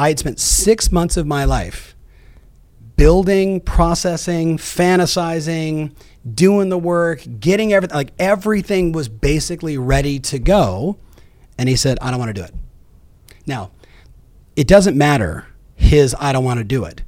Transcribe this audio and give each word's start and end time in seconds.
I 0.00 0.08
had 0.08 0.18
spent 0.18 0.40
six 0.40 0.90
months 0.90 1.18
of 1.18 1.26
my 1.26 1.44
life 1.44 1.94
building, 2.96 3.60
processing, 3.60 4.56
fantasizing, 4.56 5.94
doing 6.34 6.70
the 6.70 6.78
work, 6.78 7.22
getting 7.38 7.74
everything, 7.74 7.94
like 7.94 8.12
everything 8.18 8.92
was 8.92 9.10
basically 9.10 9.76
ready 9.76 10.18
to 10.18 10.38
go. 10.38 10.98
And 11.58 11.68
he 11.68 11.76
said, 11.76 11.98
I 12.00 12.10
don't 12.10 12.18
want 12.18 12.30
to 12.30 12.40
do 12.40 12.42
it. 12.42 12.54
Now, 13.46 13.72
it 14.56 14.66
doesn't 14.66 14.96
matter 14.96 15.46
his, 15.76 16.16
I 16.18 16.32
don't 16.32 16.44
want 16.44 16.58
to 16.58 16.64
do 16.64 16.86
it. 16.86 17.02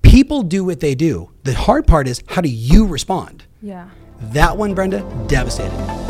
People 0.00 0.42
do 0.42 0.64
what 0.64 0.80
they 0.80 0.94
do. 0.94 1.30
The 1.42 1.52
hard 1.52 1.86
part 1.86 2.08
is, 2.08 2.22
how 2.26 2.40
do 2.40 2.48
you 2.48 2.86
respond? 2.86 3.44
Yeah. 3.60 3.90
That 4.18 4.56
one, 4.56 4.74
Brenda, 4.74 5.00
devastated. 5.26 6.09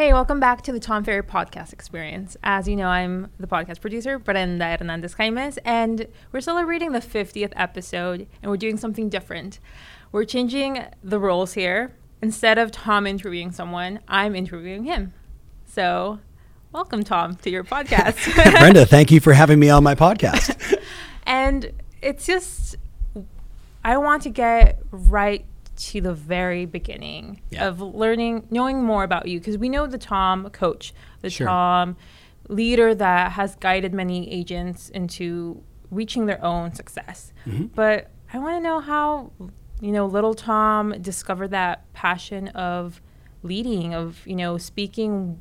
Hey, 0.00 0.14
welcome 0.14 0.40
back 0.40 0.62
to 0.62 0.72
the 0.72 0.80
Tom 0.80 1.04
Ferry 1.04 1.22
podcast 1.22 1.74
experience. 1.74 2.34
As 2.42 2.66
you 2.66 2.74
know, 2.74 2.86
I'm 2.86 3.30
the 3.38 3.46
podcast 3.46 3.82
producer, 3.82 4.18
Brenda 4.18 4.78
Hernandez 4.78 5.16
Jaimes, 5.16 5.58
and 5.62 6.06
we're 6.32 6.40
celebrating 6.40 6.92
the 6.92 7.00
50th 7.00 7.52
episode, 7.54 8.26
and 8.42 8.50
we're 8.50 8.56
doing 8.56 8.78
something 8.78 9.10
different. 9.10 9.58
We're 10.10 10.24
changing 10.24 10.86
the 11.04 11.18
roles 11.18 11.52
here. 11.52 11.94
Instead 12.22 12.56
of 12.56 12.70
Tom 12.70 13.06
interviewing 13.06 13.52
someone, 13.52 14.00
I'm 14.08 14.34
interviewing 14.34 14.84
him. 14.84 15.12
So, 15.66 16.20
welcome, 16.72 17.04
Tom, 17.04 17.34
to 17.34 17.50
your 17.50 17.62
podcast. 17.62 18.34
Brenda, 18.58 18.86
thank 18.86 19.10
you 19.10 19.20
for 19.20 19.34
having 19.34 19.60
me 19.60 19.68
on 19.68 19.84
my 19.84 19.94
podcast. 19.94 20.78
and 21.26 21.72
it's 22.00 22.24
just, 22.24 22.76
I 23.84 23.98
want 23.98 24.22
to 24.22 24.30
get 24.30 24.80
right 24.90 25.44
to 25.80 26.00
the 26.00 26.12
very 26.14 26.66
beginning 26.66 27.40
Yeah. 27.50 27.66
of 27.68 27.80
learning, 27.80 28.46
knowing 28.50 28.82
more 28.82 29.02
about 29.04 29.26
you, 29.28 29.38
because 29.38 29.56
we 29.58 29.68
know 29.68 29.86
the 29.86 29.98
Tom 29.98 30.48
coach, 30.50 30.92
the 31.22 31.30
Sure. 31.30 31.46
Tom 31.46 31.96
leader 32.48 32.94
that 32.94 33.32
has 33.32 33.56
guided 33.56 33.94
many 33.94 34.30
agents 34.30 34.88
into 34.90 35.62
reaching 35.90 36.26
their 36.26 36.42
own 36.44 36.74
success. 36.74 37.32
Mm-hmm. 37.46 37.66
But 37.74 38.10
I 38.32 38.38
want 38.38 38.56
to 38.56 38.60
know 38.60 38.80
how, 38.80 39.32
you 39.80 39.92
know, 39.92 40.06
little 40.06 40.34
Tom 40.34 40.94
discovered 41.00 41.48
that 41.48 41.90
passion 41.92 42.48
of 42.48 43.00
leading, 43.42 43.94
of, 43.94 44.26
you 44.26 44.36
know, 44.36 44.58
speaking 44.58 45.40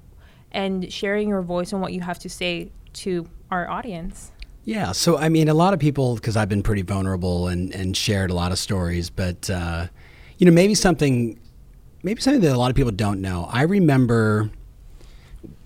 and 0.52 0.92
sharing 0.92 1.30
your 1.30 1.42
voice 1.42 1.72
and 1.74 1.82
what 1.82 1.94
you 1.94 2.02
have 2.02 2.18
to 2.20 2.30
say 2.30 2.72
to 2.94 3.28
our 3.52 3.70
audience. 3.70 4.32
Yeah, 4.66 4.92
so 4.92 5.18
I 5.18 5.30
mean, 5.30 5.50
a 5.50 5.54
lot 5.54 5.74
of 5.74 5.80
people, 5.80 6.16
because 6.16 6.38
I've 6.38 6.50
been 6.50 6.64
pretty 6.64 6.82
vulnerable 6.84 7.48
and, 7.48 7.74
and 7.74 7.96
shared 7.98 8.30
a 8.30 8.34
lot 8.34 8.52
of 8.52 8.60
stories, 8.60 9.10
but 9.10 9.50
uh, 9.50 9.88
you 10.40 10.46
know, 10.46 10.52
maybe 10.52 10.74
something, 10.74 11.38
maybe 12.02 12.22
something 12.22 12.42
that 12.42 12.56
a 12.56 12.58
lot 12.58 12.72
of 12.72 12.76
people 12.76 12.92
don't 12.92 13.22
know. 13.22 13.48
I 13.52 13.64
remember 13.64 14.50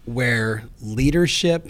where 0.05 0.63
leadership 0.81 1.69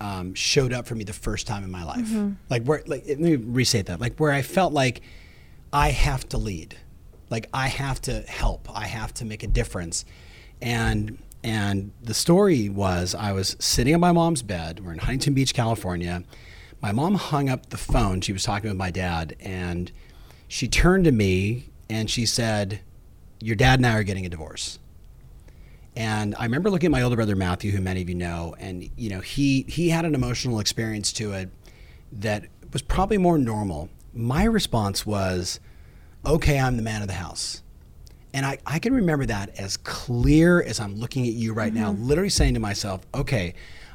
um, 0.00 0.34
showed 0.34 0.72
up 0.72 0.86
for 0.86 0.94
me 0.96 1.04
the 1.04 1.12
first 1.12 1.46
time 1.46 1.62
in 1.64 1.70
my 1.70 1.84
life. 1.84 2.08
Like 2.50 2.64
where, 2.64 2.82
like 2.86 3.04
let 3.06 3.20
me 3.20 3.36
restate 3.36 3.86
that. 3.86 4.00
Like 4.00 4.18
where 4.18 4.32
I 4.32 4.42
felt 4.42 4.72
like 4.72 5.00
I 5.72 5.90
have 5.90 6.28
to 6.30 6.38
lead, 6.38 6.76
like 7.30 7.48
I 7.54 7.68
have 7.68 8.02
to 8.02 8.20
help, 8.22 8.68
I 8.76 8.86
have 8.86 9.14
to 9.14 9.24
make 9.24 9.42
a 9.44 9.46
difference, 9.46 10.04
and 10.60 11.18
and 11.44 11.92
the 12.02 12.14
story 12.14 12.68
was 12.68 13.14
I 13.14 13.32
was 13.32 13.56
sitting 13.60 13.94
on 13.94 14.00
my 14.00 14.12
mom's 14.12 14.42
bed. 14.42 14.80
We're 14.84 14.92
in 14.92 14.98
Huntington 14.98 15.34
Beach, 15.34 15.54
California. 15.54 16.24
My 16.82 16.92
mom 16.92 17.14
hung 17.14 17.48
up 17.48 17.70
the 17.70 17.76
phone. 17.76 18.20
She 18.22 18.32
was 18.32 18.42
talking 18.42 18.68
with 18.68 18.76
my 18.76 18.90
dad, 18.90 19.36
and 19.38 19.92
she 20.48 20.66
turned 20.66 21.04
to 21.04 21.12
me 21.12 21.69
and 21.90 22.08
she 22.08 22.24
said, 22.24 22.80
"Your 23.40 23.56
dad 23.56 23.78
and 23.78 23.86
I 23.86 23.94
are 23.94 24.02
getting 24.02 24.24
a 24.24 24.28
divorce." 24.28 24.78
And 25.96 26.34
I 26.38 26.44
remember 26.44 26.70
looking 26.70 26.86
at 26.86 26.92
my 26.92 27.02
older 27.02 27.16
brother 27.16 27.36
Matthew, 27.36 27.72
who 27.72 27.80
many 27.80 28.00
of 28.00 28.08
you 28.08 28.14
know, 28.14 28.54
and 28.58 28.88
you 28.96 29.10
know 29.10 29.20
he 29.20 29.66
he 29.68 29.90
had 29.90 30.04
an 30.04 30.14
emotional 30.14 30.60
experience 30.60 31.12
to 31.14 31.32
it 31.32 31.50
that 32.12 32.46
was 32.72 32.80
probably 32.80 33.18
more 33.18 33.36
normal. 33.36 33.90
My 34.14 34.44
response 34.44 35.04
was, 35.04 35.60
"Okay, 36.24 36.58
I'm 36.58 36.76
the 36.76 36.82
man 36.82 37.02
of 37.02 37.08
the 37.08 37.14
house." 37.14 37.62
And 38.32 38.46
I, 38.46 38.58
I 38.64 38.78
can 38.78 38.94
remember 38.94 39.26
that 39.26 39.58
as 39.58 39.76
clear 39.76 40.62
as 40.62 40.78
I'm 40.78 40.94
looking 40.94 41.26
at 41.26 41.32
you 41.32 41.52
right 41.52 41.74
now, 41.74 41.92
mm-hmm. 41.92 42.04
literally 42.04 42.30
saying 42.30 42.54
to 42.54 42.60
myself, 42.60 43.04
okay, 43.12 43.54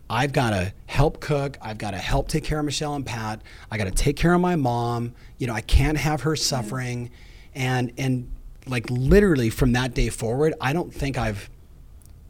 I've 0.10 0.34
got 0.34 0.52
to 0.52 0.74
help 0.88 1.20
cook. 1.20 1.58
I've 1.62 1.78
got 1.78 1.92
to 1.92 1.98
help 1.98 2.28
take 2.28 2.44
care 2.44 2.60
of 2.60 2.66
Michelle 2.66 2.96
and 2.96 3.06
Pat. 3.06 3.42
I 3.72 3.78
got 3.78 3.86
to 3.86 3.92
take 3.92 4.18
care 4.18 4.34
of 4.34 4.42
my 4.42 4.56
mom. 4.56 5.14
You 5.38 5.48
know, 5.48 5.54
I 5.54 5.62
can't 5.62 5.98
have 5.98 6.22
her 6.22 6.36
suffering. 6.36 7.12
And, 7.56 7.94
and 7.98 8.30
like 8.68 8.90
literally 8.90 9.50
from 9.50 9.72
that 9.74 9.94
day 9.94 10.10
forward, 10.10 10.54
I 10.60 10.74
don't 10.74 10.94
think 10.94 11.18
I've 11.18 11.50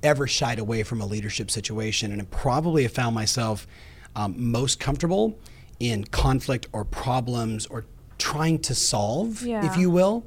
ever 0.04 0.28
shied 0.28 0.60
away 0.60 0.84
from 0.84 1.02
a 1.02 1.06
leadership 1.06 1.50
situation. 1.50 2.12
And 2.12 2.22
I 2.22 2.26
probably 2.26 2.84
have 2.84 2.92
found 2.92 3.16
myself 3.16 3.68
um, 4.16 4.36
most 4.38 4.80
comfortable 4.80 5.38
in 5.80 6.06
conflict 6.06 6.68
or 6.72 6.86
problems 6.86 7.66
or 7.66 7.86
trying 8.18 8.60
to 8.60 8.76
solve, 8.76 9.44
if 9.66 9.78
you 9.78 9.90
will. 9.90 10.26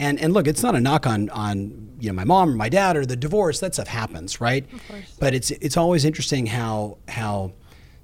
And, 0.00 0.18
and 0.20 0.32
look, 0.32 0.46
it's 0.46 0.62
not 0.62 0.74
a 0.74 0.80
knock 0.80 1.06
on, 1.06 1.28
on 1.30 1.96
you 1.98 2.08
know 2.08 2.14
my 2.14 2.24
mom 2.24 2.50
or 2.50 2.54
my 2.54 2.68
dad 2.68 2.96
or 2.96 3.04
the 3.04 3.16
divorce. 3.16 3.58
That 3.60 3.74
stuff 3.74 3.88
happens, 3.88 4.40
right? 4.40 4.64
course. 4.88 5.16
But 5.18 5.34
it's 5.34 5.50
it's 5.50 5.76
always 5.76 6.04
interesting 6.04 6.46
how 6.46 6.98
how 7.08 7.52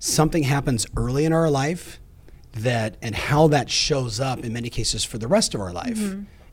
something 0.00 0.42
happens 0.42 0.86
early 0.96 1.24
in 1.24 1.32
our 1.32 1.48
life 1.48 2.00
that 2.56 2.96
and 3.02 3.14
how 3.14 3.48
that 3.48 3.70
shows 3.70 4.20
up 4.20 4.40
in 4.40 4.52
many 4.52 4.70
cases 4.70 5.04
for 5.04 5.18
the 5.18 5.28
rest 5.28 5.54
of 5.54 5.60
our 5.60 5.72
life. 5.72 5.98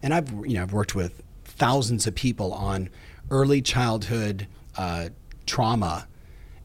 And 0.04 0.14
I've 0.14 0.32
you 0.46 0.56
know 0.56 0.64
I've 0.64 0.74
worked 0.74 0.96
with 0.96 1.22
thousands 1.46 2.08
of 2.08 2.16
people 2.16 2.54
on 2.54 2.90
early 3.30 3.62
childhood 3.62 4.48
uh, 4.78 5.10
trauma, 5.46 6.08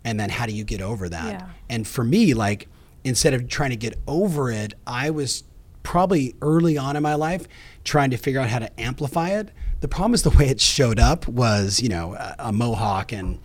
and 0.05 0.19
then 0.19 0.31
how 0.31 0.47
do 0.47 0.53
you 0.53 0.65
get 0.65 0.81
over 0.81 1.09
that? 1.09 1.41
Yeah. 1.41 1.49
And 1.69 1.87
for 1.87 2.05
me, 2.05 2.35
like 2.35 2.69
instead 3.05 3.35
of 3.35 3.49
trying 3.49 3.71
to 3.71 3.77
get 3.77 3.99
over 4.07 4.51
it, 4.51 4.75
I 4.87 5.11
was 5.11 5.45
probably 5.83 6.35
early 6.43 6.77
on 6.77 6.97
in 6.97 7.03
my 7.03 7.15
life 7.15 7.47
trying 7.85 8.11
to 8.11 8.17
figure 8.17 8.41
out 8.41 8.49
how 8.49 8.59
to 8.59 8.81
amplify 8.81 9.31
it. 9.31 9.51
The 9.81 9.89
problem 9.89 10.15
is 10.15 10.23
the 10.23 10.31
way 10.31 10.49
it 10.49 10.61
showed 10.61 10.99
up 10.99 11.29
was, 11.29 11.81
you 11.81 11.89
know, 11.89 12.15
a, 12.15 12.35
a 12.41 12.53
mohawk 12.53 13.13
and 13.13 13.39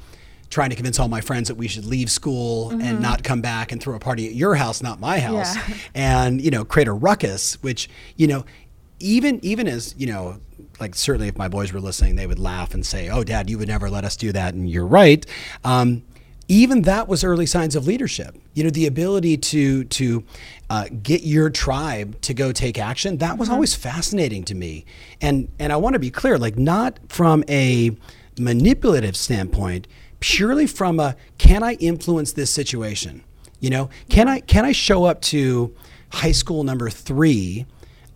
trying 0.51 0.69
to 0.69 0.75
convince 0.75 0.99
all 0.99 1.07
my 1.07 1.21
friends 1.21 1.47
that 1.47 1.55
we 1.55 1.67
should 1.67 1.85
leave 1.85 2.11
school 2.11 2.69
and 2.69 3.01
not 3.01 3.23
come 3.23 3.41
back 3.41 3.71
and 3.71 3.81
throw 3.81 3.95
a 3.95 3.99
party 3.99 4.27
at 4.27 4.35
your 4.35 4.53
house, 4.53 4.83
not 4.83 4.99
my 4.99 5.19
house, 5.19 5.55
Yeah. 5.55 5.75
and 5.95 6.39
you 6.39 6.51
know, 6.51 6.63
create 6.63 6.87
a 6.87 6.93
ruckus. 6.93 7.55
Which 7.63 7.89
you 8.17 8.27
know, 8.27 8.45
even 8.99 9.39
even 9.43 9.67
as 9.67 9.95
you 9.97 10.05
know, 10.05 10.39
like 10.79 10.93
certainly 10.93 11.27
if 11.29 11.37
my 11.37 11.47
boys 11.47 11.73
were 11.73 11.79
listening, 11.79 12.15
they 12.17 12.27
would 12.27 12.37
laugh 12.39 12.73
and 12.75 12.85
say, 12.85 13.09
"Oh, 13.09 13.23
Dad, 13.23 13.49
you 13.49 13.57
would 13.57 13.67
never 13.67 13.89
let 13.89 14.03
us 14.05 14.15
do 14.15 14.31
that," 14.33 14.53
and 14.53 14.69
you're 14.69 14.85
right. 14.85 15.25
Um, 15.63 16.03
even 16.47 16.81
that 16.81 17.07
was 17.07 17.23
early 17.23 17.45
signs 17.45 17.77
of 17.77 17.87
leadership. 17.87 18.35
You 18.53 18.65
know, 18.65 18.69
the 18.69 18.85
ability 18.85 19.37
to 19.37 19.85
to 19.85 20.23
uh, 20.69 20.87
get 21.01 21.23
your 21.23 21.49
tribe 21.49 22.19
to 22.21 22.33
go 22.33 22.51
take 22.51 22.77
action. 22.77 23.17
That 23.19 23.37
was 23.37 23.49
always 23.49 23.73
fascinating 23.73 24.43
to 24.45 24.55
me. 24.55 24.85
And 25.21 25.47
and 25.59 25.71
I 25.71 25.77
want 25.77 25.93
to 25.93 25.99
be 25.99 26.11
clear, 26.11 26.37
like 26.37 26.57
not 26.59 26.99
from 27.07 27.45
a 27.47 27.95
manipulative 28.37 29.15
standpoint, 29.15 29.87
purely 30.21 30.65
from 30.67 30.99
a 31.01 31.17
can 31.37 31.63
I 31.63 31.73
influence 31.73 32.31
this 32.31 32.49
situation? 32.49 33.23
You 33.59 33.69
know, 33.69 33.89
can 34.09 34.29
I 34.29 34.39
can 34.39 34.63
I 34.63 34.71
show 34.71 35.03
up 35.03 35.21
to 35.23 35.75
high 36.11 36.31
school 36.31 36.63
number 36.63 36.89
three? 36.89 37.65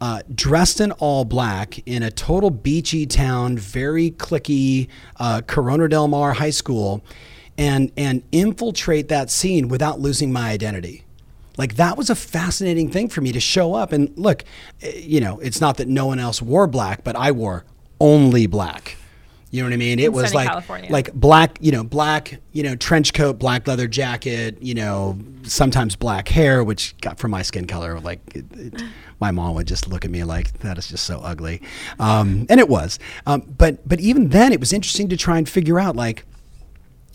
uh, 0.01 0.21
dressed 0.35 0.81
in 0.81 0.91
all 0.93 1.23
black 1.23 1.79
in 1.87 2.03
a 2.03 2.11
total 2.11 2.49
beachy 2.49 3.05
town, 3.05 3.57
very 3.57 4.11
cliquey 4.11 4.87
uh, 5.21 5.41
Corona 5.47 5.87
Del 5.87 6.09
Mar 6.09 6.33
High 6.33 6.49
School, 6.49 7.01
and 7.57 7.91
and 7.95 8.21
infiltrate 8.33 9.07
that 9.07 9.31
scene 9.31 9.69
without 9.69 9.99
losing 10.01 10.33
my 10.33 10.49
identity. 10.49 11.05
Like 11.57 11.75
that 11.75 11.97
was 11.97 12.09
a 12.09 12.15
fascinating 12.15 12.91
thing 12.91 13.07
for 13.07 13.21
me 13.21 13.31
to 13.31 13.39
show 13.39 13.73
up 13.73 13.93
and 13.93 14.11
look. 14.17 14.43
eh, 14.81 14.91
You 14.97 15.21
know, 15.21 15.39
it's 15.39 15.61
not 15.61 15.77
that 15.77 15.87
no 15.87 16.05
one 16.07 16.19
else 16.19 16.41
wore 16.41 16.67
black, 16.67 17.03
but 17.05 17.15
I 17.15 17.31
wore 17.31 17.63
only 18.01 18.47
black. 18.47 18.97
You 19.55 19.61
know 19.61 19.69
what 19.69 19.73
I 19.73 19.77
mean? 19.77 19.99
It 19.99 20.07
In 20.07 20.11
was 20.11 20.33
like 20.33 20.49
California. 20.49 20.91
like 20.91 21.13
black, 21.13 21.57
you 21.61 21.71
know, 21.71 21.83
black, 21.83 22.41
you 22.51 22.61
know, 22.61 22.75
trench 22.75 23.13
coat, 23.13 23.39
black 23.39 23.65
leather 23.67 23.87
jacket, 23.87 24.57
you 24.61 24.73
know, 24.73 25.17
sometimes 25.43 25.95
black 25.95 26.27
hair, 26.27 26.61
which 26.61 26.93
got 26.97 27.19
from 27.19 27.31
my 27.31 27.41
skin 27.41 27.65
color. 27.65 27.99
Like, 28.01 28.19
it, 28.35 28.45
it, 28.51 28.81
my 29.21 29.31
mom 29.31 29.55
would 29.55 29.65
just 29.65 29.87
look 29.87 30.03
at 30.03 30.11
me 30.11 30.25
like 30.25 30.59
that 30.59 30.77
is 30.77 30.87
just 30.89 31.05
so 31.05 31.19
ugly, 31.21 31.61
um, 31.99 32.45
and 32.49 32.59
it 32.59 32.67
was. 32.67 32.99
Um, 33.25 33.41
but 33.57 33.87
but 33.87 34.01
even 34.01 34.27
then, 34.29 34.51
it 34.51 34.59
was 34.59 34.73
interesting 34.73 35.07
to 35.07 35.15
try 35.15 35.37
and 35.37 35.47
figure 35.47 35.79
out 35.79 35.95
like 35.95 36.25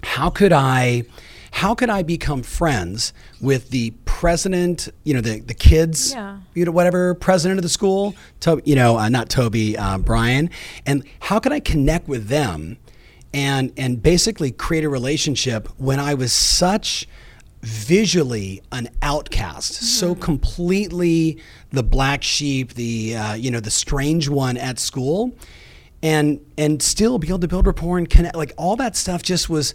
how 0.03 0.31
could 0.31 0.53
I 0.53 1.05
how 1.52 1.75
could 1.75 1.91
I 1.91 2.02
become 2.02 2.43
friends 2.43 3.12
with 3.41 3.70
the 3.70 3.93
president, 4.05 4.88
you 5.05 5.14
know, 5.14 5.20
the, 5.20 5.41
the 5.41 5.55
kids, 5.55 6.12
Yeah. 6.12 6.38
you 6.55 6.64
know, 6.64 6.70
whatever, 6.73 7.14
president 7.14 7.58
of 7.58 7.62
the 7.62 7.69
school, 7.69 8.14
to, 8.41 8.62
you 8.64 8.75
know, 8.75 8.99
uh, 8.99 9.08
not 9.08 9.29
Toby, 9.29 9.76
uh, 9.76 9.99
Brian, 9.99 10.50
and 10.87 11.05
how 11.20 11.38
could 11.38 11.52
I 11.52 11.61
connect 11.61 12.06
with 12.08 12.29
them 12.29 12.76
and, 13.35 13.73
and 13.76 14.02
basically 14.02 14.50
create 14.50 14.85
a 14.85 14.88
relationship 14.88 15.69
when 15.79 15.99
I 16.00 16.14
was 16.14 16.32
such 16.32 17.06
visually 17.62 18.62
an 18.73 18.88
outcast, 19.02 19.75
so 19.75 20.14
completely 20.14 21.38
the 21.70 21.82
black 21.82 22.23
sheep, 22.23 22.75
the, 22.75 23.14
uh, 23.17 23.35
you 23.35 23.50
know, 23.50 23.61
the 23.61 23.70
strange 23.70 24.29
one 24.29 24.56
at 24.56 24.79
school 24.79 25.32
and 26.02 26.41
and 26.56 26.81
still 26.82 27.19
be 27.19 27.29
able 27.29 27.38
to 27.38 27.47
build 27.47 27.67
rapport 27.67 27.99
and 27.99 28.08
connect 28.08 28.35
like 28.35 28.52
all 28.56 28.75
that 28.75 28.97
stuff 28.97 29.23
just 29.23 29.50
was 29.50 29.75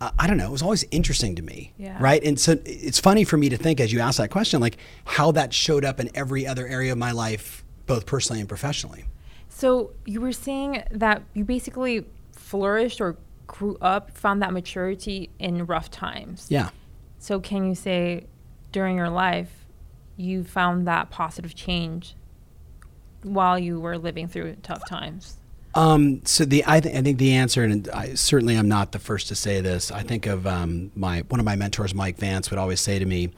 i 0.00 0.26
don't 0.26 0.36
know 0.36 0.46
it 0.46 0.50
was 0.52 0.62
always 0.62 0.84
interesting 0.90 1.34
to 1.34 1.42
me 1.42 1.72
Yeah. 1.76 1.96
right 2.00 2.22
and 2.22 2.38
so 2.38 2.56
it's 2.64 3.00
funny 3.00 3.24
for 3.24 3.36
me 3.36 3.48
to 3.48 3.56
think 3.56 3.80
as 3.80 3.92
you 3.92 4.00
ask 4.00 4.18
that 4.18 4.30
question 4.30 4.60
like 4.60 4.76
how 5.04 5.32
that 5.32 5.52
showed 5.52 5.84
up 5.84 5.98
in 6.00 6.08
every 6.14 6.46
other 6.46 6.66
area 6.66 6.92
of 6.92 6.98
my 6.98 7.12
life 7.12 7.64
both 7.86 8.06
personally 8.06 8.40
and 8.40 8.48
professionally 8.48 9.04
So 9.48 9.90
you 10.06 10.20
were 10.20 10.32
saying 10.32 10.84
that 10.92 11.22
you 11.34 11.44
basically 11.44 12.04
flourished 12.32 13.00
or 13.00 13.16
grew 13.46 13.76
up, 13.80 14.16
found 14.16 14.40
that 14.42 14.52
maturity 14.52 15.30
in 15.38 15.64
rough 15.66 15.90
times. 15.90 16.46
yeah 16.48 16.68
So 17.18 17.40
can 17.40 17.66
you 17.68 17.74
say 17.74 18.26
during 18.70 18.96
your 18.96 19.10
life 19.10 19.50
you 20.16 20.44
found 20.44 20.86
that 20.86 21.10
positive 21.10 21.54
change 21.54 22.14
while 23.22 23.58
you 23.58 23.80
were 23.80 23.98
living 23.98 24.28
through 24.28 24.56
tough 24.62 24.84
times? 24.88 25.38
Um, 25.74 26.22
so 26.24 26.44
the 26.44 26.64
I, 26.66 26.80
th- 26.80 26.94
I 26.94 27.02
think 27.02 27.18
the 27.18 27.34
answer, 27.34 27.62
and 27.62 27.88
I, 27.90 28.14
certainly 28.14 28.56
I'm 28.56 28.68
not 28.68 28.92
the 28.92 28.98
first 28.98 29.28
to 29.28 29.34
say 29.34 29.60
this. 29.60 29.90
I 29.90 30.02
think 30.02 30.26
of 30.26 30.46
um, 30.46 30.90
my 30.94 31.20
one 31.28 31.40
of 31.40 31.46
my 31.46 31.56
mentors, 31.56 31.94
Mike 31.94 32.16
Vance, 32.16 32.50
would 32.50 32.58
always 32.58 32.80
say 32.80 32.98
to 32.98 33.04
me, 33.04 33.30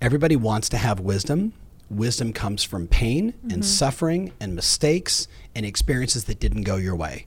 "Everybody 0.00 0.36
wants 0.36 0.68
to 0.70 0.76
have 0.76 1.00
wisdom. 1.00 1.52
Wisdom 1.88 2.32
comes 2.32 2.64
from 2.64 2.88
pain 2.88 3.34
and 3.48 3.64
suffering 3.64 4.32
and 4.40 4.56
mistakes 4.56 5.28
and 5.54 5.64
experiences 5.64 6.24
that 6.24 6.40
didn't 6.40 6.64
go 6.64 6.76
your 6.76 6.96
way." 6.96 7.26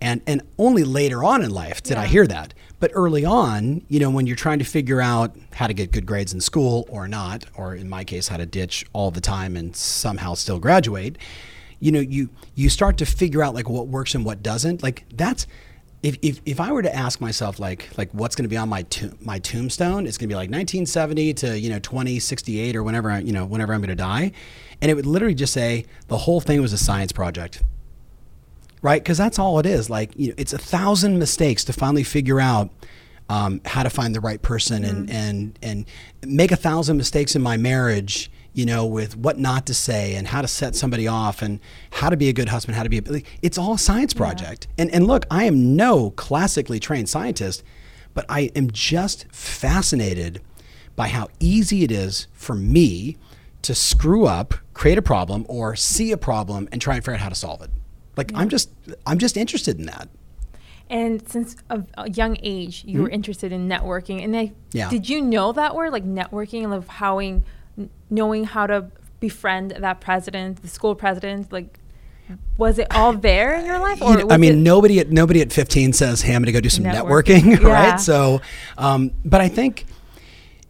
And 0.00 0.20
and 0.26 0.42
only 0.58 0.84
later 0.84 1.24
on 1.24 1.42
in 1.42 1.50
life 1.50 1.82
did 1.82 1.96
I 1.96 2.06
hear 2.06 2.26
that. 2.26 2.52
But 2.80 2.90
early 2.94 3.24
on, 3.24 3.82
you 3.88 3.98
know, 3.98 4.10
when 4.10 4.26
you're 4.26 4.36
trying 4.36 4.58
to 4.58 4.64
figure 4.64 5.00
out 5.00 5.34
how 5.54 5.66
to 5.66 5.72
get 5.72 5.90
good 5.90 6.04
grades 6.04 6.34
in 6.34 6.40
school 6.42 6.86
or 6.90 7.08
not, 7.08 7.46
or 7.56 7.74
in 7.74 7.88
my 7.88 8.04
case, 8.04 8.28
how 8.28 8.36
to 8.36 8.44
ditch 8.44 8.84
all 8.92 9.10
the 9.10 9.22
time 9.22 9.56
and 9.56 9.74
somehow 9.74 10.34
still 10.34 10.58
graduate, 10.58 11.16
you 11.84 11.92
know, 11.92 12.00
you 12.00 12.30
you 12.54 12.70
start 12.70 12.96
to 12.98 13.04
figure 13.04 13.42
out 13.42 13.54
like 13.54 13.68
what 13.68 13.88
works 13.88 14.14
and 14.14 14.24
what 14.24 14.42
doesn't. 14.42 14.82
Like 14.82 15.04
that's 15.14 15.46
if, 16.02 16.16
if, 16.22 16.40
if 16.46 16.58
I 16.58 16.72
were 16.72 16.80
to 16.80 16.94
ask 16.94 17.20
myself 17.20 17.58
like 17.58 17.90
like 17.98 18.08
what's 18.12 18.34
going 18.34 18.44
to 18.44 18.48
be 18.48 18.56
on 18.56 18.70
my 18.70 18.82
to- 18.82 19.14
my 19.20 19.38
tombstone, 19.38 20.06
it's 20.06 20.16
going 20.16 20.28
to 20.30 20.32
be 20.32 20.34
like 20.34 20.48
1970 20.48 21.34
to 21.34 21.58
you 21.58 21.68
know 21.68 21.78
2068 21.78 22.74
or 22.74 22.82
whenever 22.82 23.10
I, 23.10 23.18
you 23.18 23.32
know 23.32 23.44
whenever 23.44 23.74
I'm 23.74 23.80
going 23.80 23.90
to 23.90 23.94
die, 23.94 24.32
and 24.80 24.90
it 24.90 24.94
would 24.94 25.04
literally 25.04 25.34
just 25.34 25.52
say 25.52 25.84
the 26.08 26.16
whole 26.16 26.40
thing 26.40 26.62
was 26.62 26.72
a 26.72 26.78
science 26.78 27.12
project 27.12 27.62
right? 28.80 29.02
Because 29.02 29.16
that's 29.16 29.38
all 29.38 29.58
it 29.58 29.64
is. 29.64 29.88
Like, 29.88 30.12
you 30.14 30.28
know, 30.28 30.34
it's 30.36 30.52
a 30.52 30.58
thousand 30.58 31.18
mistakes 31.18 31.64
to 31.64 31.72
finally 31.72 32.04
figure 32.04 32.38
out 32.38 32.68
um, 33.30 33.62
how 33.64 33.82
to 33.82 33.88
find 33.88 34.14
the 34.14 34.20
right 34.20 34.42
person 34.42 34.84
and 34.84 35.08
and 35.10 35.58
and 35.62 35.86
make 36.22 36.52
a 36.52 36.56
thousand 36.56 36.98
mistakes 36.98 37.34
in 37.34 37.40
my 37.40 37.56
marriage. 37.56 38.30
You 38.54 38.64
know, 38.66 38.86
with 38.86 39.16
what 39.16 39.36
not 39.38 39.66
to 39.66 39.74
say 39.74 40.14
and 40.14 40.28
how 40.28 40.40
to 40.40 40.48
set 40.48 40.76
somebody 40.76 41.08
off 41.08 41.42
and 41.42 41.58
how 41.90 42.08
to 42.08 42.16
be 42.16 42.28
a 42.28 42.32
good 42.32 42.48
husband, 42.48 42.76
how 42.76 42.84
to 42.84 42.88
be 42.88 42.98
a. 42.98 43.22
It's 43.42 43.58
all 43.58 43.74
a 43.74 43.78
science 43.78 44.14
project. 44.14 44.68
And 44.78 44.90
and 44.94 45.06
look, 45.06 45.26
I 45.30 45.44
am 45.44 45.74
no 45.76 46.10
classically 46.12 46.78
trained 46.78 47.08
scientist, 47.08 47.64
but 48.14 48.24
I 48.28 48.50
am 48.54 48.70
just 48.70 49.26
fascinated 49.32 50.40
by 50.94 51.08
how 51.08 51.28
easy 51.40 51.82
it 51.82 51.90
is 51.90 52.28
for 52.32 52.54
me 52.54 53.16
to 53.62 53.74
screw 53.74 54.26
up, 54.26 54.54
create 54.72 54.98
a 54.98 55.02
problem, 55.02 55.44
or 55.48 55.74
see 55.74 56.12
a 56.12 56.16
problem 56.16 56.68
and 56.70 56.80
try 56.80 56.94
and 56.94 57.04
figure 57.04 57.14
out 57.14 57.20
how 57.20 57.28
to 57.30 57.34
solve 57.34 57.60
it. 57.62 57.70
Like 58.16 58.30
I'm 58.36 58.48
just 58.48 58.70
I'm 59.04 59.18
just 59.18 59.36
interested 59.36 59.80
in 59.80 59.86
that. 59.86 60.08
And 60.90 61.26
since 61.28 61.56
a, 61.70 61.82
a 61.96 62.10
young 62.10 62.36
age, 62.42 62.84
you 62.86 63.02
were 63.02 63.08
interested 63.08 63.50
in 63.52 63.68
networking. 63.68 64.22
And 64.22 64.36
I, 64.36 64.44
Mm-hmm. 64.46 64.54
Yeah. 64.78 64.90
did 64.90 65.08
you 65.08 65.22
know 65.22 65.50
that 65.52 65.74
word, 65.74 65.90
like 65.92 66.04
networking, 66.04 66.62
and 66.64 66.74
of 66.74 66.86
how 66.86 67.18
n- 67.78 67.90
knowing 68.10 68.44
how 68.44 68.66
to 68.66 68.86
befriend 69.20 69.72
that 69.72 70.00
president, 70.00 70.62
the 70.62 70.68
school 70.68 70.94
president? 70.94 71.52
Like, 71.52 71.78
was 72.56 72.78
it 72.78 72.86
all 72.94 73.12
there 73.12 73.54
in 73.54 73.66
your 73.66 73.78
life? 73.78 74.00
You 74.00 74.16
know, 74.18 74.30
I 74.30 74.36
mean, 74.36 74.62
nobody 74.62 74.98
at 75.00 75.10
nobody 75.10 75.40
at 75.40 75.52
15 75.52 75.92
says, 75.92 76.22
"Hey, 76.22 76.34
I'm 76.34 76.42
going 76.42 76.46
to 76.46 76.52
go 76.52 76.60
do 76.60 76.68
some 76.68 76.84
Networking. 76.84 77.40
networking," 77.42 77.60
Yeah. 77.62 77.68
right? 77.90 78.00
So, 78.00 78.40
um, 78.78 79.10
but 79.24 79.40
I 79.40 79.48
think 79.48 79.86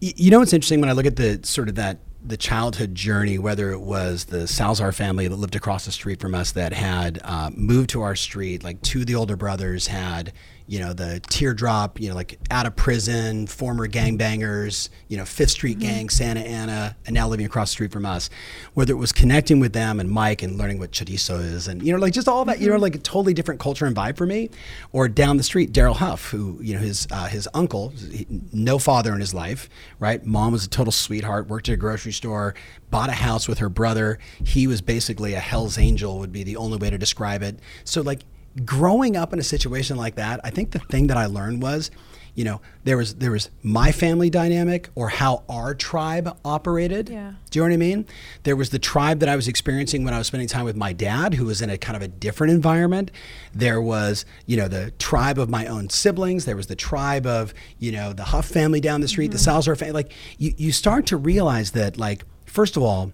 you 0.01 0.31
know 0.31 0.41
what's 0.41 0.53
interesting 0.53 0.81
when 0.81 0.89
I 0.89 0.93
look 0.93 1.07
at 1.07 1.17
the 1.17 1.41
sort 1.45 1.69
of 1.69 1.77
that 1.77 1.99
the 2.27 2.37
childhood 2.39 2.95
journey, 2.95 3.39
whether 3.39 3.71
it 3.71 3.81
was 3.81 4.25
the 4.25 4.47
Salzar 4.49 4.95
family 4.95 5.29
that 5.29 5.37
lived 5.37 5.55
across 5.57 5.85
the 5.85 5.93
street 5.93 6.21
from 6.21 6.35
us 6.35 6.53
that 6.53 6.73
had 6.73 7.21
uh, 7.23 7.51
moved 7.55 7.91
to 7.91 8.01
our 8.01 8.17
street, 8.17 8.65
like 8.65 8.81
two 8.81 9.01
of 9.01 9.07
the 9.07 9.15
older 9.15 9.37
brothers 9.37 9.89
had, 9.89 10.33
you 10.67 10.79
know, 10.79 10.95
the 10.95 11.21
teardrop, 11.29 12.01
you 12.01 12.09
know, 12.09 12.15
like 12.15 12.39
out 12.51 12.65
of 12.65 12.75
prison, 12.75 13.47
former 13.47 13.87
gangbangers, 13.87 14.89
you 15.09 15.17
know, 15.19 15.25
Fifth 15.25 15.51
Street 15.51 15.79
gang, 15.79 16.09
Santa 16.09 16.41
Ana, 16.41 16.97
and 17.07 17.15
now 17.15 17.29
living 17.29 17.45
across 17.45 17.69
the 17.71 17.73
street 17.73 17.93
from 17.93 18.07
us. 18.07 18.31
Whether 18.73 18.93
it 18.95 18.97
was 18.97 19.13
connecting 19.13 19.61
with 19.61 19.75
them 19.75 20.01
and 20.01 20.11
Mike 20.11 20.43
and 20.43 20.57
learning 20.57 20.79
what 20.79 20.91
chorizo 20.91 21.39
is, 21.39 21.69
and 21.69 21.83
you 21.83 21.93
know, 21.93 21.99
like 21.99 22.15
just 22.15 22.29
all 22.29 22.47
that, 22.47 22.61
you 22.61 22.71
know, 22.71 22.77
like 22.77 22.95
a 22.95 22.99
totally 22.99 23.35
different 23.35 23.61
culture 23.61 23.85
and 23.85 23.95
vibe 23.95 24.17
for 24.17 24.27
me. 24.27 24.49
Or 24.93 25.07
down 25.07 25.37
the 25.37 25.43
street, 25.43 25.73
Daryl 25.73 25.97
Huff, 25.97 26.31
who 26.31 26.59
you 26.63 26.75
know 26.75 26.81
his 26.81 27.07
uh, 27.11 27.27
his 27.27 27.47
uncle, 27.53 27.91
he- 27.91 28.27
no 28.53 28.79
father 28.79 29.13
in 29.13 29.21
his 29.21 29.35
life, 29.35 29.69
right? 29.99 30.25
Mom 30.25 30.53
was 30.53 30.65
a 30.65 30.69
total 30.69 30.93
sweetheart, 30.93 31.47
worked 31.47 31.69
at 31.69 31.75
a 31.75 31.77
grocery 31.77 32.13
store, 32.13 32.55
bought 32.91 33.11
a 33.11 33.13
house 33.13 33.47
with 33.49 33.59
her 33.59 33.69
brother. 33.69 34.19
He 34.43 34.67
was 34.67 34.81
basically 34.81 35.35
a 35.35 35.41
Hell's 35.41 35.77
Angel, 35.77 36.19
would 36.19 36.33
be 36.33 36.43
the 36.43 36.57
only 36.57 36.79
way 36.79 36.89
to 36.89 36.97
describe 36.97 37.43
it. 37.43 37.59
So 37.85 38.01
like 38.01 38.21
growing 38.65 39.17
up 39.17 39.33
in 39.33 39.39
a 39.39 39.43
situation 39.43 39.97
like 39.97 40.17
that, 40.17 40.41
I 40.45 40.51
think 40.51 40.73
the 40.73 40.79
thing 40.79 41.09
that 41.09 41.17
I 41.17 41.27
learned 41.27 41.63
was, 41.63 41.91
you 42.35 42.45
know, 42.45 42.61
there 42.83 42.97
was 42.97 43.15
there 43.15 43.31
was 43.31 43.49
my 43.63 43.93
family 43.93 44.29
dynamic 44.29 44.89
or 44.97 45.09
how 45.09 45.45
our 45.49 45.73
tribe 45.73 46.37
operated. 46.45 47.09
Yeah. 47.09 47.35
Do 47.51 47.59
you 47.59 47.63
know 47.63 47.69
what 47.69 47.75
I 47.75 47.77
mean? 47.77 48.07
There 48.43 48.57
was 48.57 48.71
the 48.71 48.81
tribe 48.81 49.21
that 49.21 49.29
I 49.29 49.37
was 49.37 49.47
experiencing 49.47 50.05
when 50.05 50.13
I 50.13 50.19
was 50.19 50.27
spending 50.27 50.49
time 50.49 50.65
with 50.65 50.75
my 50.75 50.93
dad, 50.93 51.35
who 51.35 51.45
was 51.47 51.63
in 51.63 51.71
a 51.71 51.79
kind 51.79 51.97
of 51.97 52.03
a 52.03 52.09
different 52.09 52.53
environment. 52.53 53.13
There 53.55 53.81
was, 53.81 54.25
you 54.47 54.57
know, 54.57 54.67
the 54.67 54.91
tribe 54.99 55.39
of 55.39 55.49
my 55.49 55.67
own 55.67 55.91
siblings. 55.91 56.45
There 56.45 56.57
was 56.57 56.67
the 56.67 56.77
tribe 56.77 57.25
of, 57.25 57.55
you 57.79 57.93
know, 57.93 58.13
the 58.13 58.25
Huff 58.25 58.47
family 58.47 58.81
down 58.81 59.01
the 59.01 59.09
street, 59.09 59.31
the 59.31 59.39
mm-hmm. 59.39 59.51
Salzar 59.51 59.79
family. 59.79 59.93
Like, 59.93 60.13
you, 60.37 60.55
you 60.57 60.73
start 60.73 61.07
to 61.07 61.17
realize 61.17 61.71
that, 61.71 61.99
like, 61.99 62.25
first 62.47 62.77
of 62.77 62.83
all, 62.83 63.13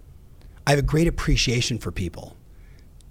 I 0.67 0.71
have 0.71 0.79
a 0.79 0.83
great 0.83 1.07
appreciation 1.07 1.79
for 1.79 1.91
people. 1.91 2.37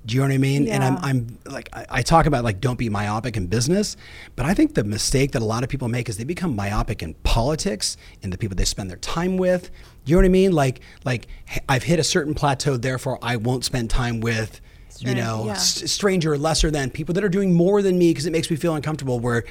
Do 0.09 0.15
you 0.15 0.21
know 0.21 0.27
what 0.27 0.33
I 0.33 0.39
mean? 0.39 0.67
And 0.67 0.83
I'm, 0.83 0.97
I'm 0.97 1.37
like, 1.45 1.69
I, 1.71 1.85
I 1.89 2.01
talk 2.01 2.25
about 2.25 2.43
like, 2.43 2.59
don't 2.59 2.79
be 2.79 2.89
myopic 2.89 3.37
in 3.37 3.45
business, 3.45 3.95
but 4.35 4.47
I 4.47 4.55
think 4.55 4.73
the 4.73 4.83
mistake 4.83 5.33
that 5.33 5.41
a 5.43 5.45
lot 5.45 5.63
of 5.63 5.69
people 5.69 5.87
make 5.87 6.09
is 6.09 6.17
they 6.17 6.23
become 6.23 6.55
myopic 6.55 7.03
in 7.03 7.13
politics 7.23 7.95
and 8.23 8.33
the 8.33 8.37
people 8.37 8.55
they 8.55 8.65
spend 8.65 8.89
their 8.89 8.97
time 8.97 9.37
with. 9.37 9.69
Do 10.05 10.11
you 10.11 10.15
know 10.15 10.21
what 10.21 10.25
I 10.25 10.29
mean? 10.29 10.51
Like, 10.51 10.81
like 11.05 11.27
I've 11.67 11.83
hit 11.83 11.99
a 11.99 12.03
certain 12.03 12.33
plateau, 12.33 12.75
therefore 12.75 13.19
I 13.21 13.35
won't 13.35 13.63
spend 13.63 13.91
time 13.91 14.19
with, 14.19 14.61
you 14.97 15.13
know, 15.13 15.45
yeah. 15.45 15.51
s- 15.51 15.89
stranger 15.91 16.33
or 16.33 16.37
lesser 16.39 16.71
than 16.71 16.89
people 16.89 17.13
that 17.13 17.23
are 17.23 17.29
doing 17.29 17.53
more 17.53 17.83
than 17.83 17.99
me 17.99 18.09
because 18.09 18.25
it 18.25 18.31
makes 18.31 18.49
me 18.49 18.57
feel 18.57 18.73
uncomfortable. 18.73 19.19
Where, 19.19 19.43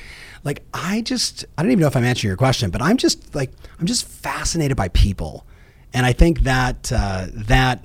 like, 0.42 0.64
I 0.74 1.02
just, 1.02 1.44
I 1.56 1.62
don't 1.62 1.70
even 1.70 1.80
know 1.80 1.86
if 1.86 1.96
I'm 1.96 2.04
answering 2.04 2.30
your 2.30 2.36
question, 2.36 2.70
but 2.70 2.82
I'm 2.82 2.96
just 2.96 3.34
like, 3.34 3.52
I'm 3.78 3.86
just 3.86 4.08
fascinated 4.08 4.76
by 4.76 4.88
people, 4.88 5.46
and 5.94 6.04
I 6.04 6.12
think 6.12 6.40
that 6.40 6.92
uh, 6.92 7.28
that 7.32 7.84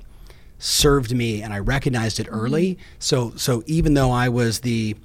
served 0.64 1.14
me 1.14 1.42
and 1.42 1.52
I 1.52 1.58
recognized 1.58 2.18
it 2.18 2.26
early. 2.30 2.78
So 2.98 3.34
so 3.36 3.62
even 3.66 3.92
though 3.92 4.10
I 4.10 4.30
was 4.30 4.60
the 4.60 4.96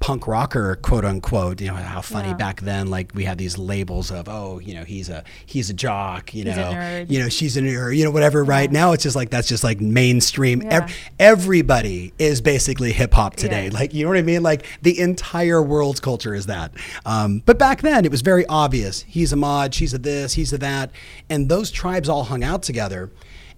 punk 0.00 0.26
rocker 0.26 0.74
quote 0.82 1.04
unquote 1.04 1.62
you 1.62 1.68
know 1.68 1.74
how 1.74 2.02
funny 2.02 2.28
Yeah. 2.28 2.34
back 2.34 2.60
then 2.60 2.88
like 2.88 3.12
we 3.14 3.24
had 3.24 3.38
these 3.38 3.56
labels 3.56 4.10
of 4.10 4.28
oh 4.28 4.58
you 4.58 4.74
know 4.74 4.84
he's 4.84 5.08
a 5.08 5.24
he's 5.46 5.70
a 5.70 5.72
jock 5.72 6.34
you 6.34 6.44
He's 6.44 6.56
know 6.56 7.06
you 7.08 7.20
know 7.20 7.30
she's 7.30 7.56
a 7.56 7.62
nerd 7.62 7.96
you 7.96 8.04
know 8.04 8.10
whatever 8.10 8.44
right? 8.44 8.70
Now 8.70 8.92
it's 8.92 9.02
just 9.04 9.16
like 9.16 9.30
that's 9.30 9.48
just 9.48 9.64
like 9.64 9.80
mainstream. 9.80 10.60
Yeah. 10.62 10.82
Ev- 10.82 10.96
everybody 11.20 12.12
is 12.18 12.40
basically 12.40 12.92
hip 12.92 13.14
hop 13.14 13.36
today. 13.36 13.70
Like 13.70 13.94
you 13.94 14.02
know 14.02 14.10
what 14.10 14.18
I 14.18 14.22
mean? 14.22 14.42
Like 14.42 14.66
the 14.82 14.98
entire 14.98 15.62
world's 15.62 16.00
culture 16.00 16.34
is 16.34 16.46
that. 16.46 16.72
Um, 17.06 17.42
but 17.46 17.58
back 17.58 17.80
then 17.80 18.04
it 18.04 18.10
was 18.10 18.20
very 18.20 18.44
obvious. 18.46 19.02
He's 19.02 19.32
a 19.32 19.36
mod 19.36 19.72
she's 19.74 19.94
a 19.94 19.98
this 19.98 20.34
he's 20.34 20.52
a 20.52 20.58
that. 20.58 20.90
And 21.30 21.48
those 21.48 21.70
tribes 21.70 22.08
all 22.08 22.24
hung 22.24 22.42
out 22.44 22.62
together 22.62 23.10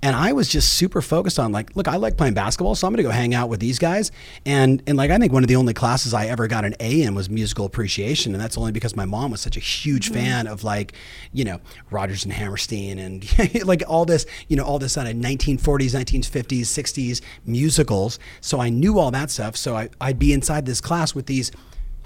and 0.03 0.15
I 0.15 0.33
was 0.33 0.49
just 0.49 0.75
super 0.75 1.00
focused 1.00 1.38
on 1.38 1.53
like, 1.53 1.75
look, 1.75 1.88
I 1.88 1.97
like 1.97 2.17
playing 2.17 2.35
basketball, 2.35 2.75
so 2.75 2.87
I'm 2.87 2.93
going 2.93 2.99
to 2.99 3.03
go 3.03 3.11
hang 3.11 3.35
out 3.35 3.49
with 3.49 3.61
these 3.61 3.79
guys. 3.79 4.12
And 4.45 4.83
and 4.87 4.97
like 4.97 5.11
I 5.11 5.19
think 5.19 5.33
one 5.33 5.43
of 5.43 5.49
the 5.49 5.57
only 5.57 5.75
classes 5.75 6.12
I 6.12 6.26
ever 6.26 6.47
got 6.47 6.65
an 6.65 6.75
A 6.81 7.03
in 7.03 7.15
was 7.15 7.31
musical 7.31 7.65
appreciation, 7.65 8.35
and 8.35 8.41
that's 8.41 8.59
only 8.59 8.73
because 8.73 8.95
my 8.95 9.05
mom 9.05 9.31
was 9.31 9.41
such 9.41 9.57
a 9.57 9.61
huge 9.61 10.07
mm-hmm. 10.07 10.15
fan 10.15 10.47
of 10.47 10.65
like, 10.65 10.93
you 11.33 11.45
know, 11.45 11.61
Rodgers 11.91 12.25
and 12.25 12.33
Hammerstein 12.33 12.99
and 12.99 13.65
like 13.65 13.83
all 13.88 14.05
this, 14.05 14.26
you 14.49 14.57
know, 14.57 14.65
all 14.65 14.79
this 14.79 14.97
on 14.97 15.07
1940s, 15.07 15.95
1950s, 15.95 16.61
60s 16.61 17.21
musicals. 17.47 18.19
So 18.41 18.61
I 18.61 18.69
knew 18.69 18.99
all 18.99 19.11
that 19.12 19.31
stuff. 19.31 19.57
So 19.57 19.76
I, 19.76 19.88
I'd 20.00 20.19
be 20.19 20.33
inside 20.33 20.67
this 20.67 20.81
class 20.81 21.15
with 21.15 21.26
these 21.26 21.53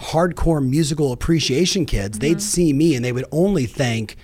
hardcore 0.01 0.67
musical 0.67 1.13
appreciation 1.13 1.85
kids, 1.85 2.19
they'd 2.19 2.33
mm-hmm. 2.33 2.39
see 2.39 2.73
me 2.73 2.95
and 2.95 3.05
they 3.05 3.13
would 3.13 3.27
only 3.31 3.67
think 3.67 4.17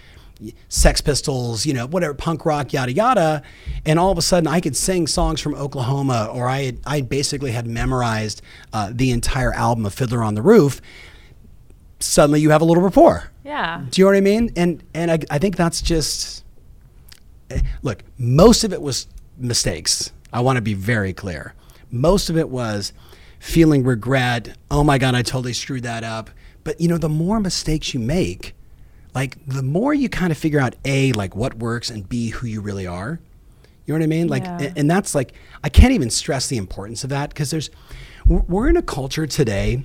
Sex 0.69 1.01
Pistols, 1.01 1.65
you 1.65 1.73
know, 1.73 1.87
whatever, 1.87 2.15
punk 2.15 2.45
rock, 2.45 2.73
yada 2.73 2.93
yada, 2.93 3.43
and 3.85 3.99
all 3.99 4.11
of 4.11 4.19
a 4.19 4.23
sudden 4.23 4.47
I 4.47 4.61
could 4.61 4.77
sing 4.77 5.07
songs 5.07 5.41
from 5.41 5.55
Oklahoma, 5.55 6.31
or 6.33 6.49
I 6.49 6.65
had, 6.65 6.79
I 6.87 7.01
basically 7.01 7.53
had 7.53 7.67
memorized 7.67 8.43
uh, 8.73 8.91
the 8.93 9.11
entire 9.11 9.53
album 9.53 9.87
of 9.87 9.95
Fiddler 9.95 10.23
on 10.23 10.35
the 10.35 10.43
Roof. 10.43 10.81
Suddenly, 12.01 12.41
you 12.41 12.51
have 12.51 12.61
a 12.61 12.65
little 12.65 12.83
rapport. 12.83 13.31
Yeah. 13.45 13.85
Do 13.89 14.01
you 14.01 14.05
know 14.05 14.11
what 14.11 14.17
I 14.17 14.21
mean? 14.21 14.53
And 14.57 14.83
and 14.93 15.11
I, 15.11 15.19
I 15.31 15.39
think 15.39 15.57
that's 15.57 15.81
just 15.81 16.45
eh, 17.51 17.61
look. 17.83 18.03
Most 18.19 18.65
of 18.65 18.73
it 18.73 18.83
was 18.83 19.07
mistakes. 19.39 20.13
I 20.33 20.41
want 20.41 20.57
to 20.57 20.63
be 20.63 20.75
very 20.75 21.13
clear. 21.13 21.55
Most 21.91 22.29
of 22.29 22.37
it 22.37 22.51
was 22.51 22.93
feeling 23.39 23.85
regret. 23.85 24.57
Oh 24.71 24.85
my 24.85 24.99
God, 24.99 25.15
I 25.15 25.23
totally 25.23 25.55
screwed 25.55 25.85
that 25.85 26.05
up. 26.05 26.29
But 26.65 26.81
you 26.81 26.89
know, 26.89 26.99
the 26.99 27.09
more 27.09 27.41
mistakes 27.41 27.95
you 27.95 28.01
make, 28.01 28.55
like 29.17 29.39
the 29.49 29.63
more 29.63 29.93
you 29.95 30.09
kind 30.09 30.31
of 30.31 30.39
figure 30.39 30.61
out 30.61 30.77
a 30.85 31.11
like 31.15 31.35
what 31.35 31.55
works 31.55 31.91
and 31.91 32.09
b 32.09 32.29
who 32.29 32.47
you 32.47 32.61
really 32.61 32.87
are. 32.87 33.19
You 33.87 33.95
know 33.95 33.99
what 34.01 34.05
I 34.05 34.09
mean? 34.09 34.29
Like, 34.29 34.45
Yeah. 34.45 34.59
and, 34.61 34.79
and 34.79 34.91
that's 34.91 35.15
like 35.15 35.33
I 35.65 35.69
can't 35.69 35.93
even 35.93 36.11
stress 36.11 36.47
the 36.49 36.57
importance 36.59 37.03
of 37.03 37.11
that 37.11 37.31
because 37.31 37.51
there's 37.51 37.71
we're 38.27 38.69
in 38.69 38.77
a 38.77 38.83
culture 38.83 39.27
today. 39.27 39.85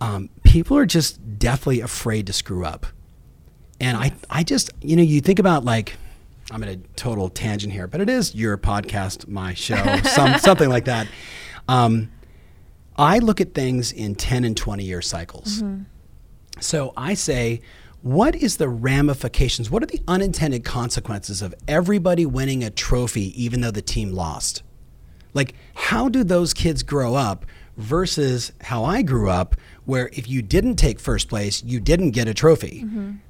Um, 0.00 0.28
people 0.44 0.76
are 0.76 0.86
just 0.86 1.38
deathly 1.38 1.80
afraid 1.80 2.26
to 2.28 2.32
screw 2.32 2.64
up. 2.64 2.86
And 3.80 3.96
I, 3.96 4.12
I 4.28 4.42
just, 4.42 4.70
you 4.80 4.96
know, 4.96 5.02
you 5.02 5.20
think 5.20 5.38
about 5.38 5.64
like, 5.64 5.94
I'm 6.50 6.62
in 6.64 6.68
a 6.68 6.76
total 6.96 7.28
tangent 7.28 7.72
here, 7.72 7.86
but 7.86 8.00
it 8.00 8.08
is 8.08 8.34
your 8.34 8.58
podcast, 8.58 9.28
my 9.28 9.54
show, 9.54 9.76
some, 10.04 10.38
something 10.38 10.68
like 10.68 10.84
that. 10.86 11.06
Um, 11.68 12.10
I 12.96 13.18
look 13.20 13.40
at 13.40 13.54
things 13.54 13.92
in 13.92 14.14
10 14.16 14.44
and 14.44 14.56
20 14.56 14.82
year 14.84 15.00
cycles. 15.02 15.62
So 16.60 16.92
I 16.96 17.14
say, 17.14 17.60
what 18.02 18.34
is 18.36 18.56
the 18.58 18.68
ramifications? 18.68 19.70
What 19.70 19.82
are 19.82 19.86
the 19.86 20.00
unintended 20.06 20.64
consequences 20.64 21.42
of 21.42 21.54
everybody 21.66 22.24
winning 22.26 22.62
a 22.62 22.70
trophy 22.70 23.40
even 23.42 23.60
though 23.60 23.70
the 23.70 23.82
team 23.82 24.12
lost? 24.12 24.62
Like, 25.34 25.54
how 25.74 26.08
do 26.08 26.24
those 26.24 26.54
kids 26.54 26.82
grow 26.82 27.14
up 27.14 27.44
versus 27.76 28.50
how 28.62 28.84
I 28.84 29.02
grew 29.02 29.30
up, 29.30 29.54
where 29.84 30.10
if 30.12 30.28
you 30.28 30.42
didn't 30.42 30.76
take 30.76 30.98
first 30.98 31.28
place, 31.28 31.62
you 31.62 31.78
didn't 31.80 32.10
get 32.10 32.26
a 32.28 32.34
trophy, 32.34 32.84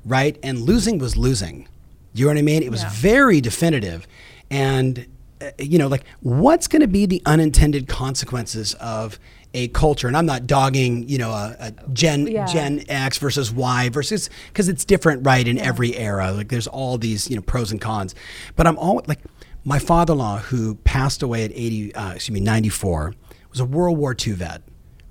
right? 0.04 0.38
And 0.42 0.60
losing 0.60 0.98
was 0.98 1.16
losing. 1.16 1.68
You 2.14 2.24
know 2.24 2.30
what 2.30 2.38
I 2.38 2.42
mean? 2.42 2.62
It 2.62 2.70
was 2.70 2.82
Yeah. 2.82 2.90
very 2.92 3.40
definitive. 3.42 4.06
And, 4.50 5.06
uh, 5.42 5.50
you 5.58 5.78
know, 5.78 5.86
like, 5.88 6.04
what's 6.20 6.66
going 6.66 6.80
to 6.80 6.88
be 6.88 7.04
the 7.04 7.20
unintended 7.26 7.88
consequences 7.88 8.72
of 8.74 9.18
a 9.54 9.68
culture? 9.68 10.08
And 10.08 10.16
I'm 10.16 10.26
not 10.26 10.46
dogging, 10.46 11.08
you 11.08 11.18
know, 11.18 11.30
a, 11.30 11.56
a 11.58 11.72
Gen, 11.92 12.26
Yeah. 12.26 12.46
Gen 12.46 12.84
X 12.88 13.18
versus 13.18 13.50
Y 13.52 13.88
versus, 13.88 14.30
because 14.48 14.68
it's 14.68 14.84
different, 14.84 15.24
right, 15.26 15.46
in 15.46 15.58
every 15.58 15.96
era. 15.96 16.32
Like, 16.32 16.48
there's 16.48 16.66
all 16.66 16.98
these, 16.98 17.28
you 17.30 17.36
know, 17.36 17.42
pros 17.42 17.70
and 17.72 17.80
cons. 17.80 18.14
But 18.56 18.66
I'm 18.66 18.78
all 18.78 19.02
like, 19.06 19.20
my 19.64 19.78
father-in-law, 19.78 20.38
who 20.38 20.76
passed 20.76 21.22
away 21.22 21.44
at 21.44 21.50
80, 21.52 21.94
uh, 21.94 22.12
excuse 22.14 22.32
me, 22.34 22.40
94, 22.40 23.14
was 23.50 23.60
a 23.60 23.64
World 23.64 23.98
War 23.98 24.14
II 24.26 24.34
vet, 24.34 24.62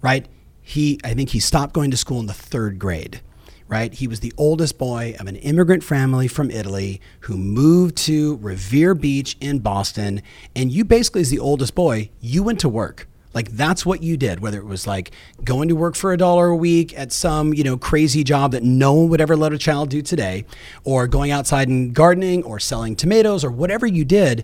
right? 0.02 0.28
He, 0.62 1.00
I 1.04 1.14
think 1.14 1.30
he 1.30 1.40
stopped 1.40 1.74
going 1.74 1.92
to 1.92 1.98
school 1.98 2.20
in 2.20 2.26
the 2.26 2.34
third 2.34 2.78
grade, 2.80 3.22
right? 3.68 3.94
He 3.94 4.08
was 4.08 4.20
the 4.20 4.34
oldest 4.38 4.78
boy 4.78 5.16
of 5.20 5.28
an 5.28 5.36
immigrant 5.38 5.84
family 5.84 6.28
from 6.28 6.50
Italy 6.52 7.02
who 7.22 7.38
moved 7.38 7.96
to 7.98 8.38
Revere 8.38 8.94
Beach 8.96 9.38
in 9.40 9.60
Boston. 9.60 10.22
And 10.56 10.72
you 10.72 10.84
basically, 10.86 11.22
as 11.22 11.30
the 11.30 11.40
oldest 11.40 11.74
boy, 11.76 12.10
you 12.20 12.44
went 12.44 12.60
to 12.62 12.70
work. 12.70 13.08
Like 13.38 13.52
that's 13.52 13.86
what 13.86 14.02
you 14.02 14.18
did, 14.18 14.40
whether 14.40 14.58
it 14.58 14.66
was 14.66 14.88
like 14.88 15.12
going 15.44 15.70
to 15.70 15.76
work 15.76 15.96
for 15.96 16.12
a 16.12 16.18
dollar 16.18 16.48
a 16.48 16.56
week 16.56 16.98
at 16.98 17.12
some, 17.12 17.54
you 17.54 17.64
know, 17.64 17.78
crazy 17.78 18.24
job 18.24 18.52
that 18.54 18.64
no 18.64 18.96
one 18.96 19.10
would 19.10 19.22
ever 19.22 19.38
let 19.38 19.54
a 19.54 19.60
child 19.60 19.92
do 19.92 20.02
today, 20.02 20.44
or 20.84 21.06
going 21.06 21.30
outside 21.30 21.68
and 21.68 21.94
gardening 21.94 22.42
or 22.42 22.60
selling 22.60 22.96
tomatoes 22.96 23.44
or 23.44 23.52
whatever 23.52 23.86
you 23.86 24.04
did. 24.04 24.44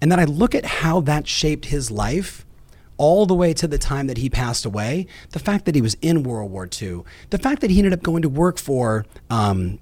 And 0.00 0.10
then 0.10 0.18
I 0.18 0.24
look 0.24 0.54
at 0.54 0.64
how 0.64 1.02
that 1.02 1.28
shaped 1.28 1.66
his 1.66 1.90
life 1.90 2.46
all 2.96 3.26
the 3.26 3.34
way 3.34 3.52
to 3.52 3.68
the 3.68 3.76
time 3.76 4.06
that 4.06 4.16
he 4.16 4.30
passed 4.30 4.64
away. 4.64 5.06
The 5.32 5.38
fact 5.38 5.66
that 5.66 5.74
he 5.74 5.82
was 5.82 5.98
in 6.00 6.22
World 6.22 6.50
War 6.50 6.66
II, 6.66 7.02
the 7.28 7.36
fact 7.36 7.60
that 7.60 7.70
he 7.70 7.76
ended 7.76 7.92
up 7.92 8.02
going 8.02 8.22
to 8.22 8.30
work 8.30 8.56
for, 8.56 9.04
um, 9.28 9.78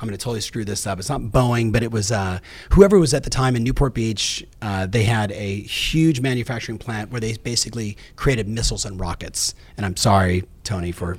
I'm 0.00 0.08
going 0.08 0.16
to 0.16 0.22
totally 0.22 0.42
screw 0.42 0.64
this 0.64 0.86
up. 0.86 0.98
It's 0.98 1.08
not 1.08 1.22
Boeing, 1.22 1.72
but 1.72 1.82
it 1.82 1.90
was 1.90 2.12
uh, 2.12 2.40
whoever 2.72 2.98
was 2.98 3.14
at 3.14 3.24
the 3.24 3.30
time 3.30 3.56
in 3.56 3.64
Newport 3.64 3.94
Beach. 3.94 4.46
Uh, 4.60 4.86
they 4.86 5.04
had 5.04 5.32
a 5.32 5.60
huge 5.62 6.20
manufacturing 6.20 6.76
plant 6.76 7.10
where 7.10 7.20
they 7.20 7.36
basically 7.38 7.96
created 8.14 8.46
missiles 8.46 8.84
and 8.84 9.00
rockets. 9.00 9.54
And 9.76 9.86
I'm 9.86 9.96
sorry, 9.96 10.44
Tony, 10.64 10.92
for 10.92 11.16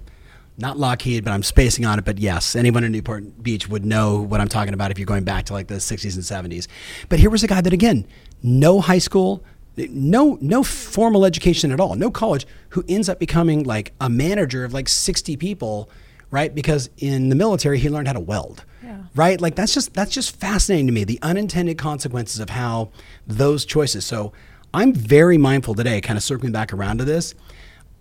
not 0.60 0.78
Lockheed, 0.78 1.24
but 1.24 1.32
I'm 1.32 1.44
spacing 1.44 1.86
on 1.86 1.98
it. 1.98 2.06
But 2.06 2.20
yes, 2.20 2.56
anyone 2.56 2.84
in 2.84 2.92
Newport 2.92 3.42
Beach 3.42 3.68
would 3.68 3.86
know 3.86 4.22
what 4.22 4.42
I'm 4.42 4.48
talking 4.48 4.74
about 4.74 4.92
if 4.92 5.00
you're 5.00 5.06
going 5.06 5.24
back 5.24 5.46
to 5.46 5.54
like 5.54 5.68
the 5.68 5.76
60s 5.76 6.16
and 6.16 6.52
70s. 6.52 6.68
But 7.10 7.20
here 7.20 7.30
was 7.30 7.44
a 7.44 7.48
guy 7.48 7.62
that, 7.62 7.74
again, 7.74 8.06
no 8.44 8.82
high 8.82 8.98
school, 9.00 9.44
no 9.78 10.38
no 10.42 10.64
formal 10.64 11.26
education 11.26 11.72
at 11.72 11.80
all, 11.80 11.96
no 11.96 12.10
college, 12.10 12.48
who 12.70 12.84
ends 12.88 13.10
up 13.10 13.20
becoming 13.20 13.64
like 13.64 13.94
a 14.02 14.10
manager 14.10 14.64
of 14.64 14.74
like 14.74 14.88
60 14.88 15.38
people, 15.38 15.90
right? 16.32 16.54
Because 16.54 16.90
in 16.98 17.30
the 17.30 17.36
military 17.36 17.80
he 17.80 17.90
learned 17.90 18.08
how 18.08 18.14
to 18.14 18.20
weld. 18.20 18.64
Yeah. 18.84 19.04
Right? 19.16 19.40
Like 19.40 19.56
that's 19.56 19.74
just 19.74 19.94
that's 19.94 20.12
just 20.12 20.36
fascinating 20.36 20.88
to 20.88 20.94
me, 20.94 21.04
the 21.04 21.20
unintended 21.22 21.78
consequences 21.78 22.40
of 22.40 22.50
how 22.50 22.90
those 23.26 23.66
choices. 23.66 24.06
So 24.06 24.34
I'm 24.74 24.94
very 24.94 25.38
mindful 25.38 25.76
today, 25.76 26.02
kind 26.02 26.18
of 26.18 26.24
circling 26.24 26.52
back 26.52 26.74
around 26.74 27.00
to 27.00 27.06
this. 27.06 27.34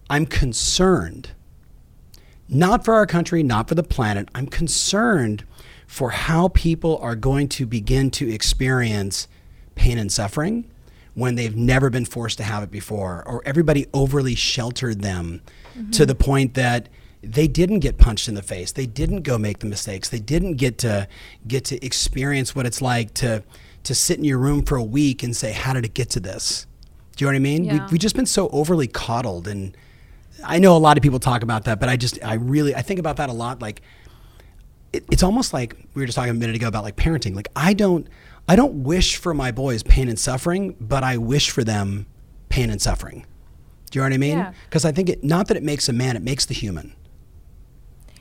I'm 0.09 0.27
concerned 0.27 1.31
not 2.49 2.85
for 2.85 2.95
our 2.95 3.07
country, 3.07 3.43
not 3.43 3.69
for 3.69 3.75
the 3.75 3.83
planet. 3.83 4.29
I'm 4.35 4.47
concerned 4.47 5.45
for 5.87 6.11
how 6.11 6.49
people 6.49 6.99
are 6.99 7.17
going 7.17 7.49
to 7.49 7.67
begin 7.67 8.11
to 8.13 8.33
experience 8.33 9.29
pain 9.75 9.99
and 9.99 10.11
suffering 10.11 10.71
when 11.15 11.35
they've 11.35 11.57
never 11.57 11.91
been 11.91 12.05
forced 12.05 12.39
to 12.39 12.45
have 12.45 12.63
it 12.63 12.71
before, 12.71 13.25
or 13.27 13.43
everybody 13.47 13.87
overly 13.95 14.35
sheltered 14.35 15.01
them 15.01 15.41
to 15.75 15.81
mm-hmm. 15.81 16.05
the 16.05 16.15
point 16.15 16.55
that 16.55 16.89
they 17.23 17.49
didn't 17.49 17.81
get 17.81 17.99
punched 17.99 18.29
in 18.29 18.35
the 18.35 18.43
face. 18.43 18.73
They 18.73 18.87
didn't 18.87 19.23
go 19.23 19.39
make 19.39 19.59
the 19.59 19.67
mistakes. 19.67 20.09
They 20.09 20.19
didn't 20.19 20.55
get 20.55 20.79
to 20.79 21.09
get 21.47 21.65
to 21.67 21.85
experience 21.85 22.55
what 22.55 22.67
it's 22.67 22.81
like 22.83 23.15
to 23.15 23.43
to 23.85 23.95
sit 23.95 24.19
in 24.19 24.25
your 24.25 24.39
room 24.39 24.65
for 24.65 24.77
a 24.77 24.85
week 24.85 25.23
and 25.23 25.35
say, 25.35 25.53
"How 25.53 25.73
did 25.73 25.85
it 25.85 25.95
get 25.95 26.11
to 26.11 26.21
this?" 26.21 26.67
Do 27.17 27.25
you 27.25 27.31
know 27.31 27.35
what 27.35 27.37
I 27.37 27.41
mean? 27.41 27.65
Yeah. 27.65 27.73
We, 27.87 27.93
we've 27.93 28.01
just 28.01 28.15
been 28.15 28.27
so 28.27 28.49
overly 28.51 28.87
coddled 28.87 29.49
and 29.49 29.77
I 30.45 30.59
know 30.59 30.77
a 30.77 30.79
lot 30.79 30.97
of 30.97 31.03
people 31.03 31.19
talk 31.19 31.43
about 31.43 31.65
that, 31.65 31.81
but 31.81 31.89
I 31.89 31.97
just, 31.97 32.23
I 32.23 32.35
really, 32.35 32.75
I 32.75 32.83
think 32.83 33.01
about 33.01 33.17
that 33.17 33.29
a 33.29 33.33
lot. 33.33 33.63
Like, 33.63 33.83
it, 34.93 35.05
it's 35.11 35.23
almost 35.23 35.53
like 35.53 35.77
we 35.95 36.03
were 36.03 36.07
just 36.07 36.17
talking 36.17 36.31
a 36.31 36.35
minute 36.35 36.57
ago 36.57 36.69
about 36.69 36.85
like 36.85 36.97
parenting. 36.97 37.35
Like, 37.35 37.49
I 37.57 37.73
don't, 37.73 38.07
I 38.49 38.57
don't 38.57 38.85
wish 38.85 39.17
for 39.17 39.35
my 39.35 39.51
boys 39.51 39.83
pain 39.83 40.09
and 40.09 40.19
suffering, 40.19 40.77
but 40.81 41.03
I 41.03 41.17
wish 41.17 41.51
for 41.51 41.65
them 41.65 42.07
pain 42.49 42.71
and 42.71 42.81
suffering. 42.81 43.25
Do 43.91 43.99
you 43.99 44.03
know 44.03 44.11
what 44.11 44.15
I 44.15 44.19
mean? 44.19 44.39
Yeah. 44.39 44.53
Because 44.69 44.85
I 44.85 44.93
think 44.93 45.09
it, 45.09 45.25
not 45.25 45.49
that 45.49 45.57
it 45.57 45.63
makes 45.63 45.89
a 45.89 45.93
man, 45.93 46.17
it 46.17 46.23
makes 46.23 46.45
the 46.45 46.55
human. 46.55 46.95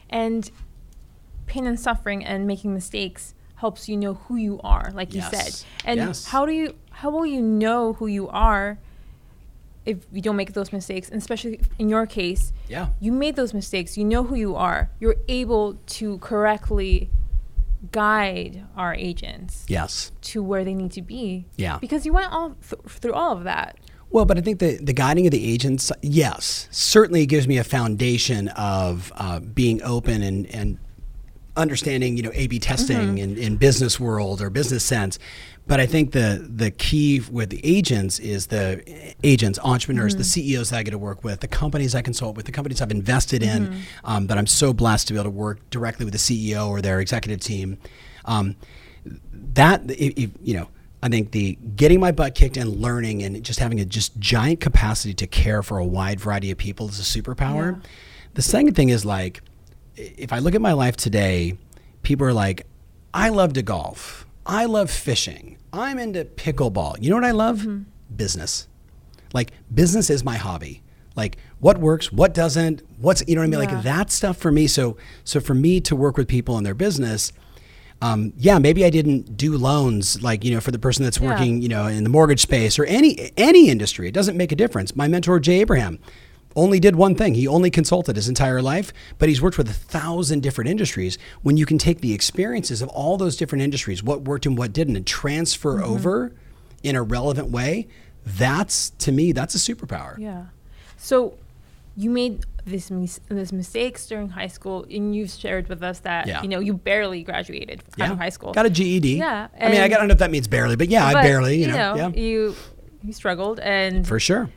And 0.10 0.50
pain 1.48 1.66
and 1.68 1.80
suffering 1.80 2.24
and 2.26 2.48
making 2.48 2.74
mistakes 2.74 3.34
helps 3.58 3.88
you 3.88 3.96
know 3.98 4.16
who 4.16 4.36
you 4.36 4.60
are, 4.64 4.92
like 4.94 5.14
you 5.14 5.22
said. 5.22 5.64
And 5.86 6.00
Yes. 6.00 6.26
how 6.26 6.46
do 6.46 6.52
you 6.52 6.76
how 6.92 7.10
will 7.10 7.26
you 7.26 7.42
know 7.42 7.94
who 7.94 8.08
you 8.08 8.28
are 8.30 8.78
if 9.86 10.06
you 10.14 10.22
don't 10.22 10.36
make 10.38 10.54
those 10.54 10.72
mistakes? 10.72 11.10
And 11.10 11.18
especially 11.22 11.60
in 11.78 11.90
your 11.90 12.06
case, 12.06 12.54
Yeah. 12.70 12.90
you 13.00 13.12
made 13.12 13.36
those 13.36 13.54
mistakes. 13.54 13.98
You 13.98 14.04
know 14.06 14.24
who 14.24 14.36
you 14.36 14.56
are. 14.56 14.90
You're 15.00 15.18
able 15.28 15.76
to 15.98 16.18
correctly 16.20 17.10
guide 17.92 18.64
our 18.76 18.94
agents 18.96 19.66
Yes. 19.68 20.12
to 20.22 20.42
where 20.44 20.64
they 20.64 20.74
need 20.74 20.92
to 20.94 21.02
be. 21.02 21.46
Yeah. 21.56 21.78
Because 21.80 22.06
you 22.06 22.14
went 22.14 22.32
all 22.32 22.56
th- 22.68 22.82
through 22.88 23.14
all 23.14 23.32
of 23.34 23.44
that. 23.44 23.78
Well, 24.16 24.24
but 24.24 24.38
I 24.38 24.42
think 24.42 24.60
the, 24.60 24.78
the 24.78 24.94
guiding 24.94 25.28
of 25.28 25.32
the 25.32 25.46
agents, 25.46 25.92
yes, 26.02 26.70
certainly 26.72 27.26
gives 27.26 27.50
me 27.50 27.58
a 27.58 27.66
foundation 27.66 28.48
of 28.48 29.12
uh, 29.18 29.42
being 29.42 29.84
open 29.84 30.24
and, 30.24 30.46
and 30.56 30.78
understanding, 31.58 32.16
you 32.16 32.24
know, 32.24 32.32
A/B 32.34 32.60
testing 32.60 33.18
in, 33.18 33.38
in 33.38 33.58
business 33.58 34.00
world 34.00 34.42
or 34.42 34.50
business 34.50 34.86
sense. 34.86 35.20
But 35.68 35.82
I 35.82 35.86
think 35.86 36.14
the 36.14 36.48
the 36.50 36.72
key 36.72 37.24
with 37.30 37.50
the 37.50 37.60
agents 37.62 38.20
is 38.20 38.48
the 38.48 38.82
agents, 39.22 39.60
entrepreneurs, 39.62 40.16
the 40.16 40.24
CEOs 40.24 40.70
that 40.70 40.78
I 40.78 40.84
get 40.84 40.92
to 40.92 40.98
work 40.98 41.26
with, 41.26 41.42
the 41.42 41.50
companies 41.50 41.94
I 41.94 42.02
consult 42.02 42.38
with, 42.38 42.46
the 42.46 42.54
companies 42.54 42.82
I've 42.82 42.92
invested 42.92 43.44
in, 43.44 43.82
um, 44.06 44.28
that 44.28 44.38
I'm 44.38 44.48
so 44.48 44.72
blessed 44.72 45.08
to 45.08 45.14
be 45.14 45.20
able 45.20 45.26
to 45.26 45.38
work 45.38 45.70
directly 45.72 46.06
with 46.06 46.14
the 46.14 46.20
CEO 46.20 46.70
or 46.70 46.82
their 46.82 47.02
executive 47.02 47.42
team. 47.42 47.80
Um, 48.24 48.56
that 49.34 49.82
if, 49.92 50.14
if, 50.16 50.30
you 50.42 50.54
know 50.54 50.70
i 51.06 51.10
think 51.10 51.32
the 51.32 51.58
getting 51.76 52.00
my 52.00 52.12
butt 52.12 52.36
kicked 52.36 52.58
and 52.58 52.82
learning 52.82 53.24
and 53.24 53.44
just 53.44 53.60
having 53.60 53.80
a 53.80 53.86
just 53.86 54.18
giant 54.20 54.60
capacity 54.60 55.14
to 55.14 55.28
care 55.28 55.62
for 55.64 55.78
a 55.78 55.86
wide 55.86 56.20
variety 56.20 56.52
of 56.52 56.58
people 56.58 56.90
is 56.90 57.00
a 57.00 57.22
superpower 57.22 57.76
Yeah. 57.76 57.90
the 58.34 58.42
second 58.42 58.76
thing 58.76 58.90
is 58.90 59.06
like 59.06 59.42
if 59.96 60.34
i 60.34 60.40
look 60.40 60.56
at 60.56 60.62
my 60.62 60.74
life 60.74 60.98
today 60.98 61.58
people 62.02 62.26
are 62.28 62.34
like 62.34 62.66
i 63.14 63.30
love 63.30 63.54
to 63.54 63.62
golf 63.62 64.26
i 64.46 64.66
love 64.66 64.90
fishing 64.90 65.58
i'm 65.72 65.98
into 66.00 66.26
pickleball 66.26 66.96
you 67.02 67.10
know 67.10 67.16
what 67.16 67.26
i 67.26 67.32
love 67.32 67.60
mm-hmm. 67.60 67.84
business 68.16 68.68
like 69.34 69.52
business 69.74 70.10
is 70.10 70.24
my 70.24 70.38
hobby 70.38 70.82
Like 71.16 71.38
what 71.60 71.78
works, 71.78 72.12
what 72.12 72.34
doesn't, 72.34 72.82
what's 73.00 73.24
you 73.28 73.36
know 73.36 73.42
what 73.42 73.46
I 73.46 73.50
mean? 73.58 73.70
Yeah. 73.70 73.76
Like 73.76 73.84
that 73.84 74.12
stuff 74.12 74.38
for 74.38 74.52
me. 74.52 74.68
So 74.68 74.98
so 75.24 75.40
for 75.40 75.54
me 75.54 75.80
to 75.82 75.96
work 75.96 76.18
with 76.18 76.28
people 76.28 76.58
in 76.58 76.64
their 76.64 76.74
business, 76.76 77.32
um, 78.02 78.34
yeah, 78.38 78.60
maybe 78.60 78.84
I 78.86 78.90
didn't 78.90 79.38
do 79.38 79.58
loans 79.58 80.22
like 80.22 80.44
you 80.44 80.52
know 80.54 80.60
for 80.60 80.72
the 80.72 80.80
person 80.80 81.04
that's 81.04 81.20
Yeah. 81.20 81.30
working 81.30 81.62
you 81.62 81.70
know 81.70 81.88
in 81.88 82.04
the 82.04 82.10
mortgage 82.10 82.42
space 82.42 82.78
or 82.78 82.86
any 82.86 83.32
any 83.38 83.70
industry. 83.70 84.08
It 84.08 84.14
doesn't 84.14 84.38
make 84.38 84.52
a 84.52 84.56
difference. 84.56 84.96
My 84.96 85.08
mentor 85.08 85.40
Jay 85.40 85.62
Abraham 85.62 86.00
only 86.58 86.80
did 86.80 86.96
one 86.96 87.16
thing. 87.16 87.36
He 87.36 87.48
only 87.48 87.70
consulted 87.70 88.16
his 88.16 88.30
entire 88.30 88.62
life, 88.62 88.94
but 89.18 89.28
he's 89.28 89.42
worked 89.42 89.58
with 89.58 89.70
a 89.70 89.74
thousand 89.74 90.42
different 90.42 90.70
industries. 90.70 91.18
When 91.42 91.58
you 91.58 91.66
can 91.66 91.78
take 91.78 92.00
the 92.02 92.14
experiences 92.14 92.82
of 92.82 92.88
all 92.90 93.18
those 93.18 93.36
different 93.36 93.62
industries, 93.62 94.02
what 94.02 94.22
worked 94.22 94.46
and 94.46 94.58
what 94.58 94.72
didn't, 94.72 94.96
and 94.96 95.06
transfer 95.06 95.82
over 95.84 96.32
in 96.82 96.96
a 96.96 97.04
relevant 97.04 97.50
way, 97.50 97.88
that's 98.26 98.92
to 99.00 99.12
me 99.12 99.32
that's 99.32 99.54
a 99.56 99.58
superpower. 99.58 100.18
Yeah. 100.18 100.46
So 100.98 101.34
you 101.98 102.10
made 102.10 102.46
this 102.66 102.90
mis- 102.90 103.20
this 103.30 103.52
mistakes 103.52 104.08
during 104.08 104.30
high 104.30 104.48
school, 104.48 104.86
and 104.90 105.16
you've 105.16 105.30
shared 105.30 105.68
with 105.70 105.84
us 105.84 106.00
that 106.00 106.28
Yeah. 106.28 106.42
you 106.42 106.48
know 106.48 106.60
you 106.60 106.74
barely 106.74 107.22
graduated 107.24 107.84
out 108.00 108.12
of 108.12 108.18
high 108.18 108.30
school. 108.30 108.54
Got 108.54 108.66
a 108.66 108.70
GED. 108.70 109.18
Yeah, 109.18 109.48
I 109.60 109.70
mean, 109.70 109.82
I 109.82 109.88
don't 109.88 110.08
know 110.08 110.14
if 110.14 110.18
that 110.20 110.32
means 110.32 110.48
barely, 110.48 110.76
but 110.76 110.90
yeah, 110.90 111.06
I 111.06 111.14
barely, 111.14 111.58
you 111.62 111.68
know, 111.68 111.96
yeah, 111.96 112.08
you 112.10 112.56
you 113.04 113.14
struggled, 113.14 113.60
and 113.60 114.08
for 114.08 114.20
sure. 114.20 114.50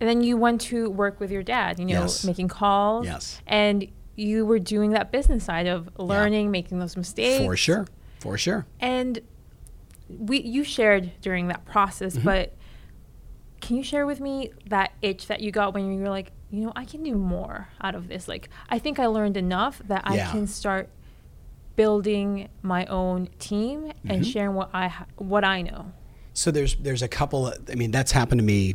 and 0.00 0.08
then 0.08 0.22
you 0.22 0.36
went 0.36 0.60
to 0.62 0.88
work 0.90 1.18
with 1.20 1.30
your 1.30 1.42
dad. 1.42 1.78
You 1.80 1.86
know, 1.86 2.02
Yes. 2.02 2.24
making 2.24 2.48
calls. 2.48 3.04
Yes. 3.06 3.40
And 3.46 3.88
you 4.14 4.46
were 4.46 4.58
doing 4.60 4.92
that 4.92 5.10
business 5.12 5.44
side 5.44 5.66
of 5.66 5.88
learning, 5.98 6.50
making 6.50 6.78
those 6.78 6.96
mistakes. 6.96 7.44
For 7.44 7.56
sure. 7.56 7.86
For 8.20 8.38
sure. 8.38 8.64
And 8.80 9.18
we 10.08 10.40
you 10.40 10.62
shared 10.64 11.10
during 11.20 11.48
that 11.48 11.64
process, 11.64 12.14
Mm-hmm. 12.14 12.24
but 12.24 12.54
can 13.60 13.76
you 13.76 13.82
share 13.82 14.06
with 14.06 14.20
me 14.20 14.50
that 14.68 14.92
itch 15.02 15.26
that 15.26 15.40
you 15.40 15.50
got 15.50 15.74
when 15.74 15.90
you 15.92 16.00
were 16.00 16.08
like, 16.08 16.30
you 16.50 16.64
know, 16.64 16.72
I 16.76 16.84
can 16.84 17.02
do 17.02 17.14
more 17.14 17.68
out 17.80 17.94
of 17.94 18.08
this. 18.08 18.28
Like, 18.28 18.48
I 18.68 18.78
think 18.78 18.98
I 18.98 19.06
learned 19.06 19.36
enough 19.36 19.80
that 19.88 20.04
Yeah. 20.12 20.28
I 20.28 20.30
can 20.32 20.46
start 20.46 20.88
building 21.74 22.48
my 22.62 22.86
own 22.86 23.28
team 23.38 23.92
and 24.08 24.22
Mm-hmm. 24.22 24.30
sharing 24.30 24.54
what 24.54 24.70
I 24.72 24.88
ha- 24.88 25.06
what 25.16 25.44
I 25.44 25.62
know. 25.62 25.92
So 26.32 26.50
there's 26.50 26.76
there's 26.76 27.02
a 27.02 27.08
couple. 27.08 27.48
Of, 27.48 27.68
I 27.70 27.74
mean, 27.74 27.90
that's 27.90 28.12
happened 28.12 28.38
to 28.40 28.44
me 28.44 28.74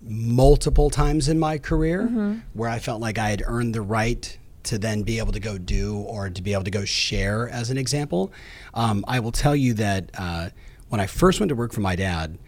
multiple 0.00 0.90
times 0.90 1.28
in 1.28 1.38
my 1.38 1.58
career 1.58 2.02
Mm-hmm. 2.04 2.38
where 2.54 2.68
I 2.68 2.78
felt 2.78 3.00
like 3.00 3.18
I 3.18 3.30
had 3.30 3.42
earned 3.46 3.74
the 3.74 3.82
right 3.82 4.36
to 4.64 4.78
then 4.78 5.02
be 5.02 5.18
able 5.18 5.32
to 5.32 5.40
go 5.40 5.58
do 5.58 5.96
or 5.98 6.30
to 6.30 6.42
be 6.42 6.52
able 6.52 6.64
to 6.64 6.70
go 6.70 6.84
share. 6.84 7.48
As 7.48 7.70
an 7.70 7.78
example, 7.78 8.32
um, 8.74 9.04
I 9.08 9.18
will 9.20 9.32
tell 9.32 9.56
you 9.56 9.74
that 9.74 10.10
uh, 10.16 10.50
when 10.88 11.00
I 11.00 11.06
first 11.06 11.40
went 11.40 11.48
to 11.50 11.54
work 11.56 11.72
for 11.72 11.80
my 11.80 11.96
dad. 11.96 12.38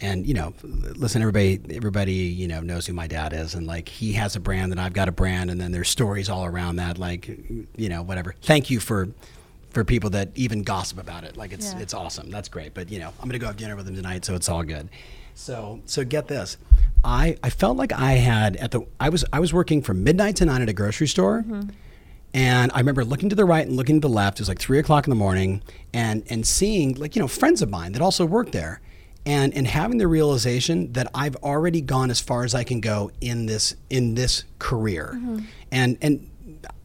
And 0.00 0.26
you 0.26 0.34
know, 0.34 0.52
listen, 0.62 1.22
everybody, 1.22 1.58
everybody, 1.74 2.12
you 2.12 2.48
know, 2.48 2.60
knows 2.60 2.86
who 2.86 2.92
my 2.92 3.06
dad 3.06 3.32
is, 3.32 3.54
and 3.54 3.66
like 3.66 3.88
he 3.88 4.12
has 4.12 4.36
a 4.36 4.40
brand, 4.40 4.72
and 4.72 4.80
I've 4.80 4.92
got 4.92 5.08
a 5.08 5.12
brand, 5.12 5.50
and 5.50 5.58
then 5.60 5.72
there's 5.72 5.88
stories 5.88 6.28
all 6.28 6.44
around 6.44 6.76
that, 6.76 6.98
like, 6.98 7.28
you 7.28 7.88
know, 7.88 8.02
whatever. 8.02 8.34
Thank 8.42 8.68
you 8.68 8.78
for 8.80 9.08
for 9.70 9.84
people 9.84 10.10
that 10.10 10.30
even 10.34 10.62
gossip 10.62 10.98
about 10.98 11.24
it. 11.24 11.36
Like 11.36 11.52
it's 11.52 11.72
Yeah. 11.72 11.80
it's 11.80 11.94
awesome. 11.94 12.30
That's 12.30 12.48
great. 12.48 12.74
But 12.74 12.90
you 12.90 12.98
know, 12.98 13.12
I'm 13.20 13.28
gonna 13.28 13.38
go 13.38 13.46
have 13.46 13.56
dinner 13.56 13.76
with 13.76 13.88
him 13.88 13.94
tonight, 13.94 14.24
so 14.24 14.34
it's 14.34 14.48
all 14.48 14.62
good. 14.62 14.88
So 15.34 15.80
so 15.86 16.04
get 16.04 16.28
this. 16.28 16.56
I, 17.04 17.36
I 17.42 17.50
felt 17.50 17.76
like 17.76 17.92
I 17.92 18.12
had 18.14 18.56
at 18.56 18.70
the 18.72 18.82
I 18.98 19.08
was 19.10 19.24
I 19.32 19.40
was 19.40 19.52
working 19.52 19.80
from 19.82 20.02
midnight 20.04 20.36
to 20.36 20.46
nine 20.46 20.60
at 20.62 20.68
a 20.68 20.72
grocery 20.72 21.06
store. 21.08 21.42
Mm-hmm. 21.46 21.70
And 22.34 22.70
I 22.74 22.78
remember 22.80 23.04
looking 23.04 23.28
to 23.30 23.36
the 23.36 23.44
right 23.46 23.66
and 23.66 23.76
looking 23.76 24.00
to 24.00 24.08
the 24.08 24.12
left. 24.12 24.38
It 24.38 24.42
was 24.42 24.48
like 24.48 24.58
three 24.58 24.78
o'clock 24.78 25.06
in 25.06 25.10
the 25.10 25.16
morning, 25.16 25.62
and 25.94 26.22
and 26.28 26.46
seeing 26.46 26.94
like 26.96 27.16
you 27.16 27.20
know 27.22 27.28
friends 27.28 27.62
of 27.62 27.70
mine 27.70 27.92
that 27.92 28.02
also 28.02 28.26
worked 28.26 28.52
there, 28.52 28.80
and 29.26 29.52
and 29.54 29.66
having 29.66 29.98
the 29.98 30.06
realization 30.06 30.92
that 30.92 31.10
I've 31.14 31.36
already 31.36 31.80
gone 31.80 32.10
as 32.10 32.20
far 32.20 32.44
as 32.44 32.54
I 32.54 32.64
can 32.64 32.80
go 32.80 33.10
in 33.20 33.46
this 33.46 33.74
in 33.90 34.14
this 34.14 34.44
career, 34.58 35.12
mm-hmm. 35.14 35.40
and 35.72 35.98
and 36.00 36.30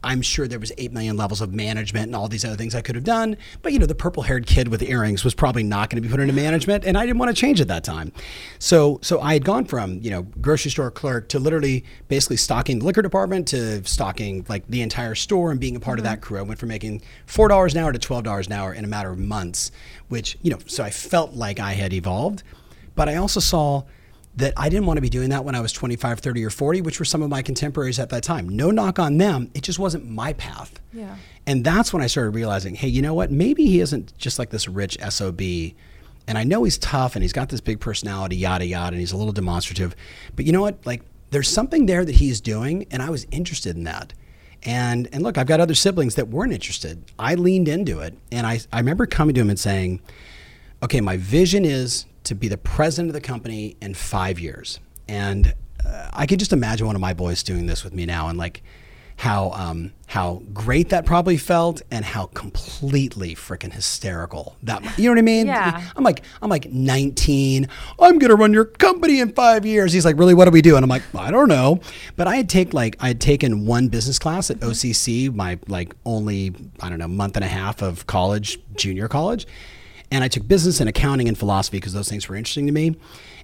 I'm 0.04 0.22
sure 0.22 0.48
there 0.48 0.58
was 0.58 0.72
eight 0.78 0.92
million 0.92 1.16
levels 1.16 1.40
of 1.40 1.52
management 1.52 2.06
and 2.06 2.16
all 2.16 2.28
these 2.28 2.44
other 2.44 2.56
things 2.56 2.74
I 2.74 2.80
could 2.80 2.94
have 2.94 3.04
done. 3.04 3.36
But 3.62 3.72
you 3.72 3.78
know, 3.78 3.86
the 3.86 3.94
purple-haired 3.94 4.46
kid 4.46 4.68
with 4.68 4.82
earrings 4.82 5.24
was 5.24 5.34
probably 5.34 5.62
not 5.62 5.90
going 5.90 6.02
to 6.02 6.06
be 6.06 6.10
put 6.10 6.20
into 6.20 6.32
management, 6.32 6.84
and 6.84 6.98
I 6.98 7.06
didn't 7.06 7.18
want 7.18 7.34
to 7.34 7.40
change 7.40 7.60
at 7.60 7.68
that 7.68 7.84
time. 7.84 8.12
So, 8.58 8.98
so 9.02 9.20
I 9.20 9.34
had 9.34 9.44
gone 9.44 9.64
from 9.64 10.00
you 10.02 10.10
know 10.10 10.22
grocery 10.40 10.70
store 10.70 10.90
clerk 10.90 11.28
to 11.28 11.38
literally 11.38 11.84
basically 12.08 12.36
stocking 12.36 12.80
the 12.80 12.84
liquor 12.84 13.02
department 13.02 13.48
to 13.48 13.84
stocking 13.84 14.44
like 14.48 14.66
the 14.68 14.82
entire 14.82 15.14
store 15.14 15.50
and 15.50 15.60
being 15.60 15.76
a 15.76 15.80
part 15.80 15.98
of 15.98 16.04
that 16.04 16.20
mm-hmm. 16.20 16.34
crew. 16.34 16.38
I 16.38 16.42
went 16.42 16.58
from 16.58 16.68
making 16.68 17.02
four 17.26 17.48
dollars 17.48 17.74
an 17.74 17.82
hour 17.82 17.92
to 17.92 17.98
twelve 17.98 18.24
dollars 18.24 18.46
an 18.48 18.54
hour 18.54 18.72
in 18.72 18.84
a 18.84 18.88
matter 18.88 19.10
of 19.10 19.18
months, 19.18 19.70
which 20.08 20.36
you 20.42 20.50
know, 20.50 20.58
so 20.66 20.82
I 20.82 20.90
felt 20.90 21.34
like 21.34 21.60
I 21.60 21.72
had 21.72 21.92
evolved, 21.92 22.42
but 22.94 23.08
I 23.08 23.16
also 23.16 23.40
saw 23.40 23.84
that 24.36 24.54
I 24.56 24.68
didn't 24.68 24.86
want 24.86 24.96
to 24.96 25.02
be 25.02 25.10
doing 25.10 25.30
that 25.30 25.44
when 25.44 25.54
I 25.54 25.60
was 25.60 25.72
25, 25.72 26.20
30, 26.20 26.44
or 26.44 26.50
40, 26.50 26.80
which 26.80 26.98
were 26.98 27.04
some 27.04 27.22
of 27.22 27.28
my 27.28 27.42
contemporaries 27.42 27.98
at 27.98 28.08
that 28.10 28.22
time. 28.22 28.48
No 28.48 28.70
knock 28.70 28.98
on 28.98 29.18
them. 29.18 29.50
It 29.54 29.62
just 29.62 29.78
wasn't 29.78 30.08
my 30.08 30.32
path. 30.32 30.80
Yeah. 30.92 31.16
And 31.46 31.64
that's 31.64 31.92
when 31.92 32.02
I 32.02 32.06
started 32.06 32.30
realizing, 32.30 32.74
hey, 32.74 32.88
you 32.88 33.02
know 33.02 33.14
what? 33.14 33.30
Maybe 33.30 33.66
he 33.66 33.80
isn't 33.80 34.16
just 34.16 34.38
like 34.38 34.50
this 34.50 34.68
rich 34.68 34.96
SOB. 35.06 35.40
And 36.26 36.38
I 36.38 36.44
know 36.44 36.64
he's 36.64 36.78
tough 36.78 37.14
and 37.14 37.22
he's 37.22 37.32
got 37.32 37.50
this 37.50 37.60
big 37.60 37.80
personality, 37.80 38.36
yada, 38.36 38.64
yada, 38.64 38.92
and 38.92 39.00
he's 39.00 39.12
a 39.12 39.16
little 39.16 39.32
demonstrative. 39.32 39.94
But 40.34 40.46
you 40.46 40.52
know 40.52 40.62
what? 40.62 40.86
Like, 40.86 41.02
there's 41.30 41.48
something 41.48 41.86
there 41.86 42.04
that 42.04 42.16
he's 42.16 42.40
doing, 42.40 42.86
and 42.90 43.02
I 43.02 43.08
was 43.08 43.26
interested 43.30 43.74
in 43.74 43.84
that. 43.84 44.12
And, 44.64 45.08
and 45.12 45.22
look, 45.22 45.38
I've 45.38 45.46
got 45.46 45.60
other 45.60 45.74
siblings 45.74 46.14
that 46.14 46.28
weren't 46.28 46.52
interested. 46.52 47.02
I 47.18 47.34
leaned 47.34 47.68
into 47.68 48.00
it. 48.00 48.16
And 48.30 48.46
I, 48.46 48.60
I 48.72 48.78
remember 48.78 49.06
coming 49.06 49.34
to 49.34 49.40
him 49.40 49.50
and 49.50 49.58
saying, 49.58 50.00
okay, 50.82 51.00
my 51.00 51.16
vision 51.16 51.64
is 51.64 52.06
to 52.24 52.34
be 52.34 52.48
the 52.48 52.58
president 52.58 53.10
of 53.10 53.14
the 53.14 53.20
company 53.20 53.76
in 53.80 53.94
five 53.94 54.38
years. 54.38 54.78
And 55.08 55.54
uh, 55.84 56.10
I 56.12 56.26
can 56.26 56.38
just 56.38 56.52
imagine 56.52 56.86
one 56.86 56.96
of 56.96 57.00
my 57.00 57.14
boys 57.14 57.42
doing 57.42 57.66
this 57.66 57.84
with 57.84 57.92
me 57.92 58.06
now 58.06 58.28
and 58.28 58.38
like 58.38 58.62
how, 59.16 59.50
um, 59.50 59.92
how 60.06 60.42
great 60.52 60.88
that 60.88 61.04
probably 61.04 61.36
felt 61.36 61.82
and 61.90 62.04
how 62.04 62.26
completely 62.26 63.34
freaking 63.34 63.72
hysterical 63.72 64.56
that, 64.62 64.82
you 64.98 65.04
know 65.04 65.12
what 65.12 65.18
I 65.18 65.22
mean? 65.22 65.46
Yeah. 65.46 65.82
I'm 65.94 66.02
like, 66.02 66.22
I'm 66.40 66.50
like 66.50 66.70
19. 66.70 67.68
I'm 68.00 68.18
going 68.18 68.30
to 68.30 68.36
run 68.36 68.52
your 68.52 68.64
company 68.64 69.20
in 69.20 69.32
five 69.32 69.64
years. 69.66 69.92
He's 69.92 70.04
like, 70.04 70.18
really, 70.18 70.34
what 70.34 70.46
do 70.46 70.50
we 70.50 70.62
do? 70.62 70.76
And 70.76 70.84
I'm 70.84 70.88
like, 70.88 71.02
I 71.14 71.30
don't 71.30 71.48
know. 71.48 71.80
But 72.16 72.26
I 72.26 72.36
had 72.36 72.48
take 72.48 72.74
like, 72.74 72.96
I 73.00 73.08
had 73.08 73.20
taken 73.20 73.66
one 73.66 73.88
business 73.88 74.18
class 74.18 74.50
at 74.50 74.58
OCC, 74.60 75.32
my 75.32 75.58
like 75.68 75.94
only, 76.04 76.54
I 76.80 76.88
don't 76.88 76.98
know, 76.98 77.08
month 77.08 77.36
and 77.36 77.44
a 77.44 77.48
half 77.48 77.82
of 77.82 78.06
college, 78.06 78.58
junior 78.74 79.08
college 79.08 79.46
and 80.12 80.22
I 80.22 80.28
took 80.28 80.46
business 80.46 80.78
and 80.78 80.90
accounting 80.90 81.26
and 81.26 81.36
philosophy 81.36 81.78
because 81.78 81.94
those 81.94 82.08
things 82.08 82.28
were 82.28 82.36
interesting 82.36 82.66
to 82.66 82.72
me. 82.72 82.96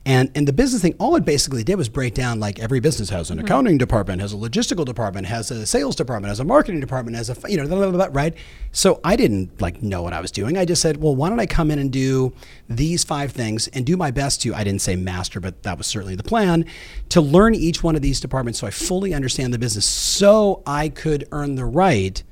And 0.05 0.31
and 0.35 0.47
the 0.47 0.53
business 0.53 0.83
thing, 0.83 0.95
all 1.01 1.17
it 1.17 1.25
basically 1.25 1.65
did 1.65 1.77
was 1.77 1.89
break 1.89 2.15
down 2.15 2.39
like 2.39 2.59
every 2.59 2.79
business 2.79 3.09
has 3.09 3.31
an 3.31 3.39
mm-hmm. 3.39 3.47
accounting 3.47 3.79
department, 3.79 4.21
has 4.21 4.33
a 4.35 4.37
logistical 4.37 4.85
department, 4.85 5.27
has 5.27 5.51
a 5.51 5.67
sales 5.67 5.97
department, 5.97 6.29
has 6.29 6.41
a 6.41 6.45
marketing 6.45 6.81
department, 6.81 7.17
has 7.17 7.31
a 7.31 7.51
you 7.51 7.57
know 7.57 7.67
blah, 7.67 7.79
blah, 7.79 7.91
blah, 7.91 8.09
right. 8.13 8.35
So 8.71 9.01
I 9.03 9.17
didn't 9.17 9.61
like 9.61 9.83
know 9.83 10.03
what 10.03 10.13
I 10.13 10.21
was 10.21 10.31
doing. 10.31 10.59
I 10.59 10.67
just 10.67 10.83
said, 10.83 10.99
well, 10.99 11.17
why 11.17 11.31
don't 11.31 11.41
I 11.41 11.47
come 11.47 11.71
in 11.71 11.79
and 11.79 11.91
do 11.91 12.35
these 12.69 13.03
five 13.03 13.33
things 13.33 13.67
and 13.69 13.87
do 13.87 13.97
my 13.97 14.11
best 14.11 14.43
to 14.43 14.55
I 14.55 14.63
didn't 14.63 14.83
say 14.83 14.95
master, 14.95 15.41
but 15.41 15.63
that 15.63 15.79
was 15.79 15.87
certainly 15.87 16.17
the 16.17 16.23
plan 16.23 16.67
to 17.09 17.21
learn 17.21 17.55
each 17.55 17.83
one 17.83 17.97
of 17.97 18.03
these 18.03 18.21
departments 18.21 18.59
so 18.59 18.67
I 18.67 18.71
fully 18.71 19.15
understand 19.15 19.55
the 19.55 19.59
business, 19.59 19.87
so 19.87 20.63
I 20.67 20.91
could 20.91 21.27
earn 21.33 21.55
the 21.55 21.65
right 21.65 22.23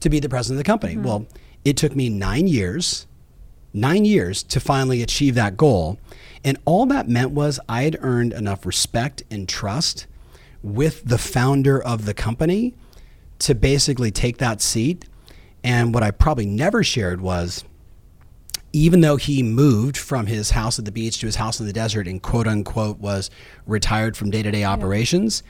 to 0.00 0.08
be 0.08 0.20
the 0.20 0.28
president 0.28 0.58
of 0.58 0.64
the 0.64 0.70
company. 0.70 0.94
Mm-hmm. 0.94 1.04
Well, 1.04 1.26
it 1.64 1.76
took 1.76 1.94
me 1.94 2.08
nine 2.08 2.48
years 2.48 3.06
nine 3.74 4.04
years 4.04 4.42
to 4.44 4.60
finally 4.60 5.02
achieve 5.02 5.34
that 5.34 5.56
goal. 5.56 5.98
And 6.44 6.56
all 6.64 6.86
that 6.86 7.08
meant 7.08 7.32
was 7.32 7.58
I 7.68 7.82
had 7.82 7.98
earned 8.00 8.32
enough 8.32 8.64
respect 8.64 9.24
and 9.30 9.48
trust 9.48 10.06
with 10.62 11.04
the 11.04 11.18
founder 11.18 11.82
of 11.82 12.06
the 12.06 12.14
company 12.14 12.74
to 13.40 13.54
basically 13.54 14.10
take 14.10 14.38
that 14.38 14.62
seat. 14.62 15.06
And 15.62 15.92
what 15.92 16.02
I 16.02 16.10
probably 16.10 16.46
never 16.46 16.84
shared 16.84 17.20
was 17.20 17.64
even 18.72 19.00
though 19.00 19.16
he 19.16 19.42
moved 19.42 19.96
from 19.96 20.26
his 20.26 20.50
house 20.50 20.78
at 20.78 20.84
the 20.84 20.92
beach 20.92 21.18
to 21.20 21.26
his 21.26 21.36
house 21.36 21.60
in 21.60 21.66
the 21.66 21.72
desert 21.72 22.08
and 22.08 22.22
quote 22.22 22.46
unquote 22.46 22.98
was 22.98 23.30
retired 23.66 24.16
from 24.16 24.30
day 24.30 24.42
to 24.42 24.50
day 24.50 24.64
operations, 24.64 25.42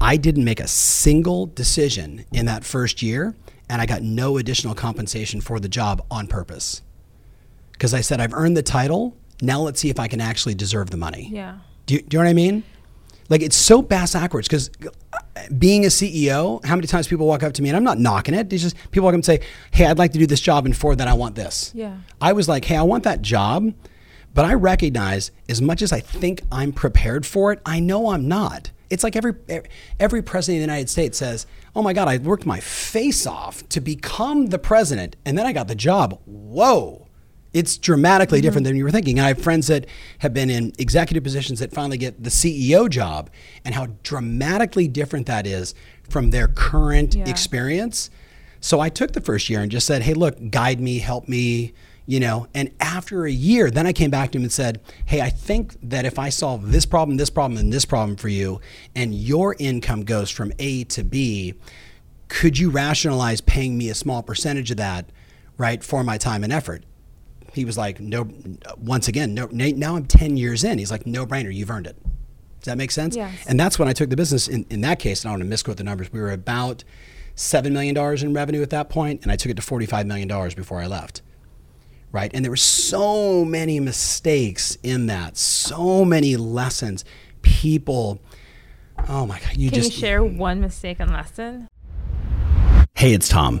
I 0.00 0.16
didn't 0.16 0.44
make 0.44 0.60
a 0.60 0.68
single 0.68 1.46
decision 1.46 2.24
in 2.32 2.46
that 2.46 2.64
first 2.64 3.02
year. 3.02 3.34
And 3.70 3.82
I 3.82 3.86
got 3.86 4.02
no 4.02 4.38
additional 4.38 4.74
compensation 4.74 5.40
for 5.40 5.60
the 5.60 5.68
job 5.68 6.04
on 6.10 6.26
purpose 6.26 6.82
because 7.78 7.94
I 7.94 8.00
said, 8.00 8.20
I've 8.20 8.34
earned 8.34 8.56
the 8.56 8.62
title. 8.62 9.16
Now 9.40 9.60
let's 9.60 9.78
see 9.78 9.88
if 9.88 10.00
I 10.00 10.08
can 10.08 10.20
actually 10.20 10.54
deserve 10.54 10.90
the 10.90 10.96
money. 10.96 11.28
Yeah. 11.32 11.58
Do 11.86 11.94
you, 11.94 12.02
do 12.02 12.16
you 12.16 12.18
know 12.18 12.24
what 12.26 12.30
I 12.30 12.34
mean? 12.34 12.64
Like 13.28 13.40
it's 13.40 13.56
so 13.56 13.82
bass 13.82 14.14
backwards 14.14 14.48
because 14.48 14.70
uh, 14.82 15.18
being 15.58 15.84
a 15.84 15.88
CEO, 15.88 16.64
how 16.64 16.74
many 16.74 16.88
times 16.88 17.06
people 17.06 17.26
walk 17.26 17.42
up 17.42 17.52
to 17.54 17.62
me 17.62 17.68
and 17.68 17.76
I'm 17.76 17.84
not 17.84 17.98
knocking 17.98 18.34
it. 18.34 18.52
It's 18.52 18.62
just 18.62 18.76
people 18.90 19.04
walk 19.04 19.12
up 19.12 19.16
and 19.16 19.24
say, 19.24 19.40
"Hey, 19.70 19.86
I'd 19.86 19.98
like 19.98 20.12
to 20.12 20.18
do 20.18 20.26
this 20.26 20.40
job, 20.40 20.64
and 20.66 20.76
for 20.76 20.96
that, 20.96 21.06
I 21.06 21.12
want 21.12 21.34
this." 21.34 21.70
Yeah. 21.74 21.98
I 22.20 22.32
was 22.32 22.48
like, 22.48 22.64
"Hey, 22.64 22.76
I 22.76 22.82
want 22.82 23.04
that 23.04 23.20
job," 23.20 23.74
but 24.34 24.44
I 24.46 24.54
recognize 24.54 25.30
as 25.48 25.60
much 25.60 25.82
as 25.82 25.92
I 25.92 26.00
think 26.00 26.42
I'm 26.50 26.72
prepared 26.72 27.26
for 27.26 27.52
it, 27.52 27.60
I 27.66 27.80
know 27.80 28.10
I'm 28.10 28.26
not. 28.28 28.70
It's 28.88 29.04
like 29.04 29.14
every 29.14 29.34
every 30.00 30.22
president 30.22 30.62
of 30.62 30.66
the 30.66 30.72
United 30.72 30.88
States 30.88 31.18
says, 31.18 31.46
"Oh 31.76 31.82
my 31.82 31.92
God, 31.92 32.08
I 32.08 32.16
worked 32.16 32.46
my 32.46 32.60
face 32.60 33.26
off 33.26 33.68
to 33.68 33.80
become 33.82 34.46
the 34.46 34.58
president, 34.58 35.16
and 35.26 35.36
then 35.36 35.44
I 35.46 35.52
got 35.52 35.68
the 35.68 35.74
job." 35.74 36.18
Whoa. 36.24 37.07
It's 37.52 37.78
dramatically 37.78 38.40
different 38.40 38.64
mm-hmm. 38.66 38.70
than 38.70 38.76
you 38.76 38.84
were 38.84 38.90
thinking. 38.90 39.18
And 39.18 39.24
I 39.24 39.28
have 39.28 39.40
friends 39.40 39.68
that 39.68 39.86
have 40.18 40.34
been 40.34 40.50
in 40.50 40.72
executive 40.78 41.24
positions 41.24 41.60
that 41.60 41.72
finally 41.72 41.96
get 41.98 42.22
the 42.22 42.30
CEO 42.30 42.88
job, 42.88 43.30
and 43.64 43.74
how 43.74 43.88
dramatically 44.02 44.86
different 44.86 45.26
that 45.26 45.46
is 45.46 45.74
from 46.08 46.30
their 46.30 46.48
current 46.48 47.14
Yeah. 47.14 47.28
experience. 47.28 48.10
So 48.60 48.80
I 48.80 48.88
took 48.88 49.12
the 49.12 49.20
first 49.20 49.48
year 49.48 49.60
and 49.60 49.70
just 49.70 49.86
said, 49.86 50.02
"Hey, 50.02 50.14
look, 50.14 50.50
guide 50.50 50.80
me, 50.80 50.98
help 50.98 51.28
me." 51.28 51.72
You 52.06 52.20
know, 52.20 52.46
and 52.54 52.70
after 52.80 53.26
a 53.26 53.30
year, 53.30 53.70
then 53.70 53.86
I 53.86 53.92
came 53.92 54.10
back 54.10 54.32
to 54.32 54.38
him 54.38 54.42
and 54.42 54.50
said, 54.50 54.80
Hey, 55.04 55.20
I 55.20 55.28
think 55.28 55.76
that 55.82 56.06
if 56.06 56.18
I 56.18 56.30
solve 56.30 56.72
this 56.72 56.86
problem, 56.86 57.18
this 57.18 57.28
problem, 57.28 57.58
and 57.58 57.70
this 57.70 57.84
problem 57.84 58.16
for 58.16 58.28
you, 58.30 58.62
and 58.96 59.14
your 59.14 59.54
income 59.58 60.04
goes 60.04 60.30
from 60.30 60.50
A 60.58 60.84
to 60.84 61.04
B, 61.04 61.52
could 62.28 62.58
you 62.58 62.70
rationalize 62.70 63.42
paying 63.42 63.76
me 63.76 63.90
a 63.90 63.94
small 63.94 64.22
percentage 64.22 64.70
of 64.70 64.78
that, 64.78 65.10
right, 65.58 65.84
for 65.84 66.02
my 66.02 66.16
time 66.16 66.42
and 66.44 66.52
effort? 66.52 66.82
He 67.52 67.64
was 67.64 67.78
like, 67.78 67.98
no, 68.00 68.28
once 68.76 69.08
again, 69.08 69.34
no, 69.34 69.48
now 69.50 69.96
I'm 69.96 70.06
10 70.06 70.36
years 70.36 70.64
in. 70.64 70.78
He's 70.78 70.90
like, 70.90 71.06
no 71.06 71.26
brainer, 71.26 71.52
you've 71.52 71.70
earned 71.70 71.86
it. 71.86 71.96
Does 72.60 72.66
that 72.66 72.76
make 72.76 72.90
sense? 72.90 73.16
Yes. 73.16 73.46
And 73.46 73.58
that's 73.58 73.78
when 73.78 73.88
I 73.88 73.92
took 73.92 74.10
the 74.10 74.16
business. 74.16 74.48
In, 74.48 74.66
in 74.68 74.80
that 74.82 74.98
case, 74.98 75.22
and 75.22 75.30
I 75.30 75.32
don't 75.32 75.40
want 75.40 75.46
to 75.46 75.50
misquote 75.50 75.76
the 75.76 75.84
numbers, 75.84 76.12
we 76.12 76.20
were 76.20 76.30
about 76.30 76.84
$7 77.36 77.70
million 77.72 77.96
in 77.96 78.34
revenue 78.34 78.62
at 78.62 78.70
that 78.70 78.90
point, 78.90 79.22
and 79.22 79.30
I 79.30 79.36
took 79.36 79.50
it 79.50 79.56
to 79.56 79.62
$45 79.62 80.06
million 80.06 80.28
before 80.56 80.80
I 80.80 80.86
left. 80.86 81.22
Right. 82.10 82.30
And 82.34 82.44
there 82.44 82.50
were 82.50 82.56
so 82.56 83.44
many 83.44 83.80
mistakes 83.80 84.76
in 84.82 85.06
that, 85.06 85.36
so 85.36 86.04
many 86.04 86.36
lessons. 86.36 87.04
People, 87.42 88.20
oh 89.08 89.26
my 89.26 89.38
God, 89.38 89.56
you 89.56 89.70
Can 89.70 89.82
just. 89.82 89.92
you 89.92 89.98
share 89.98 90.24
one 90.24 90.60
mistake 90.60 90.98
and 91.00 91.12
lesson? 91.12 91.68
Hey, 92.94 93.12
it's 93.12 93.28
Tom. 93.28 93.60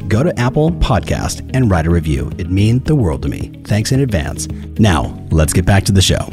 go 0.11 0.23
to 0.23 0.37
Apple 0.37 0.71
Podcast 0.71 1.49
and 1.55 1.71
write 1.71 1.87
a 1.87 1.89
review. 1.89 2.29
It 2.37 2.51
means 2.51 2.83
the 2.83 2.95
world 2.95 3.21
to 3.21 3.29
me. 3.29 3.49
Thanks 3.63 3.93
in 3.93 4.01
advance. 4.01 4.45
Now, 4.77 5.17
let's 5.31 5.53
get 5.53 5.65
back 5.65 5.85
to 5.85 5.93
the 5.93 6.01
show. 6.01 6.29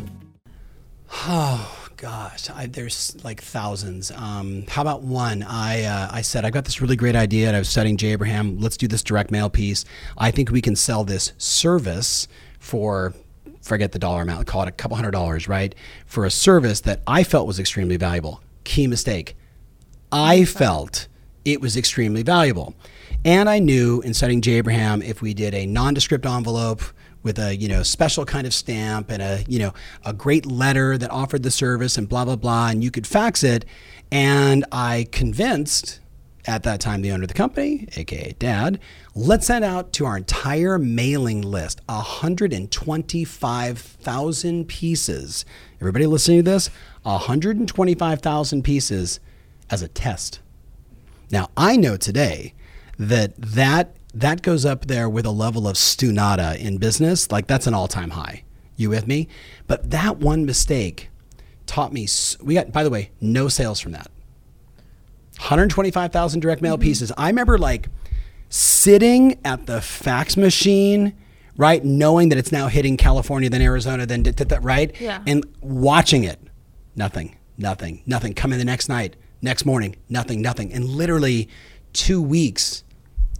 Oh 1.10 1.88
gosh, 1.96 2.50
I, 2.50 2.66
there's 2.66 3.16
like 3.22 3.40
thousands. 3.40 4.10
Um, 4.10 4.64
how 4.68 4.82
about 4.82 5.02
one? 5.02 5.44
I 5.44 5.84
uh, 5.84 6.08
I 6.10 6.22
said 6.22 6.44
I 6.44 6.50
got 6.50 6.64
this 6.64 6.80
really 6.80 6.96
great 6.96 7.14
idea. 7.14 7.46
And 7.46 7.54
I 7.54 7.60
was 7.60 7.68
studying 7.68 7.96
Jay 7.96 8.10
Abraham. 8.10 8.58
Let's 8.58 8.76
do 8.76 8.88
this 8.88 9.02
direct 9.04 9.30
mail 9.30 9.48
piece. 9.48 9.84
I 10.18 10.32
think 10.32 10.50
we 10.50 10.60
can 10.60 10.74
sell 10.74 11.04
this 11.04 11.32
service 11.38 12.26
for 12.58 13.14
forget 13.62 13.92
the 13.92 14.00
dollar 14.00 14.22
amount. 14.22 14.48
Call 14.48 14.62
it 14.62 14.68
a 14.68 14.72
couple 14.72 14.96
hundred 14.96 15.12
dollars, 15.12 15.46
right? 15.46 15.72
For 16.04 16.24
a 16.24 16.30
service 16.32 16.80
that 16.80 17.00
I 17.06 17.22
felt 17.22 17.46
was 17.46 17.60
extremely 17.60 17.96
valuable. 17.96 18.42
Key 18.64 18.88
mistake. 18.88 19.36
I 20.10 20.44
felt 20.44 21.06
it 21.44 21.60
was 21.60 21.76
extremely 21.76 22.24
valuable. 22.24 22.74
And 23.28 23.48
I 23.50 23.58
knew 23.58 24.00
in 24.00 24.14
studying 24.14 24.40
Jay 24.40 24.54
Abraham, 24.54 25.02
if 25.02 25.20
we 25.20 25.34
did 25.34 25.52
a 25.52 25.66
nondescript 25.66 26.24
envelope 26.24 26.80
with 27.22 27.38
a 27.38 27.54
you 27.54 27.68
know 27.68 27.82
special 27.82 28.24
kind 28.24 28.46
of 28.46 28.54
stamp 28.54 29.10
and 29.10 29.20
a 29.20 29.44
you 29.46 29.58
know 29.58 29.74
a 30.06 30.14
great 30.14 30.46
letter 30.46 30.96
that 30.96 31.10
offered 31.10 31.42
the 31.42 31.50
service 31.50 31.98
and 31.98 32.08
blah 32.08 32.24
blah 32.24 32.36
blah, 32.36 32.68
and 32.68 32.82
you 32.82 32.90
could 32.90 33.06
fax 33.06 33.44
it, 33.44 33.66
and 34.10 34.64
I 34.72 35.08
convinced 35.12 36.00
at 36.46 36.62
that 36.62 36.80
time 36.80 37.02
the 37.02 37.12
owner 37.12 37.24
of 37.24 37.28
the 37.28 37.34
company, 37.34 37.86
aka 37.96 38.34
Dad, 38.38 38.80
let's 39.14 39.46
send 39.46 39.62
out 39.62 39.92
to 39.92 40.06
our 40.06 40.16
entire 40.16 40.78
mailing 40.78 41.42
list 41.42 41.82
125,000 41.84 44.68
pieces. 44.68 45.44
Everybody 45.82 46.06
listening 46.06 46.38
to 46.38 46.50
this, 46.50 46.70
125,000 47.02 48.62
pieces 48.62 49.20
as 49.68 49.82
a 49.82 49.88
test. 49.88 50.40
Now, 51.30 51.50
I 51.58 51.76
know 51.76 51.98
today 51.98 52.54
that 52.98 53.34
that 53.36 53.96
that 54.14 54.42
goes 54.42 54.64
up 54.64 54.86
there 54.86 55.08
with 55.08 55.26
a 55.26 55.30
level 55.30 55.68
of 55.68 55.76
stunata 55.76 56.58
in 56.58 56.78
business, 56.78 57.30
like 57.30 57.46
that's 57.46 57.66
an 57.66 57.74
all-time 57.74 58.10
high. 58.10 58.42
You 58.76 58.90
with 58.90 59.06
me? 59.06 59.28
But 59.66 59.90
that 59.90 60.18
one 60.18 60.44
mistake 60.44 61.10
taught 61.66 61.92
me 61.92 62.08
we 62.42 62.54
got 62.54 62.72
by 62.72 62.82
the 62.84 62.90
way, 62.90 63.10
no 63.20 63.48
sales 63.48 63.80
from 63.80 63.92
that. 63.92 64.10
125,000 65.38 66.40
direct 66.40 66.62
mail 66.62 66.74
mm-hmm. 66.74 66.82
pieces. 66.82 67.12
I 67.16 67.28
remember 67.28 67.58
like 67.58 67.88
sitting 68.48 69.38
at 69.44 69.66
the 69.66 69.80
fax 69.80 70.36
machine, 70.36 71.14
right, 71.56 71.84
knowing 71.84 72.30
that 72.30 72.38
it's 72.38 72.52
now 72.52 72.68
hitting 72.68 72.96
California, 72.96 73.48
then 73.48 73.62
Arizona, 73.62 74.06
then 74.06 74.24
right, 74.62 74.98
Yeah. 75.00 75.22
and 75.26 75.44
watching 75.60 76.24
it. 76.24 76.40
Nothing, 76.96 77.36
nothing, 77.56 78.02
nothing. 78.06 78.34
Coming 78.34 78.58
the 78.58 78.64
next 78.64 78.88
night, 78.88 79.14
next 79.40 79.64
morning, 79.64 79.96
nothing, 80.08 80.42
nothing, 80.42 80.72
and 80.72 80.84
literally 80.84 81.48
two 81.92 82.20
weeks. 82.20 82.82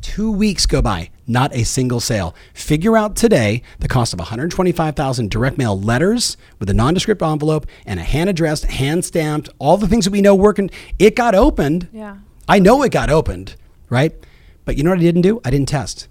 Two 0.01 0.31
weeks 0.31 0.65
go 0.67 0.81
by, 0.81 1.11
not 1.27 1.55
a 1.55 1.65
single 1.65 2.01
sale. 2.01 2.35
Figure 2.55 2.97
out 2.97 3.17
today 3.17 3.63
the 3.81 3.89
cost 3.89 4.13
of 4.13 4.19
125,000 4.19 5.31
direct 5.31 5.59
mail 5.59 5.79
letters 5.79 6.37
with 6.59 6.71
a 6.71 6.75
nondescript 6.75 7.23
envelope 7.23 7.67
and 7.85 7.99
a 7.99 8.05
hand 8.05 8.31
addressed, 8.31 8.65
hand 8.65 9.05
stamped, 9.05 9.49
all 9.59 9.77
the 9.77 9.89
things 9.89 10.05
that 10.05 10.13
we 10.13 10.21
know 10.21 10.35
working. 10.35 10.71
It 10.99 11.17
got 11.17 11.35
opened. 11.35 11.89
Yeah. 11.93 12.19
I 12.49 12.59
know 12.59 12.83
it 12.83 12.93
got 12.93 13.11
opened, 13.11 13.57
right? 13.91 14.15
But 14.65 14.77
you 14.77 14.83
know 14.83 14.91
what 14.91 14.99
I 14.99 15.03
didn't 15.03 15.23
do? 15.23 15.41
I 15.45 15.51
didn't 15.51 15.69
test. 15.69 16.09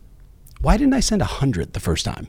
Why 0.61 0.77
didn't 0.77 0.93
I 0.93 0.99
send 0.99 1.21
100 1.21 1.73
the 1.73 1.79
first 1.79 2.05
time? 2.05 2.27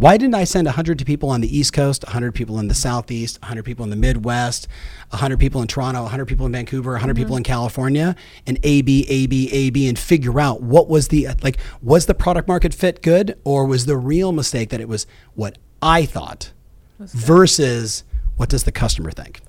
Why 0.00 0.16
didn't 0.16 0.34
I 0.34 0.44
send 0.44 0.64
100 0.64 0.98
to 1.00 1.04
people 1.04 1.28
on 1.28 1.42
the 1.42 1.58
East 1.58 1.74
Coast, 1.74 2.04
100 2.04 2.34
people 2.34 2.58
in 2.58 2.68
the 2.68 2.74
Southeast, 2.74 3.38
100 3.42 3.66
people 3.66 3.84
in 3.84 3.90
the 3.90 3.96
Midwest, 3.96 4.66
100 5.10 5.38
people 5.38 5.60
in 5.60 5.68
Toronto, 5.68 6.00
100 6.00 6.24
people 6.24 6.46
in 6.46 6.52
Vancouver, 6.52 6.92
100 6.92 7.14
people 7.14 7.36
in 7.36 7.42
mm-hmm. 7.42 7.52
California, 7.52 8.16
and 8.46 8.58
A, 8.62 8.80
B, 8.80 9.04
A, 9.10 9.26
B, 9.26 9.50
A, 9.52 9.68
B, 9.68 9.86
and 9.86 9.98
figure 9.98 10.40
out 10.40 10.62
what 10.62 10.88
was 10.88 11.08
the, 11.08 11.28
like, 11.42 11.58
was 11.82 12.06
the 12.06 12.14
product 12.14 12.48
market 12.48 12.72
fit 12.72 13.02
good 13.02 13.38
or 13.44 13.66
was 13.66 13.84
the 13.84 13.98
real 13.98 14.32
mistake 14.32 14.70
that 14.70 14.80
it 14.80 14.88
was 14.88 15.06
what 15.34 15.58
I 15.82 16.06
thought 16.06 16.52
versus 16.98 18.02
what 18.36 18.48
does 18.48 18.64
the 18.64 18.72
customer 18.72 19.10
think? 19.10 19.42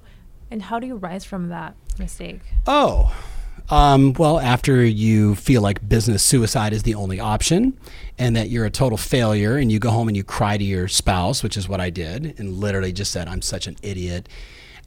And 0.51 0.63
how 0.63 0.79
do 0.79 0.85
you 0.85 0.97
rise 0.97 1.23
from 1.23 1.47
that 1.47 1.75
mistake? 1.97 2.41
Oh, 2.67 3.15
um, 3.69 4.13
well, 4.13 4.39
after 4.39 4.83
you 4.83 5.35
feel 5.35 5.61
like 5.61 5.87
business 5.87 6.23
suicide 6.23 6.73
is 6.73 6.83
the 6.83 6.95
only 6.95 7.19
option 7.19 7.77
and 8.17 8.35
that 8.35 8.49
you're 8.49 8.65
a 8.65 8.69
total 8.69 8.97
failure 8.97 9.57
and 9.57 9.71
you 9.71 9.79
go 9.79 9.89
home 9.89 10.07
and 10.07 10.17
you 10.17 10.23
cry 10.23 10.57
to 10.57 10.63
your 10.63 10.87
spouse, 10.87 11.41
which 11.43 11.55
is 11.57 11.69
what 11.69 11.79
I 11.79 11.89
did, 11.89 12.37
and 12.39 12.53
literally 12.57 12.91
just 12.91 13.11
said, 13.11 13.27
I'm 13.27 13.41
such 13.41 13.67
an 13.67 13.77
idiot. 13.81 14.27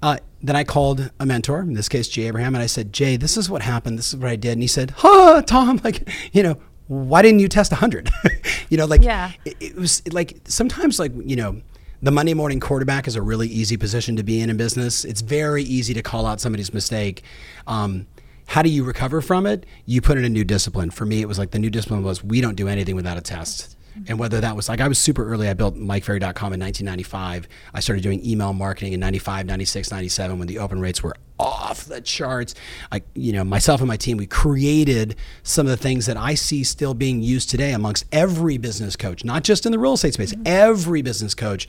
Uh, 0.03 0.19
then 0.43 0.55
I 0.57 0.65
called 0.65 1.11
a 1.19 1.25
mentor, 1.25 1.61
in 1.61 1.73
this 1.73 1.89
case, 1.89 2.09
Jay 2.09 2.27
Abraham, 2.27 2.55
and 2.55 2.63
I 2.63 2.67
said, 2.67 2.93
Jay, 2.93 3.17
this 3.17 3.37
is 3.39 3.49
what 3.49 3.63
happened. 3.63 3.99
This 3.99 4.09
is 4.13 4.17
what 4.19 4.31
I 4.31 4.37
did. 4.37 4.53
And 4.53 4.63
he 4.63 4.69
said, 4.69 4.93
Huh, 4.99 5.41
Tom, 5.47 5.81
like, 5.85 6.09
you 6.33 6.43
know, 6.43 6.59
why 6.89 7.23
didn't 7.23 7.41
you 7.41 7.49
test 7.49 7.73
100? 7.73 8.11
you 8.69 8.77
know, 8.77 8.85
like, 8.85 9.03
Yeah. 9.03 9.33
it, 9.47 9.57
it 9.61 9.77
was 9.77 10.03
like 10.13 10.37
sometimes, 10.45 10.99
like, 10.99 11.13
you 11.25 11.37
know, 11.37 11.63
the 12.03 12.11
Monday 12.11 12.35
morning 12.35 12.61
quarterback 12.61 13.09
is 13.09 13.17
a 13.17 13.23
really 13.23 13.49
easy 13.49 13.79
position 13.79 14.17
to 14.17 14.23
be 14.23 14.41
in 14.41 14.51
in 14.51 14.59
business. 14.59 15.07
It's 15.07 15.23
very 15.23 15.63
easy 15.63 15.95
to 15.95 16.03
call 16.03 16.27
out 16.27 16.39
somebody's 16.39 16.75
mistake. 16.75 17.23
Um, 17.67 18.07
how 18.47 18.63
do 18.63 18.69
you 18.69 18.85
recover 18.85 19.21
from 19.21 19.47
it? 19.47 19.67
You 19.87 20.01
put 20.01 20.19
in 20.19 20.25
a 20.25 20.29
new 20.29 20.45
discipline. 20.45 20.91
For 20.91 21.05
me, 21.05 21.21
it 21.21 21.29
was 21.29 21.39
like 21.39 21.51
the 21.51 21.59
new 21.59 21.71
discipline 21.71 22.03
was 22.03 22.23
we 22.23 22.41
don't 22.41 22.57
do 22.57 22.69
anything 22.69 22.95
without 22.97 23.17
a 23.17 23.21
test. 23.21 23.77
And 24.09 24.19
whether 24.19 24.41
that 24.41 24.57
was 24.57 24.69
like 24.69 24.81
I 24.81 24.89
was 24.89 24.99
super 24.99 25.25
early, 25.25 25.49
I 25.49 25.55
built 25.55 25.77
MikeFerry.com 25.77 26.53
in 26.53 26.61
1995. 26.61 27.49
I 27.73 27.81
started 27.81 28.03
doing 28.03 28.25
email 28.27 28.53
marketing 28.53 28.93
in 28.93 29.01
95, 29.01 29.47
96, 29.47 29.91
97 29.93 30.39
when 30.39 30.49
the 30.49 30.59
open 30.59 30.81
rates 30.81 31.03
were 31.03 31.15
off 31.39 31.85
the 31.85 32.01
charts. 32.01 32.57
I, 32.91 33.03
you 33.15 33.33
know, 33.33 33.45
myself 33.45 33.81
and 33.81 33.87
my 33.87 33.97
team, 33.97 34.17
we 34.17 34.27
created 34.27 35.15
some 35.45 35.67
of 35.67 35.71
the 35.71 35.77
things 35.77 36.07
that 36.07 36.17
I 36.17 36.35
see 36.35 36.65
still 36.65 36.95
being 36.95 37.23
used 37.23 37.51
today 37.51 37.73
amongst 37.73 38.05
every 38.11 38.59
business 38.59 38.97
coach, 38.97 39.25
not 39.25 39.45
just 39.45 39.65
in 39.65 39.71
the 39.71 39.79
real 39.79 39.93
estate 39.93 40.15
space, 40.15 40.33
mm-hmm. 40.33 40.43
every 40.45 41.03
business 41.03 41.35
coach 41.35 41.69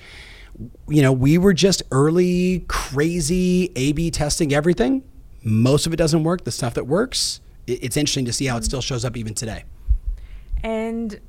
you 0.88 1.02
know, 1.02 1.12
we 1.12 1.38
were 1.38 1.54
just 1.54 1.84
early, 1.92 2.64
crazy 2.70 3.72
A 3.76 3.92
B 3.92 4.10
testing 4.10 4.54
everything. 4.54 5.04
Most 5.46 5.86
of 5.88 5.94
it 5.94 5.98
doesn't 5.98 6.24
work. 6.24 6.44
The 6.44 6.52
stuff 6.52 6.74
that 6.74 6.86
works, 6.88 7.40
it's 7.68 7.96
interesting 7.96 8.26
to 8.26 8.34
see 8.34 8.46
how 8.48 8.58
it 8.58 8.66
still 8.66 8.82
shows 8.82 9.06
up 9.06 9.16
even 9.16 9.34
today. 9.34 9.64
And 10.64 11.20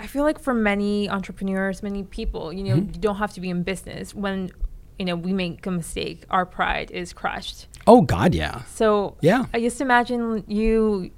I 0.00 0.06
feel 0.06 0.24
like 0.24 0.38
for 0.40 0.52
many 0.54 1.08
entrepreneurs, 1.08 1.82
many 1.82 2.02
people, 2.02 2.52
you 2.52 2.64
know, 2.64 2.76
Mm-hmm. 2.76 2.94
you 2.94 3.00
don't 3.00 3.16
have 3.16 3.32
to 3.34 3.40
be 3.40 3.48
in 3.50 3.62
business. 3.62 4.14
When, 4.14 4.50
you 4.98 5.04
know, 5.04 5.16
we 5.16 5.32
make 5.32 5.64
a 5.66 5.70
mistake, 5.70 6.24
our 6.30 6.44
pride 6.44 6.90
is 6.90 7.12
crushed. 7.12 7.66
Oh, 7.86 8.00
God, 8.02 8.34
yeah. 8.34 8.62
So 8.74 9.16
Yeah. 9.20 9.46
I 9.54 9.60
just 9.60 9.80
imagine 9.80 10.44
you, 10.48 11.10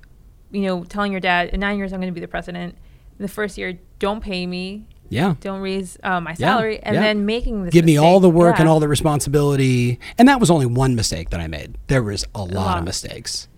you 0.50 0.61
know, 0.62 0.85
telling 0.85 1.12
your 1.12 1.20
dad, 1.20 1.48
in 1.50 1.61
nine 1.61 1.78
years 1.78 1.92
I'm 1.92 2.00
going 2.00 2.12
to 2.12 2.14
be 2.14 2.20
the 2.20 2.28
president. 2.28 2.76
In 3.18 3.22
the 3.22 3.28
first 3.28 3.56
year, 3.59 3.78
don't 3.98 4.22
pay 4.22 4.46
me. 4.46 4.87
Yeah. 5.11 5.35
don't 5.40 5.61
raise 5.61 5.99
uh, 6.03 6.20
my 6.20 6.31
Yeah, 6.31 6.37
salary, 6.55 6.79
and 6.83 6.94
yeah. 6.94 7.01
then 7.03 7.27
making 7.27 7.64
this 7.64 7.73
Give 7.73 7.85
me 7.85 7.99
all 7.99 8.20
the 8.20 8.31
work 8.31 8.59
and 8.59 8.68
all 8.68 8.81
the 8.81 8.88
responsibility. 8.88 9.99
And 10.16 10.27
that 10.29 10.40
was 10.40 10.51
only 10.51 10.66
one 10.66 10.94
mistake 10.94 11.31
that 11.31 11.40
I 11.40 11.46
made. 11.49 11.77
There 11.88 12.03
was 12.03 12.25
a 12.35 12.38
lot, 12.40 12.51
lot. 12.55 12.79
of 12.79 12.85
mistakes. 12.85 13.49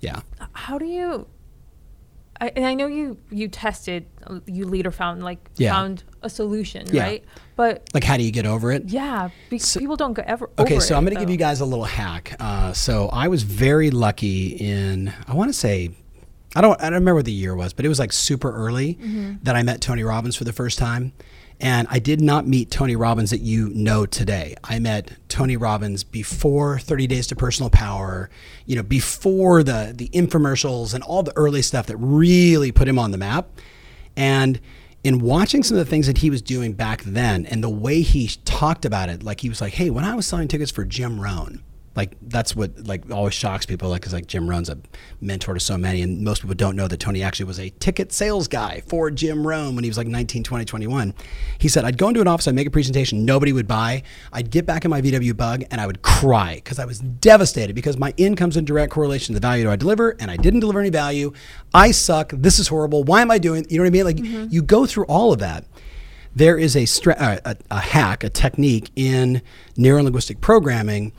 Yeah. 0.00 0.20
How 0.54 0.78
do 0.78 0.86
you? 0.86 1.26
I, 2.40 2.50
and 2.56 2.66
I 2.66 2.74
know 2.74 2.86
you 2.88 3.18
you 3.30 3.46
tested, 3.46 4.06
you 4.46 4.64
later 4.64 4.90
found 4.90 5.22
like 5.22 5.38
Yeah. 5.58 5.72
found 5.72 6.02
a 6.22 6.30
solution, 6.30 6.86
Yeah. 6.90 7.02
right? 7.04 7.24
But 7.54 7.88
Like, 7.94 8.02
how 8.04 8.16
do 8.16 8.24
you 8.24 8.32
get 8.32 8.46
over 8.46 8.72
it? 8.72 8.88
yeah, 8.88 9.28
because 9.50 9.68
So- 9.68 9.78
people 9.80 9.96
don't 9.96 10.14
go 10.14 10.22
ever. 10.26 10.50
Okay, 10.58 10.80
so 10.80 10.96
I'm 10.96 11.04
going 11.04 11.14
to 11.14 11.20
give 11.20 11.30
you 11.30 11.36
guys 11.36 11.60
a 11.60 11.64
little 11.66 11.84
hack. 11.84 12.34
Uh, 12.40 12.72
so 12.72 13.10
I 13.12 13.28
was 13.28 13.42
very 13.44 13.90
lucky 13.90 14.48
in, 14.48 15.12
I 15.28 15.34
want 15.34 15.50
to 15.50 15.52
say, 15.52 15.90
I 16.54 16.60
don't, 16.60 16.78
I 16.80 16.84
don't 16.84 16.94
remember 16.94 17.16
what 17.16 17.24
the 17.24 17.32
year 17.32 17.54
was, 17.54 17.72
but 17.72 17.84
it 17.84 17.88
was 17.88 17.98
like 17.98 18.12
super 18.12 18.52
early 18.54 18.94
Mm-hmm. 18.94 19.34
that 19.44 19.56
I 19.56 19.62
met 19.62 19.80
Tony 19.80 20.02
Robbins 20.04 20.36
for 20.36 20.44
the 20.44 20.52
first 20.52 20.78
time. 20.78 21.12
And 21.60 21.86
I 21.90 22.00
did 22.00 22.20
not 22.20 22.46
meet 22.46 22.70
Tony 22.72 22.96
Robbins 22.96 23.30
that 23.30 23.40
you 23.40 23.68
know 23.70 24.04
today. 24.04 24.56
I 24.64 24.80
met 24.80 25.12
Tony 25.28 25.56
Robbins 25.56 26.02
before 26.02 26.80
30 26.80 27.06
Days 27.06 27.28
to 27.28 27.36
Personal 27.36 27.70
Power, 27.70 28.30
you 28.66 28.74
know, 28.74 28.82
before 28.82 29.62
the 29.62 29.92
the 29.96 30.08
infomercials 30.08 30.92
and 30.92 31.04
all 31.04 31.22
the 31.22 31.32
early 31.36 31.62
stuff 31.62 31.86
that 31.86 31.96
really 31.98 32.72
put 32.72 32.88
him 32.88 32.98
on 32.98 33.12
the 33.12 33.18
map. 33.18 33.48
And 34.16 34.60
in 35.04 35.20
watching 35.20 35.62
some 35.62 35.76
of 35.76 35.84
the 35.84 35.88
things 35.90 36.06
that 36.08 36.18
he 36.18 36.30
was 36.30 36.42
doing 36.42 36.72
back 36.72 37.02
then 37.04 37.46
and 37.46 37.62
the 37.62 37.70
way 37.70 38.02
he 38.02 38.28
talked 38.44 38.84
about 38.84 39.08
it, 39.08 39.22
like 39.22 39.40
he 39.40 39.48
was 39.48 39.60
like, 39.60 39.74
hey, 39.74 39.88
when 39.88 40.04
I 40.04 40.14
was 40.16 40.26
selling 40.26 40.48
tickets 40.48 40.70
for 40.72 40.84
Jim 40.84 41.20
Rohn, 41.20 41.62
like 41.94 42.16
that's 42.22 42.56
what 42.56 42.86
like 42.86 43.10
always 43.10 43.34
shocks 43.34 43.66
people, 43.66 43.90
like 43.90 44.00
because 44.00 44.14
like 44.14 44.26
Jim 44.26 44.48
Rohn's 44.48 44.70
a 44.70 44.78
mentor 45.20 45.54
to 45.54 45.60
so 45.60 45.76
many, 45.76 46.00
and 46.00 46.22
most 46.22 46.40
people 46.40 46.54
don't 46.54 46.74
know 46.74 46.88
that 46.88 46.98
Tony 46.98 47.22
actually 47.22 47.44
was 47.44 47.60
a 47.60 47.70
ticket 47.70 48.12
sales 48.12 48.48
guy 48.48 48.82
for 48.86 49.10
Jim 49.10 49.46
Rohn 49.46 49.74
when 49.74 49.84
he 49.84 49.90
was 49.90 49.98
like 49.98 50.06
19, 50.06 50.42
20, 50.42 50.64
21. 50.64 51.14
He 51.58 51.68
said, 51.68 51.84
I'd 51.84 51.98
go 51.98 52.08
into 52.08 52.20
an 52.20 52.28
office, 52.28 52.48
I'd 52.48 52.54
make 52.54 52.66
a 52.66 52.70
presentation, 52.70 53.26
nobody 53.26 53.52
would 53.52 53.68
buy. 53.68 54.02
I'd 54.32 54.50
get 54.50 54.64
back 54.64 54.84
in 54.84 54.90
my 54.90 55.02
VW 55.02 55.36
bug 55.36 55.64
and 55.70 55.80
I 55.80 55.86
would 55.86 56.00
cry 56.02 56.56
because 56.56 56.78
I 56.78 56.86
was 56.86 57.00
devastated 57.00 57.74
because 57.74 57.98
my 57.98 58.14
income's 58.16 58.56
in 58.56 58.64
direct 58.64 58.92
correlation 58.92 59.34
to 59.34 59.40
the 59.40 59.46
value 59.46 59.70
I 59.70 59.76
deliver, 59.76 60.16
and 60.18 60.30
I 60.30 60.36
didn't 60.36 60.60
deliver 60.60 60.80
any 60.80 60.90
value. 60.90 61.32
I 61.74 61.90
suck. 61.90 62.32
This 62.34 62.58
is 62.58 62.68
horrible. 62.68 63.04
Why 63.04 63.20
am 63.20 63.30
I 63.30 63.38
doing? 63.38 63.66
You 63.68 63.78
know 63.78 63.84
what 63.84 63.88
I 63.88 63.90
mean? 63.90 64.04
Like 64.04 64.52
you 64.52 64.62
go 64.62 64.86
through 64.86 65.04
all 65.04 65.32
of 65.32 65.40
that 65.40 65.64
there 66.34 66.56
is 66.56 66.74
a, 66.74 66.86
stra- 66.86 67.16
uh, 67.18 67.38
a, 67.44 67.56
a 67.70 67.78
hack, 67.78 68.24
a 68.24 68.30
technique 68.30 68.90
in 68.96 69.42
neurolinguistic 69.76 70.40
programming 70.40 71.12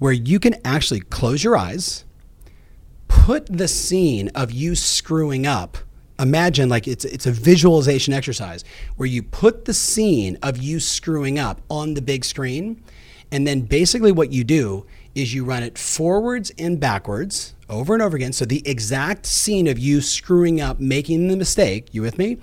where 0.00 0.12
you 0.12 0.40
can 0.40 0.56
actually 0.64 1.00
close 1.00 1.44
your 1.44 1.56
eyes, 1.56 2.04
put 3.06 3.46
the 3.46 3.68
scene 3.68 4.30
of 4.34 4.50
you 4.50 4.74
screwing 4.74 5.46
up. 5.46 5.78
Imagine 6.18 6.68
like 6.68 6.88
it's 6.88 7.04
it's 7.04 7.26
a 7.26 7.30
visualization 7.30 8.12
exercise 8.12 8.64
where 8.96 9.06
you 9.06 9.22
put 9.22 9.66
the 9.66 9.74
scene 9.74 10.36
of 10.42 10.58
you 10.58 10.80
screwing 10.80 11.38
up 11.38 11.60
on 11.70 11.94
the 11.94 12.02
big 12.02 12.24
screen, 12.24 12.82
and 13.30 13.46
then 13.46 13.60
basically 13.60 14.10
what 14.10 14.32
you 14.32 14.42
do 14.42 14.86
is 15.14 15.34
you 15.34 15.44
run 15.44 15.62
it 15.62 15.76
forwards 15.76 16.50
and 16.58 16.80
backwards 16.80 17.54
over 17.68 17.92
and 17.92 18.02
over 18.02 18.16
again. 18.16 18.32
So 18.32 18.44
the 18.44 18.66
exact 18.66 19.26
scene 19.26 19.66
of 19.66 19.78
you 19.78 20.00
screwing 20.00 20.60
up, 20.60 20.80
making 20.80 21.28
the 21.28 21.36
mistake. 21.36 21.88
You 21.92 22.02
with 22.02 22.16
me? 22.16 22.38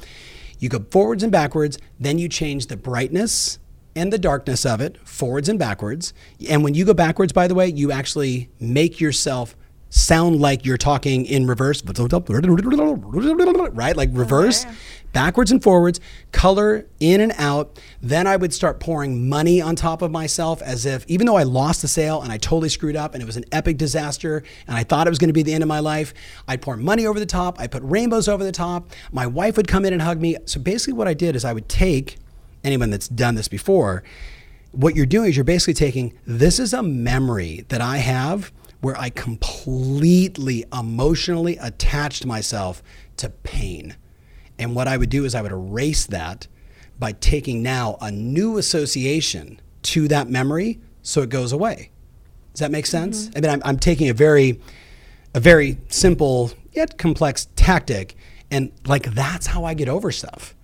You 0.60 0.70
go 0.70 0.86
forwards 0.91 1.24
and 1.24 1.32
backwards, 1.32 1.78
then 2.00 2.20
you 2.20 2.30
change 2.30 2.67
the 2.67 2.78
brightness 2.78 3.60
and 3.98 4.14
the 4.14 4.20
darkness 4.20 4.66
of 4.66 4.80
it 4.80 4.98
forwards 5.08 5.50
and 5.50 5.58
backwards. 5.58 6.14
And 6.48 6.64
when 6.64 6.74
you 6.74 6.86
go 6.86 6.94
backwards, 6.94 7.34
by 7.34 7.48
the 7.48 7.56
way, 7.56 7.68
you 7.68 7.92
actually 7.92 8.50
make 8.60 9.02
yourself 9.02 9.56
sound 9.90 10.40
like 10.40 10.66
you're 10.66 10.78
talking 10.78 11.26
in 11.26 11.48
reverse, 11.48 11.82
right? 11.82 13.96
Like 13.96 14.10
reverse, 14.12 14.66
oh, 14.66 14.70
yeah. 14.70 14.76
backwards 15.14 15.52
and 15.52 15.64
forwards, 15.64 16.00
color 16.32 16.86
in 17.00 17.22
and 17.22 17.34
out. 17.38 17.80
Then 18.02 18.28
I 18.28 18.36
would 18.36 18.54
start 18.54 18.80
pouring 18.80 19.30
money 19.30 19.62
on 19.62 19.76
top 19.76 20.02
of 20.02 20.12
myself 20.12 20.62
as 20.62 20.86
if, 20.86 21.06
even 21.08 21.26
though 21.26 21.38
I 21.38 21.44
lost 21.44 21.82
the 21.82 21.88
sale 21.88 22.22
and 22.22 22.32
I 22.32 22.38
totally 22.38 22.70
screwed 22.70 22.96
up 22.96 23.14
and 23.14 23.24
it 23.24 23.26
was 23.26 23.38
an 23.38 23.46
epic 23.52 23.78
disaster 23.78 24.44
and 24.68 24.78
I 24.78 24.84
thought 24.84 25.08
it 25.08 25.10
was 25.10 25.20
going 25.20 25.30
to 25.30 25.34
be 25.34 25.44
the 25.44 25.54
end 25.54 25.64
of 25.64 25.70
my 25.70 25.80
life, 25.80 26.14
I'd 26.48 26.62
pour 26.62 26.76
money 26.76 27.06
over 27.06 27.20
the 27.20 27.26
top. 27.26 27.60
I 27.60 27.68
put 27.68 27.84
rainbows 27.84 28.28
over 28.28 28.44
the 28.44 28.52
top. 28.52 28.92
My 29.12 29.26
wife 29.26 29.58
would 29.58 29.68
come 29.68 29.86
in 29.86 29.94
and 29.94 30.02
hug 30.02 30.20
me. 30.20 30.36
So 30.46 30.60
basically, 30.60 30.94
what 30.94 31.08
I 31.08 31.14
did 31.14 31.36
is 31.36 31.46
I 31.46 31.54
would 31.54 31.70
take 31.70 32.18
anyone 32.63 32.89
that's 32.89 33.08
done 33.08 33.36
this 33.36 33.48
before, 33.48 34.04
what 34.72 34.96
you're 34.96 35.06
doing 35.06 35.30
is 35.30 35.38
you're 35.38 35.43
basically 35.43 35.74
taking 35.74 36.17
this 36.26 36.60
is 36.60 36.74
a 36.74 36.84
memory 36.84 37.65
that 37.70 37.82
I 37.82 37.98
have 37.98 38.52
where 38.82 38.98
I 38.98 39.10
completely 39.10 40.65
emotionally 40.72 41.58
attached 41.58 42.26
myself 42.26 42.84
to 43.17 43.30
pain. 43.30 43.96
And 44.60 44.76
what 44.76 44.88
I 44.88 44.98
would 44.98 45.10
do 45.10 45.26
is 45.26 45.34
I 45.36 45.41
would 45.41 45.52
erase 45.52 46.06
that 46.08 46.48
by 47.00 47.12
taking 47.13 47.63
now 47.63 47.98
a 48.02 48.12
new 48.12 48.58
association 48.58 49.60
to 49.84 50.08
that 50.08 50.30
memory 50.30 50.80
so 51.02 51.22
it 51.22 51.30
goes 51.30 51.52
away. 51.52 51.91
Does 52.54 52.60
that 52.60 52.72
make 52.72 52.86
sense? 52.86 53.28
Mm-hmm. 53.28 53.38
I 53.38 53.41
mean, 53.41 53.52
I'm, 53.52 53.62
I'm 53.65 53.80
taking 53.80 54.10
a 54.10 54.13
very, 54.13 54.60
a 55.34 55.39
very 55.39 55.78
simple 55.89 56.52
yet 56.74 56.98
complex 56.98 57.48
tactic, 57.56 58.15
and 58.50 58.72
like 58.86 59.13
that's 59.13 59.48
how 59.48 59.63
I 59.63 59.74
get 59.74 59.89
over 59.89 60.12
stuff, 60.12 60.56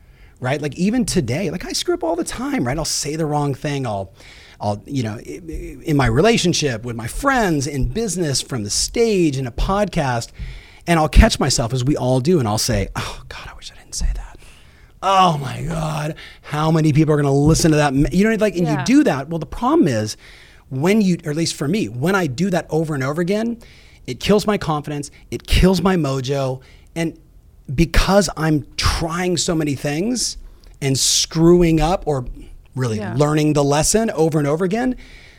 right? 0.44 0.62
Like 0.62 0.76
even 0.76 1.06
today, 1.06 1.50
like 1.50 1.66
I 1.66 1.72
screw 1.72 1.94
up 1.96 2.04
all 2.04 2.16
the 2.16 2.24
time, 2.24 2.68
right? 2.68 2.78
I'll 2.78 2.86
say 2.86 3.16
the 3.16 3.26
wrong 3.26 3.56
thing. 3.56 3.88
I'll, 3.88 4.14
I'll, 4.60 4.84
you 4.86 5.02
know, 5.02 5.18
in 5.18 5.98
my 5.98 6.06
relationship 6.06 6.84
with 6.84 6.96
my 6.96 7.08
friends, 7.08 7.66
in 7.66 7.90
business, 7.90 8.42
from 8.42 8.64
the 8.64 8.70
stage, 8.70 9.38
in 9.38 9.48
a 9.48 9.52
podcast, 9.52 10.32
and 10.86 11.00
I'll 11.00 11.10
catch 11.10 11.40
myself 11.40 11.74
as 11.74 11.84
we 11.84 11.96
all 11.96 12.20
do, 12.20 12.40
and 12.40 12.48
I'll 12.48 12.58
say, 12.58 12.90
"Oh 12.96 13.24
God, 13.30 13.50
I 13.50 13.56
wish 13.56 13.72
I 13.72 13.76
didn't 13.76 13.96
say 13.96 14.10
that." 14.14 14.38
Oh 15.02 15.38
my 15.38 15.64
God, 15.64 16.16
how 16.42 16.72
many 16.72 16.94
people 16.94 17.14
are 17.14 17.18
going 17.18 17.26
to 17.26 17.32
listen 17.32 17.72
to 17.72 17.78
that? 17.78 18.14
You 18.14 18.30
know, 18.30 18.36
like, 18.36 18.56
and 18.56 18.68
you 18.68 18.78
do 18.86 19.04
that. 19.04 19.30
Well, 19.30 19.40
the 19.40 19.46
problem 19.46 19.88
is 19.88 20.16
when 20.70 21.02
you, 21.02 21.18
or 21.26 21.32
at 21.32 21.38
least 21.38 21.56
for 21.56 21.68
me, 21.68 21.90
when 21.90 22.16
I 22.16 22.28
do 22.28 22.50
that 22.50 22.68
over 22.70 22.94
and 22.94 23.04
over 23.04 23.22
again, 23.22 23.60
it 24.08 24.20
kills 24.20 24.48
my 24.48 24.58
confidence, 24.58 25.12
it 25.32 25.46
kills 25.48 25.82
my 25.82 25.96
mojo. 25.96 26.62
And 26.96 27.20
because 27.74 28.30
I'm 28.36 28.66
trying 28.78 29.38
so 29.38 29.56
many 29.56 29.76
things 29.76 30.38
and 30.82 30.98
screwing 30.98 31.80
up 31.80 32.04
or 32.06 32.26
really 32.76 32.98
Yeah. 32.98 33.14
learning 33.16 33.54
the 33.54 33.64
lesson 33.64 34.10
over 34.12 34.38
and 34.40 34.48
over 34.48 34.66
again, 34.66 34.96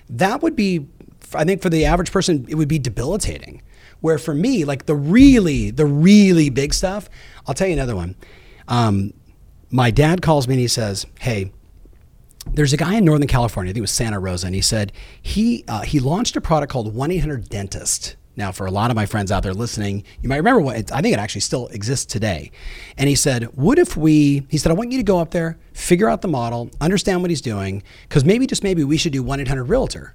that 0.08 0.42
would 0.42 0.56
be, 0.56 0.86
I 1.34 1.44
think 1.44 1.60
for 1.62 1.68
the 1.70 1.84
average 1.84 2.12
person, 2.12 2.46
it 2.48 2.54
would 2.54 2.68
be 2.68 2.78
debilitating. 2.78 3.60
Where 4.00 4.18
for 4.18 4.34
me, 4.34 4.64
like 4.64 4.86
the 4.86 4.94
really, 4.94 5.70
the 5.70 5.86
really 5.86 6.50
big 6.50 6.74
stuff, 6.74 7.08
I'll 7.46 7.54
tell 7.54 7.66
you 7.66 7.72
another 7.72 7.96
one. 7.96 8.14
Um, 8.68 9.12
my 9.70 9.90
dad 9.90 10.20
calls 10.22 10.46
me 10.46 10.54
and 10.54 10.60
he 10.60 10.68
says, 10.68 11.06
Hey, 11.20 11.52
there's 12.52 12.72
a 12.74 12.76
guy 12.76 12.94
in 12.96 13.04
Northern 13.06 13.26
California, 13.26 13.70
I 13.70 13.72
think 13.72 13.78
it 13.78 13.82
was 13.82 13.90
Santa 13.90 14.20
Rosa, 14.20 14.46
and 14.46 14.54
he 14.54 14.60
said 14.60 14.92
he 15.20 15.64
uh, 15.66 15.80
he 15.80 15.98
launched 16.00 16.36
a 16.36 16.40
product 16.42 16.70
called 16.70 16.94
1 16.94 17.10
800 17.10 17.48
Dentist. 17.48 18.16
Now, 18.36 18.50
for 18.50 18.66
a 18.66 18.70
lot 18.70 18.90
of 18.90 18.96
my 18.96 19.06
friends 19.06 19.30
out 19.30 19.42
there 19.42 19.54
listening, 19.54 20.02
you 20.20 20.28
might 20.28 20.38
remember 20.38 20.60
what 20.60 20.92
I 20.92 21.00
think 21.00 21.14
it 21.14 21.20
actually 21.20 21.42
still 21.42 21.68
exists 21.68 22.04
today. 22.04 22.50
And 22.98 23.08
he 23.08 23.14
said, 23.14 23.44
What 23.56 23.78
if 23.78 23.96
we, 23.96 24.46
he 24.50 24.58
said, 24.58 24.70
I 24.70 24.74
want 24.74 24.90
you 24.90 24.98
to 24.98 25.04
go 25.04 25.18
up 25.18 25.30
there, 25.30 25.58
figure 25.72 26.08
out 26.08 26.22
the 26.22 26.28
model, 26.28 26.70
understand 26.80 27.22
what 27.22 27.30
he's 27.30 27.40
doing, 27.40 27.82
because 28.08 28.24
maybe, 28.24 28.46
just 28.46 28.64
maybe, 28.64 28.82
we 28.82 28.96
should 28.96 29.12
do 29.12 29.22
1 29.22 29.40
800 29.40 29.64
Realtor. 29.64 30.14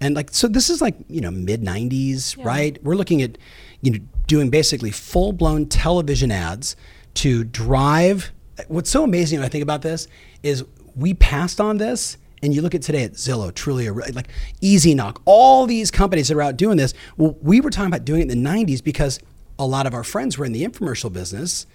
And 0.00 0.14
like, 0.14 0.30
so 0.32 0.46
this 0.48 0.70
is 0.70 0.80
like, 0.80 0.96
you 1.08 1.20
know, 1.20 1.30
mid 1.30 1.62
90s, 1.62 2.42
right? 2.44 2.82
We're 2.84 2.94
looking 2.94 3.22
at, 3.22 3.38
you 3.80 3.92
know, 3.92 3.98
doing 4.26 4.50
basically 4.50 4.90
full 4.90 5.32
blown 5.32 5.66
television 5.66 6.30
ads 6.30 6.76
to 7.14 7.44
drive. 7.44 8.32
What's 8.68 8.90
so 8.90 9.04
amazing 9.04 9.40
when 9.40 9.46
I 9.46 9.48
think 9.48 9.62
about 9.62 9.82
this 9.82 10.06
is 10.42 10.64
we 10.94 11.14
passed 11.14 11.60
on 11.60 11.78
this. 11.78 12.16
And 12.42 12.54
you 12.54 12.62
look 12.62 12.74
at 12.74 12.82
today 12.82 13.04
at 13.04 13.12
Zillow, 13.14 13.52
Trulia, 13.52 14.14
like 14.14 14.28
EasyKnock, 14.62 15.20
all 15.24 15.66
these 15.66 15.90
companies 15.90 16.28
that 16.28 16.36
are 16.36 16.42
out 16.42 16.56
doing 16.56 16.76
this. 16.76 16.94
Well, 17.16 17.36
we 17.42 17.60
were 17.60 17.70
talking 17.70 17.88
about 17.88 18.04
doing 18.04 18.20
it 18.20 18.30
in 18.30 18.42
the 18.42 18.48
90s 18.48 18.82
because 18.82 19.20
a 19.58 19.66
lot 19.66 19.86
of 19.86 19.94
our 19.94 20.04
friends 20.04 20.38
were 20.38 20.44
in 20.44 20.52
the 20.52 20.64
infomercial 20.64 21.12
business 21.12 21.66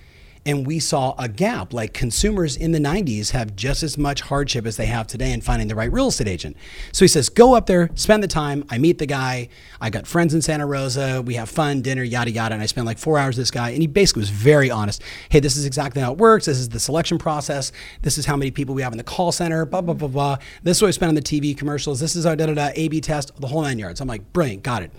and 0.46 0.68
we 0.68 0.80
saw 0.80 1.16
a 1.18 1.28
gap. 1.28 1.74
Like 1.74 1.94
consumers 1.94 2.56
in 2.56 2.72
the 2.72 2.80
90s 2.80 3.32
have 3.32 3.56
just 3.56 3.84
as 3.84 3.98
much 3.98 4.22
hardship 4.22 4.66
as 4.66 4.78
they 4.78 4.86
have 4.88 5.08
today 5.08 5.32
in 5.32 5.42
finding 5.42 5.68
the 5.68 5.76
right 5.76 5.92
real 5.92 6.08
estate 6.08 6.28
agent. 6.28 6.58
So 6.92 7.06
he 7.06 7.08
says 7.08 7.30
go 7.30 7.56
up 7.56 7.66
there 7.66 7.90
spend 7.96 8.24
the 8.24 8.28
time. 8.28 8.66
I 8.70 8.78
meet 8.78 8.98
the 8.98 9.06
guy. 9.06 9.50
I 9.80 9.90
got 9.90 10.08
friends 10.08 10.34
in 10.34 10.42
santa 10.42 10.66
rosa. 10.66 11.22
We 11.22 11.36
have 11.36 11.50
fun 11.50 11.82
dinner 11.82 12.04
yada 12.04 12.32
yada. 12.32 12.54
And 12.54 12.62
i 12.62 12.66
spent 12.66 12.86
like 12.86 12.98
four 12.98 13.18
hours 13.18 13.38
with 13.38 13.44
this 13.44 13.52
guy 13.52 13.70
and 13.70 13.82
he 13.82 13.88
basically 13.88 14.22
was 14.22 14.30
very 14.30 14.70
honest. 14.70 15.02
Hey 15.30 15.40
this 15.40 15.56
is 15.56 15.66
exactly 15.66 16.02
how 16.02 16.12
it 16.12 16.18
works. 16.18 16.46
This 16.46 16.58
is 16.58 16.70
the 16.70 16.80
selection 16.80 17.18
process. 17.18 17.72
This 18.02 18.18
is 18.18 18.26
how 18.26 18.36
many 18.36 18.52
people 18.52 18.76
we 18.76 18.82
have 18.82 18.94
in 18.94 18.98
the 18.98 19.04
call 19.04 19.32
center 19.32 19.66
blah 19.66 19.82
blah 19.82 19.94
blah 19.94 20.08
blah. 20.08 20.38
This 20.64 20.78
is 20.78 20.82
what 20.82 20.88
we 20.88 20.92
spent 20.94 21.10
on 21.10 21.16
the 21.16 21.22
tv 21.22 21.58
commercials. 21.58 22.00
This 22.00 22.16
is 22.16 22.26
our 22.26 22.36
da 22.36 22.48
da 22.48 22.54
da 22.54 22.70
a 22.76 22.88
b 22.90 23.02
test 23.02 23.32
the 23.40 23.48
whole 23.48 23.62
nine 23.62 23.80
yards. 23.80 24.02
I'm 24.02 24.08
like 24.08 24.34
brilliant. 24.34 24.64
Got 24.64 24.84
it. 24.84 24.92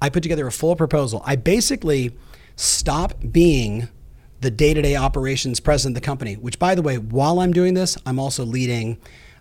I 0.00 0.10
put 0.10 0.22
together 0.22 0.46
a 0.46 0.52
full 0.52 0.76
proposal. 0.76 1.22
I 1.24 1.36
basically 1.36 2.16
stop 2.56 3.14
being 3.30 3.88
the 4.40 4.50
day-to-day 4.50 4.94
operations 4.96 5.60
president 5.60 5.96
of 5.96 6.02
the 6.02 6.06
company 6.06 6.34
which 6.34 6.58
by 6.58 6.74
the 6.74 6.82
way 6.82 6.96
while 6.98 7.40
i'm 7.40 7.52
doing 7.52 7.74
this 7.74 7.96
i'm 8.06 8.18
also 8.18 8.44
leading 8.44 8.96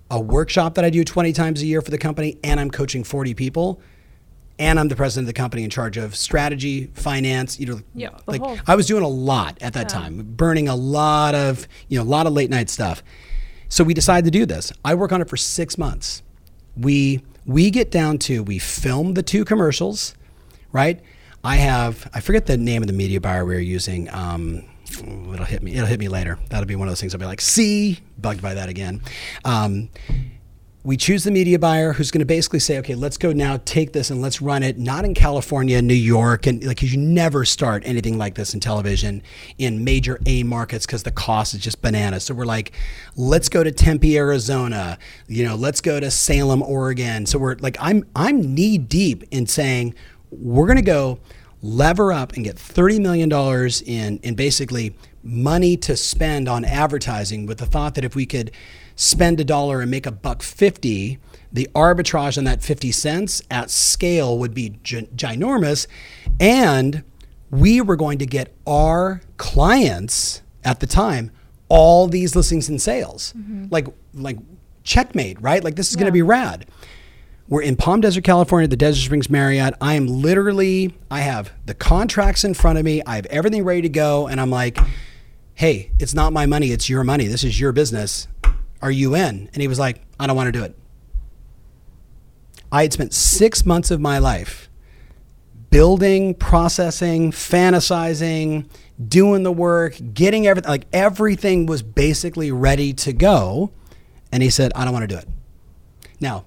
a 0.09 0.19
workshop 0.19 0.75
that 0.75 0.83
i 0.85 0.89
do 0.89 1.03
20 1.03 1.31
times 1.33 1.61
a 1.61 1.65
year 1.65 1.81
for 1.81 1.91
the 1.91 1.97
company 1.97 2.37
and 2.43 2.59
i'm 2.59 2.71
coaching 2.71 3.03
40 3.03 3.33
people 3.33 3.79
and 4.59 4.79
i'm 4.79 4.87
the 4.87 4.95
president 4.95 5.25
of 5.29 5.33
the 5.35 5.37
company 5.39 5.63
in 5.63 5.69
charge 5.69 5.97
of 5.97 6.15
strategy 6.15 6.87
finance 6.93 7.59
you 7.59 7.65
know 7.67 7.79
Yeah, 7.93 8.09
like 8.25 8.41
whole- 8.41 8.57
i 8.65 8.75
was 8.75 8.87
doing 8.87 9.03
a 9.03 9.07
lot 9.07 9.57
at 9.61 9.73
that 9.73 9.87
time 9.89 10.23
burning 10.35 10.67
a 10.67 10.75
lot 10.75 11.35
of 11.35 11.67
you 11.89 11.97
know 11.99 12.03
a 12.03 12.09
lot 12.09 12.25
of 12.25 12.33
late 12.33 12.49
night 12.49 12.69
stuff 12.69 13.03
so 13.69 13.83
we 13.83 13.93
decided 13.93 14.23
to 14.23 14.31
do 14.31 14.45
this. 14.45 14.71
I 14.85 14.95
work 14.95 15.11
on 15.11 15.19
it 15.21 15.27
for 15.27 15.35
six 15.35 15.77
months. 15.77 16.23
We 16.77 17.21
we 17.45 17.69
get 17.69 17.91
down 17.91 18.17
to 18.19 18.41
we 18.41 18.59
film 18.59 19.13
the 19.13 19.21
two 19.21 19.43
commercials, 19.43 20.15
right? 20.71 21.01
I 21.43 21.57
have 21.57 22.09
I 22.13 22.21
forget 22.21 22.45
the 22.45 22.55
name 22.55 22.81
of 22.81 22.87
the 22.87 22.93
media 22.93 23.19
buyer 23.19 23.43
we 23.45 23.55
were 23.55 23.59
using. 23.59 24.09
Um, 24.13 24.63
it'll 24.89 25.45
hit 25.45 25.63
me. 25.63 25.73
It'll 25.73 25.87
hit 25.87 25.99
me 25.99 26.07
later. 26.07 26.39
That'll 26.49 26.65
be 26.65 26.75
one 26.75 26.87
of 26.87 26.91
those 26.91 27.01
things. 27.01 27.13
I'll 27.13 27.19
be 27.19 27.25
like, 27.25 27.41
see, 27.41 27.99
bugged 28.17 28.41
by 28.41 28.53
that 28.53 28.69
again. 28.69 29.01
Um, 29.45 29.89
we 30.87 30.95
choose 30.95 31.25
the 31.25 31.31
media 31.31 31.59
buyer 31.59 31.91
who's 31.91 32.11
going 32.11 32.19
to 32.19 32.25
basically 32.25 32.59
say, 32.59 32.77
okay, 32.77 32.95
let's 32.95 33.17
go 33.17 33.33
now, 33.33 33.59
take 33.65 33.91
this 33.91 34.09
and 34.09 34.21
let's 34.21 34.41
run 34.41 34.63
it 34.63 34.79
not 34.79 35.03
in 35.03 35.13
California, 35.13 35.81
New 35.81 35.93
York, 35.93 36.47
and 36.47 36.63
like 36.63 36.81
you 36.81 36.97
never 36.97 37.43
start 37.43 37.83
anything 37.85 38.17
like 38.17 38.35
this 38.35 38.53
in 38.53 38.61
television 38.61 39.21
in 39.57 39.83
major 39.83 40.17
A 40.25 40.43
markets 40.43 40.85
because 40.85 41.03
the 41.03 41.11
cost 41.11 41.53
is 41.53 41.59
just 41.59 41.81
bananas. 41.81 42.23
So 42.23 42.33
we're 42.33 42.45
like, 42.45 42.71
let's 43.17 43.49
go 43.49 43.65
to 43.65 43.71
Tempe, 43.73 44.17
Arizona, 44.17 44.97
you 45.27 45.43
know, 45.43 45.55
let's 45.55 45.81
go 45.81 45.99
to 45.99 46.09
Salem, 46.09 46.63
Oregon. 46.63 47.25
So 47.25 47.37
we're 47.37 47.55
like, 47.55 47.75
I'm 47.81 48.05
I'm 48.15 48.55
knee 48.55 48.77
deep 48.77 49.25
in 49.29 49.45
saying 49.45 49.93
we're 50.31 50.67
going 50.67 50.77
to 50.77 50.81
go 50.81 51.19
lever 51.61 52.13
up 52.13 52.33
and 52.33 52.43
get 52.43 52.55
$30 52.55 52.99
million 52.99 53.31
in 53.85 54.19
in 54.19 54.35
basically 54.35 54.95
money 55.23 55.75
to 55.75 55.97
spend 55.97 56.47
on 56.47 56.63
advertising 56.63 57.45
with 57.45 57.57
the 57.57 57.65
thought 57.65 57.95
that 57.95 58.05
if 58.05 58.15
we 58.15 58.25
could 58.25 58.51
spend 58.95 59.39
a 59.39 59.43
dollar 59.43 59.81
and 59.81 59.91
make 59.91 60.05
a 60.05 60.11
buck 60.11 60.41
50, 60.41 61.19
the 61.51 61.69
arbitrage 61.75 62.37
on 62.37 62.43
that 62.45 62.63
50 62.63 62.91
cents 62.91 63.41
at 63.51 63.69
scale 63.69 64.37
would 64.39 64.53
be 64.53 64.79
gi- 64.83 65.09
ginormous. 65.15 65.87
And 66.39 67.03
we 67.51 67.81
were 67.81 67.95
going 67.95 68.17
to 68.19 68.25
get 68.25 68.53
our 68.65 69.21
clients 69.37 70.41
at 70.63 70.79
the 70.79 70.87
time 70.87 71.31
all 71.69 72.07
these 72.07 72.35
listings 72.35 72.69
and 72.69 72.81
sales. 72.81 73.33
Mm-hmm. 73.37 73.65
Like, 73.69 73.87
like 74.13 74.37
checkmate, 74.83 75.41
right? 75.41 75.63
Like 75.63 75.75
this 75.75 75.89
is 75.89 75.95
going 75.95 76.07
to 76.07 76.11
be 76.11 76.21
rad. 76.21 76.65
We're 77.49 77.61
in 77.61 77.77
Palm 77.77 78.01
Desert, 78.01 78.25
California, 78.25 78.67
the 78.67 78.75
Desert 78.75 79.05
Springs 79.05 79.29
Marriott. 79.29 79.73
I 79.79 79.93
am 79.93 80.07
literally, 80.07 80.93
I 81.09 81.21
have 81.21 81.53
the 81.65 81.73
contracts 81.73 82.43
in 82.43 82.53
front 82.53 82.77
of 82.77 82.83
me. 82.83 83.01
I 83.05 83.15
have 83.15 83.25
everything 83.27 83.63
ready 83.63 83.83
to 83.83 83.89
go. 83.89 84.27
And 84.27 84.41
I'm 84.41 84.49
like, 84.49 84.77
hey, 85.53 85.91
it's 85.97 86.13
not 86.13 86.33
my 86.33 86.45
money. 86.45 86.71
It's 86.71 86.89
your 86.89 87.05
money. 87.05 87.27
This 87.27 87.45
is 87.45 87.57
your 87.57 87.71
business. 87.71 88.27
Are 88.81 88.91
you 88.91 89.15
in? 89.15 89.49
And 89.53 89.61
he 89.61 89.69
was 89.69 89.79
like, 89.79 90.01
I 90.19 90.27
don't 90.27 90.35
want 90.35 90.47
to 90.47 90.51
do 90.51 90.65
it. 90.65 90.75
I 92.69 92.81
had 92.81 92.91
spent 92.91 93.13
six 93.13 93.65
months 93.65 93.91
of 93.91 94.01
my 94.01 94.19
life 94.19 94.69
building, 95.69 96.33
processing, 96.33 97.31
fantasizing, 97.31 98.69
doing 99.05 99.43
the 99.43 99.51
work, 99.51 99.97
getting 100.13 100.47
everything, 100.47 100.69
like 100.69 100.85
everything 100.91 101.65
was 101.65 101.81
basically 101.81 102.51
ready 102.51 102.93
to 102.93 103.13
go. 103.13 103.71
And 104.33 104.43
he 104.43 104.49
said, 104.49 104.73
I 104.75 104.83
don't 104.83 104.93
want 104.93 105.03
to 105.03 105.15
do 105.15 105.17
it. 105.17 105.27
Now, 106.19 106.45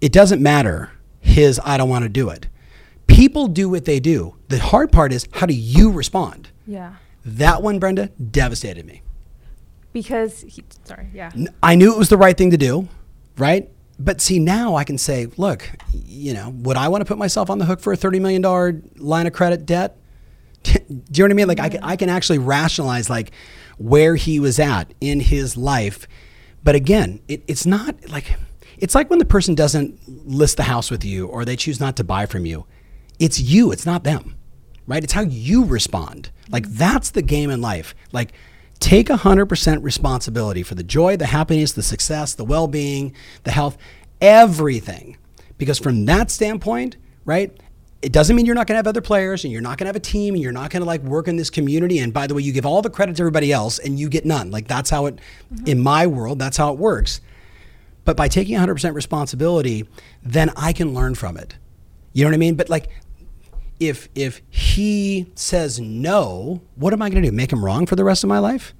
it 0.00 0.12
doesn't 0.12 0.42
matter 0.42 0.92
his, 1.20 1.60
I 1.64 1.76
don't 1.76 1.88
want 1.88 2.04
to 2.04 2.08
do 2.08 2.30
it. 2.30 2.48
People 3.06 3.48
do 3.48 3.68
what 3.68 3.84
they 3.84 4.00
do. 4.00 4.36
The 4.48 4.58
hard 4.58 4.92
part 4.92 5.12
is, 5.12 5.26
how 5.32 5.46
do 5.46 5.54
you 5.54 5.90
respond? 5.90 6.50
Yeah. 6.66 6.94
That 7.24 7.62
one, 7.62 7.78
Brenda, 7.78 8.08
devastated 8.08 8.86
me. 8.86 9.02
Because 9.92 10.42
he, 10.42 10.62
sorry, 10.84 11.08
yeah. 11.12 11.30
I 11.62 11.74
knew 11.74 11.92
it 11.92 11.98
was 11.98 12.08
the 12.08 12.16
right 12.16 12.36
thing 12.36 12.50
to 12.50 12.56
do, 12.56 12.88
right? 13.36 13.70
But 13.98 14.20
see, 14.20 14.38
now 14.38 14.76
I 14.76 14.84
can 14.84 14.98
say, 14.98 15.26
look, 15.36 15.68
you 15.92 16.34
know, 16.34 16.50
would 16.50 16.76
I 16.76 16.88
want 16.88 17.00
to 17.00 17.04
put 17.04 17.18
myself 17.18 17.50
on 17.50 17.58
the 17.58 17.64
hook 17.64 17.80
for 17.80 17.92
a 17.92 17.96
$30 17.96 18.20
million 18.20 18.90
line 18.96 19.26
of 19.26 19.32
credit 19.32 19.66
debt? 19.66 19.96
do 20.62 20.72
you 20.78 20.88
know 20.88 21.24
what 21.24 21.30
I 21.30 21.34
mean? 21.34 21.48
Like, 21.48 21.60
I, 21.60 21.68
can, 21.68 21.82
I 21.82 21.96
can 21.96 22.08
actually 22.08 22.38
rationalize, 22.38 23.10
like, 23.10 23.32
where 23.78 24.16
he 24.16 24.38
was 24.38 24.58
at 24.58 24.92
in 25.00 25.20
his 25.20 25.56
life. 25.56 26.06
But 26.62 26.74
again, 26.74 27.20
it, 27.28 27.42
it's 27.46 27.66
not 27.66 28.08
like, 28.08 28.36
it's 28.80 28.94
like 28.94 29.10
when 29.10 29.18
the 29.18 29.24
person 29.24 29.54
doesn't 29.54 30.00
list 30.26 30.56
the 30.56 30.64
house 30.64 30.90
with 30.90 31.04
you 31.04 31.26
or 31.26 31.44
they 31.44 31.56
choose 31.56 31.80
not 31.80 31.96
to 31.96 32.04
buy 32.04 32.26
from 32.26 32.46
you. 32.46 32.66
It's 33.18 33.40
you, 33.40 33.72
it's 33.72 33.86
not 33.86 34.04
them, 34.04 34.36
right? 34.86 35.02
It's 35.02 35.12
how 35.12 35.22
you 35.22 35.64
respond. 35.64 36.30
Like, 36.50 36.66
that's 36.68 37.10
the 37.10 37.22
game 37.22 37.50
in 37.50 37.60
life. 37.60 37.94
Like, 38.12 38.32
take 38.78 39.08
100% 39.08 39.82
responsibility 39.82 40.62
for 40.62 40.74
the 40.74 40.84
joy, 40.84 41.16
the 41.16 41.26
happiness, 41.26 41.72
the 41.72 41.82
success, 41.82 42.34
the 42.34 42.44
well 42.44 42.68
being, 42.68 43.14
the 43.42 43.50
health, 43.50 43.76
everything. 44.20 45.16
Because 45.58 45.78
from 45.78 46.06
that 46.06 46.30
standpoint, 46.30 46.96
right, 47.24 47.58
it 48.00 48.12
doesn't 48.12 48.36
mean 48.36 48.46
you're 48.46 48.54
not 48.54 48.68
going 48.68 48.74
to 48.74 48.78
have 48.78 48.86
other 48.86 49.00
players 49.00 49.42
and 49.42 49.52
you're 49.52 49.60
not 49.60 49.76
going 49.76 49.86
to 49.86 49.88
have 49.88 49.96
a 49.96 50.00
team 50.00 50.34
and 50.34 50.42
you're 50.42 50.52
not 50.52 50.70
going 50.70 50.82
to 50.82 50.86
like 50.86 51.02
work 51.02 51.26
in 51.26 51.36
this 51.36 51.50
community. 51.50 51.98
And 51.98 52.14
by 52.14 52.28
the 52.28 52.34
way, 52.34 52.42
you 52.42 52.52
give 52.52 52.64
all 52.64 52.80
the 52.80 52.90
credit 52.90 53.16
to 53.16 53.22
everybody 53.22 53.52
else 53.52 53.80
and 53.80 53.98
you 53.98 54.08
get 54.08 54.24
none. 54.24 54.52
Like, 54.52 54.68
that's 54.68 54.90
how 54.90 55.06
it, 55.06 55.16
mm-hmm. 55.52 55.66
in 55.66 55.80
my 55.80 56.06
world, 56.06 56.38
that's 56.38 56.56
how 56.56 56.72
it 56.72 56.78
works. 56.78 57.20
But 58.08 58.16
by 58.16 58.26
taking 58.26 58.56
100% 58.56 58.94
responsibility, 58.94 59.86
then 60.22 60.50
I 60.56 60.72
can 60.72 60.94
learn 60.94 61.14
from 61.14 61.36
it. 61.36 61.56
You 62.14 62.24
know 62.24 62.30
what 62.30 62.36
I 62.36 62.38
mean? 62.38 62.54
But 62.54 62.70
like, 62.70 62.88
if 63.80 64.08
if 64.14 64.40
he 64.48 65.30
says 65.34 65.78
no, 65.78 66.62
what 66.76 66.94
am 66.94 67.02
I 67.02 67.10
going 67.10 67.22
to 67.22 67.28
do? 67.28 67.36
Make 67.36 67.52
him 67.52 67.62
wrong 67.62 67.84
for 67.84 67.96
the 67.96 68.04
rest 68.04 68.24
of 68.24 68.28
my 68.28 68.38
life? 68.38 68.72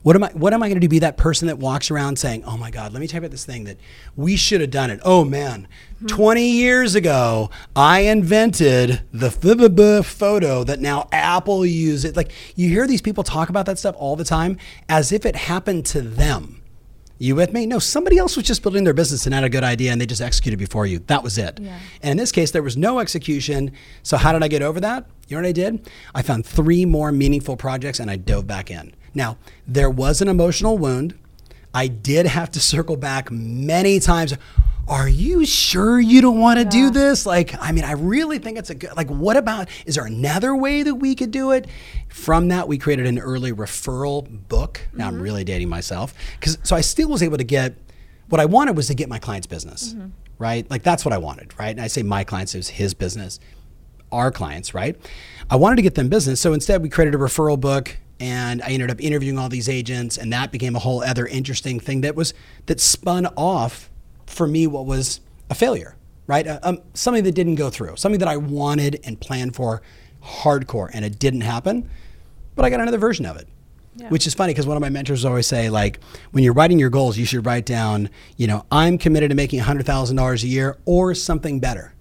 What 0.00 0.16
am 0.16 0.24
I 0.24 0.30
what 0.30 0.54
am 0.54 0.62
I 0.62 0.68
going 0.68 0.76
to 0.76 0.80
do? 0.80 0.88
Be 0.88 1.00
that 1.00 1.18
person 1.18 1.48
that 1.48 1.58
walks 1.58 1.90
around 1.90 2.18
saying, 2.18 2.42
"Oh 2.44 2.56
my 2.56 2.70
God, 2.70 2.94
let 2.94 3.00
me 3.00 3.06
tell 3.06 3.20
you 3.20 3.26
about 3.26 3.32
this 3.32 3.44
thing 3.44 3.64
that 3.64 3.76
we 4.16 4.34
should 4.34 4.62
have 4.62 4.70
done 4.70 4.90
it." 4.90 4.98
Oh 5.04 5.26
man, 5.26 5.68
mm-hmm. 5.96 6.06
twenty 6.06 6.52
years 6.52 6.94
ago, 6.94 7.50
I 7.76 8.00
invented 8.00 9.02
the 9.12 9.30
photo 9.30 10.64
that 10.64 10.80
now 10.80 11.06
Apple 11.12 11.66
uses. 11.66 12.16
Like 12.16 12.32
you 12.56 12.70
hear 12.70 12.86
these 12.86 13.02
people 13.02 13.24
talk 13.24 13.50
about 13.50 13.66
that 13.66 13.78
stuff 13.78 13.94
all 13.98 14.16
the 14.16 14.24
time, 14.24 14.56
as 14.88 15.12
if 15.12 15.26
it 15.26 15.36
happened 15.36 15.84
to 15.84 16.00
them. 16.00 16.62
You 17.18 17.36
with 17.36 17.52
me? 17.52 17.66
No, 17.66 17.78
somebody 17.78 18.18
else 18.18 18.36
was 18.36 18.44
just 18.44 18.62
building 18.62 18.84
their 18.84 18.94
business 18.94 19.24
and 19.24 19.34
had 19.34 19.44
a 19.44 19.48
good 19.48 19.62
idea 19.62 19.92
and 19.92 20.00
they 20.00 20.06
just 20.06 20.20
executed 20.20 20.58
before 20.58 20.84
you. 20.84 20.98
That 21.06 21.22
was 21.22 21.38
it. 21.38 21.60
Yeah. 21.60 21.78
And 22.02 22.12
in 22.12 22.16
this 22.16 22.32
case, 22.32 22.50
there 22.50 22.62
was 22.62 22.76
no 22.76 22.98
execution. 22.98 23.72
So, 24.02 24.16
how 24.16 24.32
did 24.32 24.42
I 24.42 24.48
get 24.48 24.62
over 24.62 24.80
that? 24.80 25.06
You 25.28 25.36
know 25.36 25.42
what 25.42 25.48
I 25.48 25.52
did? 25.52 25.88
I 26.14 26.22
found 26.22 26.44
three 26.44 26.84
more 26.84 27.12
meaningful 27.12 27.56
projects 27.56 28.00
and 28.00 28.10
I 28.10 28.16
dove 28.16 28.46
back 28.46 28.70
in. 28.70 28.94
Now, 29.14 29.38
there 29.66 29.88
was 29.90 30.20
an 30.20 30.28
emotional 30.28 30.76
wound. 30.76 31.14
I 31.72 31.86
did 31.88 32.26
have 32.26 32.50
to 32.52 32.60
circle 32.60 32.96
back 32.96 33.30
many 33.30 34.00
times. 34.00 34.34
Are 34.86 35.08
you 35.08 35.46
sure 35.46 35.98
you 35.98 36.20
don't 36.20 36.38
want 36.38 36.58
to 36.58 36.64
do 36.64 36.90
this? 36.90 37.24
Like, 37.24 37.54
I 37.60 37.72
mean, 37.72 37.84
I 37.84 37.92
really 37.92 38.38
think 38.38 38.58
it's 38.58 38.70
a 38.70 38.74
good, 38.74 38.94
like, 38.96 39.08
what 39.08 39.36
about, 39.36 39.68
is 39.86 39.94
there 39.94 40.04
another 40.04 40.54
way 40.54 40.82
that 40.82 40.96
we 40.96 41.14
could 41.14 41.30
do 41.30 41.52
it? 41.52 41.66
From 42.08 42.48
that, 42.48 42.68
we 42.68 42.76
created 42.76 43.06
an 43.06 43.18
early 43.18 43.52
referral 43.52 44.26
book. 44.48 44.80
Now 44.92 45.08
I'm 45.08 45.14
mm-hmm. 45.14 45.22
really 45.22 45.44
dating 45.44 45.68
myself. 45.68 46.12
Cause, 46.40 46.58
so 46.62 46.76
I 46.76 46.82
still 46.82 47.08
was 47.08 47.22
able 47.22 47.38
to 47.38 47.44
get, 47.44 47.76
what 48.28 48.40
I 48.40 48.44
wanted 48.44 48.76
was 48.76 48.88
to 48.88 48.94
get 48.94 49.08
my 49.08 49.18
client's 49.18 49.46
business, 49.46 49.94
mm-hmm. 49.94 50.08
right? 50.38 50.68
Like, 50.70 50.82
that's 50.82 51.04
what 51.04 51.14
I 51.14 51.18
wanted, 51.18 51.58
right? 51.58 51.70
And 51.70 51.80
I 51.80 51.86
say 51.86 52.02
my 52.02 52.24
clients, 52.24 52.54
it 52.54 52.58
was 52.58 52.68
his 52.68 52.92
business 52.94 53.40
our 54.12 54.30
clients, 54.30 54.74
right? 54.74 54.96
I 55.50 55.56
wanted 55.56 55.76
to 55.76 55.82
get 55.82 55.96
them 55.96 56.08
business. 56.08 56.40
So 56.40 56.52
instead, 56.52 56.82
we 56.82 56.88
created 56.88 57.14
a 57.14 57.18
referral 57.18 57.58
book 57.58 57.96
and 58.20 58.62
I 58.62 58.68
ended 58.68 58.90
up 58.90 59.00
interviewing 59.00 59.38
all 59.38 59.48
these 59.48 59.68
agents 59.68 60.16
and 60.16 60.32
that 60.32 60.52
became 60.52 60.76
a 60.76 60.78
whole 60.78 61.02
other 61.02 61.26
interesting 61.26 61.80
thing 61.80 62.02
that 62.02 62.14
was 62.14 62.32
that 62.66 62.80
spun 62.80 63.26
off 63.36 63.90
for 64.26 64.46
me 64.46 64.66
what 64.66 64.86
was 64.86 65.20
a 65.50 65.54
failure, 65.54 65.96
right? 66.26 66.46
Uh, 66.46 66.58
Um, 66.62 66.78
something 66.94 67.24
that 67.24 67.32
didn't 67.34 67.56
go 67.56 67.70
through, 67.70 67.96
something 67.96 68.18
that 68.18 68.28
I 68.28 68.36
wanted 68.36 69.00
and 69.04 69.20
planned 69.20 69.54
for 69.54 69.82
hardcore 70.22 70.90
and 70.92 71.04
it 71.04 71.18
didn't 71.18 71.42
happen, 71.42 71.88
but 72.56 72.64
I 72.64 72.70
got 72.70 72.80
another 72.80 72.98
version 72.98 73.26
of 73.26 73.36
it. 73.36 73.48
Yeah. 73.96 74.08
Which 74.08 74.26
is 74.26 74.34
funny 74.34 74.52
because 74.52 74.66
one 74.66 74.76
of 74.76 74.80
my 74.80 74.88
mentors 74.88 75.24
always 75.24 75.46
say, 75.46 75.70
like, 75.70 76.00
when 76.32 76.42
you're 76.42 76.52
writing 76.52 76.80
your 76.80 76.90
goals, 76.90 77.16
you 77.16 77.24
should 77.24 77.46
write 77.46 77.64
down, 77.64 78.10
you 78.36 78.48
know, 78.48 78.66
I'm 78.72 78.98
committed 78.98 79.30
to 79.30 79.36
making 79.36 79.60
$100,000 79.60 80.42
a 80.42 80.46
year 80.48 80.76
or 80.84 81.14
something 81.14 81.60
better. 81.60 81.94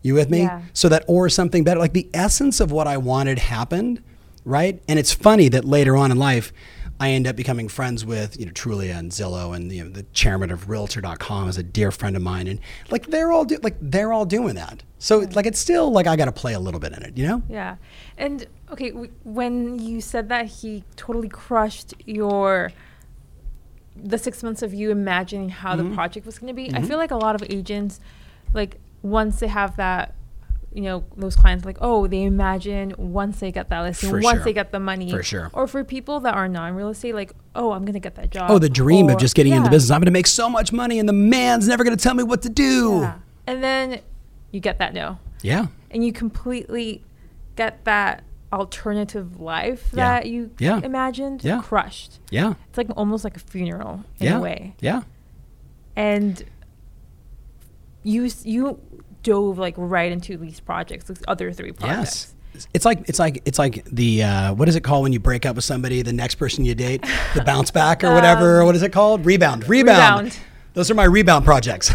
You 0.00 0.14
with 0.14 0.30
me? 0.30 0.38
Yeah. 0.40 0.62
So 0.72 0.88
that 0.88 1.04
or 1.06 1.28
something 1.28 1.64
better, 1.64 1.78
like 1.78 1.92
the 1.92 2.08
essence 2.14 2.60
of 2.60 2.72
what 2.72 2.86
I 2.86 2.96
wanted 2.96 3.38
happened, 3.38 4.02
right? 4.44 4.82
And 4.88 4.98
it's 4.98 5.12
funny 5.12 5.48
that 5.50 5.64
later 5.64 5.96
on 5.96 6.10
in 6.10 6.18
life, 6.18 6.52
I 6.98 7.10
end 7.12 7.26
up 7.26 7.34
becoming 7.34 7.68
friends 7.68 8.04
with, 8.04 8.38
you 8.38 8.44
know, 8.44 8.52
Trulia 8.52 8.94
and 8.98 9.10
Zillow 9.10 9.56
and 9.56 9.72
you 9.72 9.84
know 9.84 9.88
the 9.90 10.02
chairman 10.12 10.50
of 10.50 10.68
Realtor.com 10.68 11.48
is 11.48 11.56
a 11.56 11.62
dear 11.62 11.90
friend 11.90 12.14
of 12.14 12.20
mine, 12.22 12.46
and 12.46 12.60
like 12.90 13.06
they're 13.06 13.32
all 13.32 13.46
do, 13.46 13.56
like 13.62 13.76
they're 13.80 14.12
all 14.12 14.26
doing 14.26 14.54
that. 14.56 14.82
So 14.98 15.20
like 15.32 15.46
it's 15.46 15.58
still 15.58 15.90
like 15.90 16.06
I 16.06 16.14
got 16.16 16.26
to 16.26 16.32
play 16.32 16.52
a 16.52 16.60
little 16.60 16.78
bit 16.78 16.92
in 16.92 17.02
it, 17.02 17.16
you 17.16 17.26
know? 17.26 17.42
Yeah. 17.48 17.76
And 18.18 18.46
okay, 18.70 18.90
w- 18.90 19.10
when 19.24 19.78
you 19.78 20.02
said 20.02 20.28
that 20.28 20.44
he 20.46 20.84
totally 20.96 21.30
crushed 21.30 21.94
your 22.04 22.70
the 23.96 24.18
6 24.18 24.42
months 24.42 24.60
of 24.62 24.72
you 24.74 24.90
imagining 24.90 25.48
how 25.48 25.74
Mm-hmm. 25.76 25.88
the 25.90 25.94
project 25.94 26.26
was 26.26 26.38
going 26.38 26.48
to 26.48 26.54
be, 26.54 26.70
I 26.74 26.82
feel 26.82 26.98
like 26.98 27.10
a 27.10 27.16
lot 27.16 27.34
of 27.34 27.42
agents 27.50 27.98
like 28.52 28.76
once 29.02 29.40
they 29.40 29.48
have 29.48 29.76
that 29.76 30.14
you 30.72 30.82
know 30.82 31.02
those 31.16 31.34
clients 31.34 31.64
like 31.64 31.76
oh 31.80 32.06
they 32.06 32.22
imagine 32.22 32.94
once 32.96 33.40
they 33.40 33.50
get 33.50 33.68
that 33.70 33.80
listing 33.80 34.10
For 34.10 34.20
once 34.20 34.36
sure. 34.38 34.44
they 34.44 34.52
get 34.52 34.70
the 34.70 34.78
money 34.78 35.10
For 35.10 35.22
sure. 35.22 35.50
or 35.52 35.66
for 35.66 35.82
people 35.82 36.20
that 36.20 36.34
are 36.34 36.46
non 36.48 36.74
real 36.76 36.90
estate 36.90 37.14
like 37.14 37.32
oh 37.56 37.72
i'm 37.72 37.84
gonna 37.84 37.98
get 37.98 38.14
that 38.14 38.30
job 38.30 38.50
Oh, 38.50 38.58
the 38.58 38.68
dream 38.68 39.08
or- 39.08 39.12
of 39.14 39.18
just 39.18 39.34
getting 39.34 39.52
into 39.52 39.64
Yeah. 39.64 39.70
business. 39.70 39.90
I'm 39.90 40.00
going 40.00 40.06
to 40.06 40.10
make 40.12 40.28
so 40.28 40.48
much 40.48 40.72
money, 40.72 40.98
and 41.00 41.08
the 41.08 41.12
man's 41.12 41.66
never 41.66 41.82
going 41.84 41.96
to 41.96 42.02
tell 42.02 42.14
me 42.14 42.22
what 42.22 42.42
to 42.42 42.48
do. 42.48 43.00
yeah. 43.00 43.14
and 43.48 43.62
then 43.64 44.00
you 44.52 44.60
get 44.60 44.78
that 44.78 44.94
no 44.94 45.18
Yeah. 45.42 45.66
and 45.90 46.04
you 46.04 46.12
completely 46.12 47.02
get 47.56 47.84
that 47.84 48.22
alternative 48.52 49.40
life 49.40 49.90
Yeah. 49.92 49.96
that 50.20 50.26
you 50.26 50.50
Yeah. 50.58 50.80
imagined 50.84 51.42
Yeah. 51.44 51.60
crushed. 51.62 52.18
Yeah. 52.30 52.54
It's 52.68 52.78
like 52.78 52.88
almost 52.96 53.24
like 53.24 53.36
a 53.36 53.40
funeral 53.40 54.04
in 54.20 54.26
yeah. 54.26 54.38
a 54.38 54.40
way. 54.40 54.74
Yeah. 54.80 55.02
And 55.96 56.44
you 58.02 58.30
you 58.44 58.80
dove 59.22 59.58
like 59.58 59.74
right 59.76 60.10
into 60.10 60.36
these 60.36 60.60
projects, 60.60 61.04
these 61.04 61.22
other 61.28 61.52
three 61.52 61.72
projects. 61.72 62.34
Yes. 62.54 62.66
It's 62.74 62.84
like 62.84 63.08
it's 63.08 63.18
like 63.18 63.42
it's 63.44 63.58
like 63.58 63.84
the 63.84 64.22
uh, 64.22 64.54
what 64.54 64.68
is 64.68 64.76
it 64.76 64.82
called 64.82 65.04
when 65.04 65.12
you 65.12 65.20
break 65.20 65.46
up 65.46 65.56
with 65.56 65.64
somebody? 65.64 66.02
The 66.02 66.12
next 66.12 66.34
person 66.34 66.64
you 66.64 66.74
date, 66.74 67.04
the 67.34 67.42
bounce 67.44 67.70
back 67.70 68.02
or 68.04 68.12
whatever. 68.14 68.60
Um, 68.60 68.66
what 68.66 68.74
is 68.74 68.82
it 68.82 68.92
called? 68.92 69.24
Rebound. 69.24 69.68
Rebound. 69.68 70.24
Rebound. 70.24 70.38
Those 70.74 70.90
are 70.90 70.94
my 70.94 71.04
rebound 71.04 71.44
projects. 71.44 71.92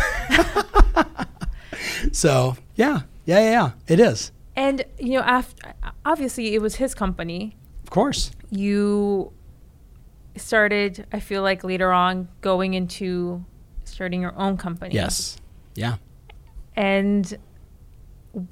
so 2.12 2.56
yeah, 2.76 3.02
yeah, 3.26 3.40
yeah, 3.40 3.52
yeah. 3.52 3.72
It 3.88 4.00
is. 4.00 4.32
And 4.56 4.84
you 4.98 5.14
know, 5.14 5.22
after 5.22 5.74
obviously 6.06 6.56
it 6.56 6.62
was 6.62 6.76
his 6.76 6.96
company. 6.96 7.56
Of 7.84 7.90
course. 7.90 8.32
You 8.50 9.34
started, 10.38 11.06
I 11.12 11.20
feel 11.20 11.42
like 11.42 11.64
later 11.64 11.92
on, 11.92 12.30
going 12.42 12.74
into 12.74 13.44
starting 13.84 14.22
your 14.22 14.34
own 14.38 14.58
company. 14.58 14.96
Yes. 14.96 15.38
Yeah. 15.76 15.96
And 16.76 17.38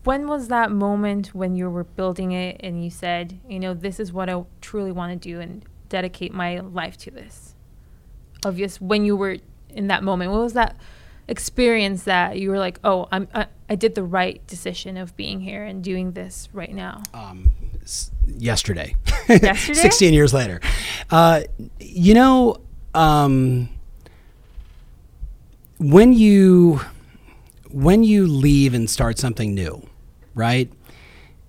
when 0.03 0.27
was 0.27 0.47
that 0.47 0.71
moment 0.71 1.35
when 1.35 1.55
you 1.55 1.69
were 1.69 1.83
building 1.83 2.31
it 2.31 2.57
and 2.61 2.83
you 2.83 2.89
said, 2.89 3.39
you 3.49 3.59
know, 3.59 3.73
this 3.73 3.99
is 3.99 4.13
what 4.13 4.29
I 4.29 4.43
truly 4.61 4.91
want 4.91 5.11
to 5.21 5.29
do 5.29 5.39
and 5.41 5.65
dedicate 5.89 6.33
my 6.33 6.59
life 6.59 6.95
to 6.97 7.11
this? 7.11 7.55
Obvious 8.45 8.79
when 8.79 9.03
you 9.05 9.15
were 9.15 9.37
in 9.69 9.87
that 9.87 10.03
moment. 10.03 10.31
What 10.31 10.41
was 10.41 10.53
that 10.53 10.77
experience 11.27 12.03
that 12.03 12.37
you 12.39 12.49
were 12.49 12.59
like, 12.59 12.79
oh, 12.83 13.07
I'm 13.11 13.27
I, 13.33 13.47
I 13.69 13.75
did 13.75 13.95
the 13.95 14.03
right 14.03 14.45
decision 14.47 14.97
of 14.97 15.15
being 15.17 15.41
here 15.41 15.63
and 15.63 15.83
doing 15.83 16.11
this 16.13 16.47
right 16.53 16.73
now? 16.73 17.03
um, 17.13 17.51
s- 17.81 18.11
yesterday. 18.27 18.95
Yesterday? 19.27 19.73
16 19.79 20.13
years 20.13 20.33
later. 20.33 20.61
Uh, 21.09 21.41
you 21.79 22.13
know, 22.13 22.57
um, 22.93 23.69
when 25.79 26.13
you 26.13 26.81
when 27.73 28.03
you 28.03 28.27
leave 28.27 28.73
and 28.73 28.89
start 28.89 29.17
something 29.17 29.53
new, 29.53 29.87
right? 30.35 30.71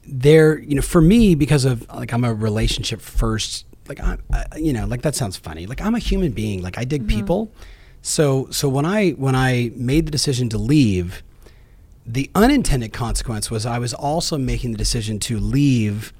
There, 0.07 0.59
you 0.59 0.75
know, 0.75 0.83
for 0.83 1.01
me, 1.01 1.35
because 1.35 1.64
of 1.64 1.87
like 1.95 2.12
I'm 2.12 2.25
a 2.25 2.35
relationship 2.35 3.01
first, 3.01 3.66
like 3.89 4.01
I'm, 4.01 4.20
I, 4.33 4.47
you 4.57 4.72
know, 4.72 4.87
like 4.87 5.03
that 5.03 5.14
sounds 5.14 5.37
funny. 5.37 5.66
Like 5.66 5.81
I'm 5.81 5.95
a 5.95 5.99
human 5.99 6.33
being. 6.33 6.62
Like 6.62 6.79
I 6.79 6.85
dig 6.85 7.03
mm-hmm. 7.03 7.18
people. 7.18 7.53
So, 8.03 8.49
so 8.51 8.68
when 8.68 8.85
I 8.85 9.11
when 9.12 9.35
I 9.35 9.70
made 9.77 10.07
the 10.07 10.11
decision 10.11 10.49
to 10.51 10.59
leave, 10.59 11.22
the 12.07 12.31
unintended 12.35 12.93
consequence 12.93 13.51
was 13.51 13.64
I 13.66 13.79
was 13.79 13.95
also 13.95 14.37
making 14.37 14.72
the 14.72 14.79
decision 14.79 15.18
to 15.20 15.39
leave, 15.39 16.12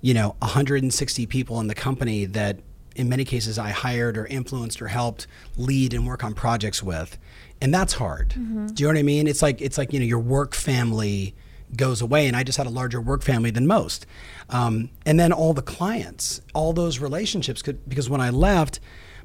you 0.00 0.14
know, 0.14 0.36
160 0.38 1.26
people 1.26 1.60
in 1.60 1.66
the 1.68 1.74
company 1.74 2.24
that 2.26 2.58
in 2.94 3.08
many 3.08 3.24
cases 3.24 3.58
I 3.58 3.70
hired 3.70 4.16
or 4.18 4.26
influenced 4.26 4.82
or 4.82 4.88
helped 4.88 5.26
lead 5.56 5.94
and 5.94 6.06
work 6.06 6.22
on 6.22 6.34
projects 6.34 6.82
with. 6.82 7.18
And 7.62 7.72
that's 7.72 7.92
hard. 7.92 8.34
Do 8.74 8.82
you 8.82 8.88
know 8.88 8.94
what 8.94 8.98
I 8.98 9.04
mean? 9.04 9.28
It's 9.28 9.40
like 9.40 9.60
it's 9.60 9.78
like, 9.78 9.92
you 9.92 10.00
know, 10.00 10.04
your 10.04 10.18
work 10.18 10.52
family 10.54 11.34
goes 11.76 12.02
away 12.02 12.26
and 12.26 12.36
I 12.36 12.42
just 12.42 12.58
had 12.58 12.66
a 12.66 12.70
larger 12.70 13.00
work 13.00 13.22
family 13.22 13.52
than 13.52 13.66
most. 13.66 14.04
Um, 14.50 14.90
and 15.06 15.18
then 15.18 15.32
all 15.32 15.54
the 15.54 15.62
clients, 15.62 16.42
all 16.54 16.72
those 16.72 16.98
relationships 16.98 17.62
could 17.62 17.88
because 17.88 18.10
when 18.10 18.20
I 18.20 18.30
left, 18.30 18.80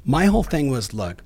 my 0.06 0.28
whole 0.28 0.44
thing 0.44 0.70
was 0.70 0.94
look, 0.94 1.24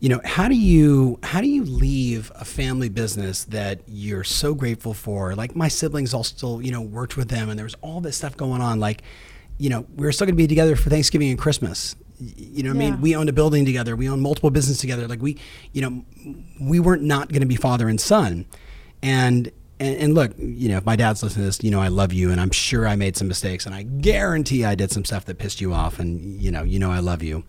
you 0.00 0.08
know 0.08 0.20
how 0.24 0.48
do 0.48 0.56
you 0.56 1.20
how 1.22 1.40
do 1.40 1.48
you 1.48 1.64
leave 1.64 2.32
a 2.34 2.44
family 2.44 2.88
business 2.88 3.44
that 3.44 3.82
you're 3.86 4.24
so 4.24 4.52
grateful 4.52 4.94
for 4.94 5.36
like 5.36 5.54
my 5.54 5.68
siblings 5.68 6.12
all 6.12 6.24
still 6.24 6.60
you 6.60 6.72
know 6.72 6.80
worked 6.80 7.16
with 7.16 7.28
them 7.28 7.48
and 7.48 7.56
there 7.56 7.64
was 7.64 7.76
all 7.82 8.00
this 8.00 8.16
stuff 8.16 8.36
going 8.36 8.60
on 8.60 8.80
like 8.80 9.02
you 9.58 9.70
know 9.70 9.86
we 9.94 10.04
were 10.04 10.10
still 10.10 10.26
going 10.26 10.34
to 10.34 10.42
be 10.42 10.48
together 10.48 10.74
for 10.74 10.90
thanksgiving 10.90 11.30
and 11.30 11.38
christmas 11.38 11.94
you 12.36 12.62
know 12.62 12.70
what 12.70 12.76
i 12.76 12.78
mean 12.78 13.00
we 13.00 13.16
owned 13.16 13.28
a 13.28 13.32
building 13.32 13.64
together 13.64 13.96
we 13.96 14.08
owned 14.08 14.22
multiple 14.22 14.50
businesses 14.50 14.80
together 14.80 15.08
like 15.08 15.20
we 15.20 15.38
you 15.72 15.82
know 15.82 16.04
we 16.60 16.78
weren't 16.78 17.02
not 17.02 17.28
going 17.28 17.40
to 17.40 17.46
be 17.46 17.56
father 17.56 17.88
and 17.88 18.00
son 18.00 18.46
and 19.02 19.50
and, 19.82 19.96
and 19.96 20.14
look, 20.14 20.32
you 20.38 20.68
know, 20.68 20.76
if 20.76 20.86
my 20.86 20.94
dad's 20.94 21.24
listening 21.24 21.42
to 21.42 21.46
this, 21.46 21.64
you 21.64 21.70
know, 21.72 21.80
I 21.80 21.88
love 21.88 22.12
you, 22.12 22.30
and 22.30 22.40
I'm 22.40 22.52
sure 22.52 22.86
I 22.86 22.94
made 22.94 23.16
some 23.16 23.26
mistakes, 23.26 23.66
and 23.66 23.74
I 23.74 23.82
guarantee 23.82 24.64
I 24.64 24.76
did 24.76 24.92
some 24.92 25.04
stuff 25.04 25.24
that 25.24 25.38
pissed 25.38 25.60
you 25.60 25.74
off, 25.74 25.98
and 25.98 26.40
you 26.40 26.52
know, 26.52 26.62
you 26.62 26.78
know, 26.78 26.92
I 26.92 27.00
love 27.00 27.22
you. 27.22 27.42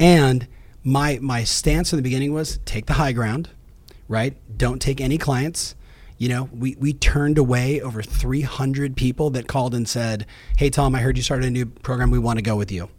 And 0.00 0.48
my 0.82 1.18
my 1.22 1.44
stance 1.44 1.92
in 1.92 1.96
the 1.96 2.02
beginning 2.02 2.32
was 2.32 2.58
take 2.64 2.86
the 2.86 2.94
high 2.94 3.12
ground, 3.12 3.50
right? 4.08 4.36
Don't 4.56 4.82
take 4.82 5.00
any 5.00 5.18
clients. 5.18 5.76
You 6.16 6.28
know, 6.28 6.48
we, 6.52 6.74
we 6.80 6.94
turned 6.94 7.38
away 7.38 7.80
over 7.80 8.02
300 8.02 8.96
people 8.96 9.30
that 9.30 9.46
called 9.46 9.72
and 9.72 9.88
said, 9.88 10.26
"Hey 10.56 10.70
Tom, 10.70 10.96
I 10.96 11.00
heard 11.00 11.16
you 11.16 11.22
started 11.22 11.46
a 11.46 11.50
new 11.50 11.66
program. 11.66 12.10
We 12.10 12.18
want 12.18 12.38
to 12.38 12.42
go 12.42 12.56
with 12.56 12.72
you." 12.72 12.90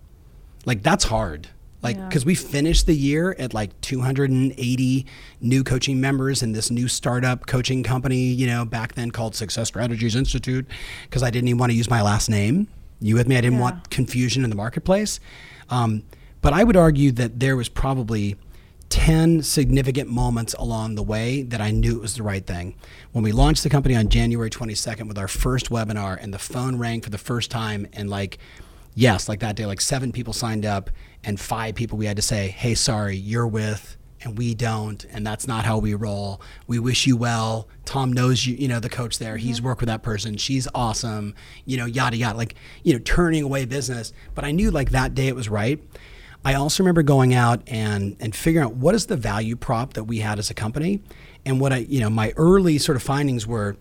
Like 0.65 0.83
that's 0.83 1.05
hard. 1.05 1.47
Like 1.81 1.95
Yeah. 1.95 2.07
because 2.07 2.25
we 2.25 2.35
finished 2.35 2.85
the 2.87 2.93
year 2.93 3.35
at 3.39 3.53
like 3.53 3.79
280 3.81 5.05
new 5.41 5.63
coaching 5.63 6.01
members 6.01 6.43
in 6.43 6.51
this 6.51 6.69
new 6.69 6.87
startup 6.87 7.45
coaching 7.47 7.83
company, 7.83 8.17
you 8.33 8.47
know, 8.47 8.65
back 8.65 8.95
then 8.95 9.11
called 9.11 9.35
Success 9.35 9.69
Strategies 9.69 10.15
Institute, 10.15 10.65
because 11.03 11.23
I 11.23 11.29
didn't 11.29 11.47
even 11.47 11.57
want 11.59 11.71
to 11.71 11.77
use 11.77 11.89
my 11.89 12.01
last 12.01 12.29
name. 12.29 12.67
You 12.99 13.15
with 13.15 13.27
me? 13.29 13.37
I 13.37 13.41
didn't 13.41 13.57
Yeah. 13.59 13.63
want 13.63 13.89
confusion 13.89 14.43
in 14.43 14.49
the 14.49 14.57
marketplace. 14.57 15.21
Um, 15.69 16.03
but 16.41 16.51
I 16.51 16.63
would 16.65 16.75
argue 16.75 17.11
that 17.13 17.39
there 17.39 17.55
was 17.55 17.69
probably 17.69 18.35
10 18.89 19.43
significant 19.43 20.09
moments 20.09 20.53
along 20.55 20.95
the 20.95 21.03
way 21.03 21.43
that 21.43 21.61
I 21.61 21.69
knew 21.71 21.95
it 21.95 22.01
was 22.01 22.15
the 22.15 22.23
right 22.23 22.45
thing. 22.45 22.73
When 23.13 23.23
we 23.23 23.31
launched 23.31 23.63
the 23.63 23.69
company 23.69 23.95
on 23.95 24.09
January 24.09 24.49
22nd 24.49 25.07
with 25.07 25.17
our 25.17 25.27
first 25.27 25.69
webinar 25.69 26.17
and 26.21 26.33
the 26.33 26.39
phone 26.39 26.75
rang 26.77 26.99
for 26.99 27.09
the 27.11 27.17
first 27.19 27.51
time 27.51 27.87
and 27.93 28.09
like 28.09 28.37
yes, 28.99 29.29
like 29.29 29.39
that 29.39 29.55
day 29.55 29.65
like 29.65 29.81
seven 29.81 30.11
people 30.11 30.33
signed 30.33 30.65
up 30.65 30.89
and 31.23 31.39
five 31.39 31.75
people 31.75 31.97
we 31.97 32.05
had 32.05 32.17
to 32.17 32.21
say, 32.21 32.49
"Hey, 32.49 32.75
sorry, 32.75 33.15
you're 33.15 33.47
with 33.47 33.97
and 34.21 34.37
we 34.37 34.53
don't 34.53 35.05
and 35.11 35.25
that's 35.25 35.47
not 35.47 35.63
how 35.63 35.77
we 35.77 35.93
roll. 35.93 36.41
We 36.67 36.79
wish 36.79 37.07
you 37.07 37.15
well. 37.15 37.69
Tom 37.85 38.11
knows 38.11 38.45
you, 38.45 38.55
you 38.55 38.67
know, 38.67 38.81
the 38.81 38.89
coach 38.89 39.17
there. 39.17 39.37
He's 39.37 39.57
mm-hmm. 39.57 39.67
worked 39.67 39.81
with 39.81 39.87
that 39.87 40.03
person. 40.03 40.37
She's 40.37 40.67
awesome." 40.75 41.33
You 41.65 41.77
know, 41.77 41.85
yada 41.85 42.17
yada 42.17 42.37
like, 42.37 42.55
you 42.83 42.93
know, 42.93 42.99
turning 42.99 43.43
away 43.43 43.65
business, 43.65 44.11
but 44.35 44.43
I 44.43 44.51
knew 44.51 44.69
like 44.69 44.91
that 44.91 45.15
day 45.15 45.27
it 45.27 45.35
was 45.35 45.49
right. 45.49 45.81
I 46.43 46.53
also 46.53 46.83
remember 46.83 47.03
going 47.03 47.33
out 47.33 47.61
and 47.67 48.17
and 48.19 48.35
figuring 48.35 48.65
out 48.65 48.75
what 48.75 48.95
is 48.95 49.05
the 49.05 49.17
value 49.17 49.55
prop 49.55 49.93
that 49.93 50.05
we 50.05 50.19
had 50.19 50.39
as 50.39 50.49
a 50.49 50.53
company, 50.53 51.01
and 51.45 51.61
what 51.61 51.71
I 51.71 51.77
you 51.77 52.01
know 52.01 52.09
my 52.09 52.33
early 52.35 52.77
sort 52.77 52.97
of 52.97 53.03
findings 53.03 53.47
were 53.47 53.77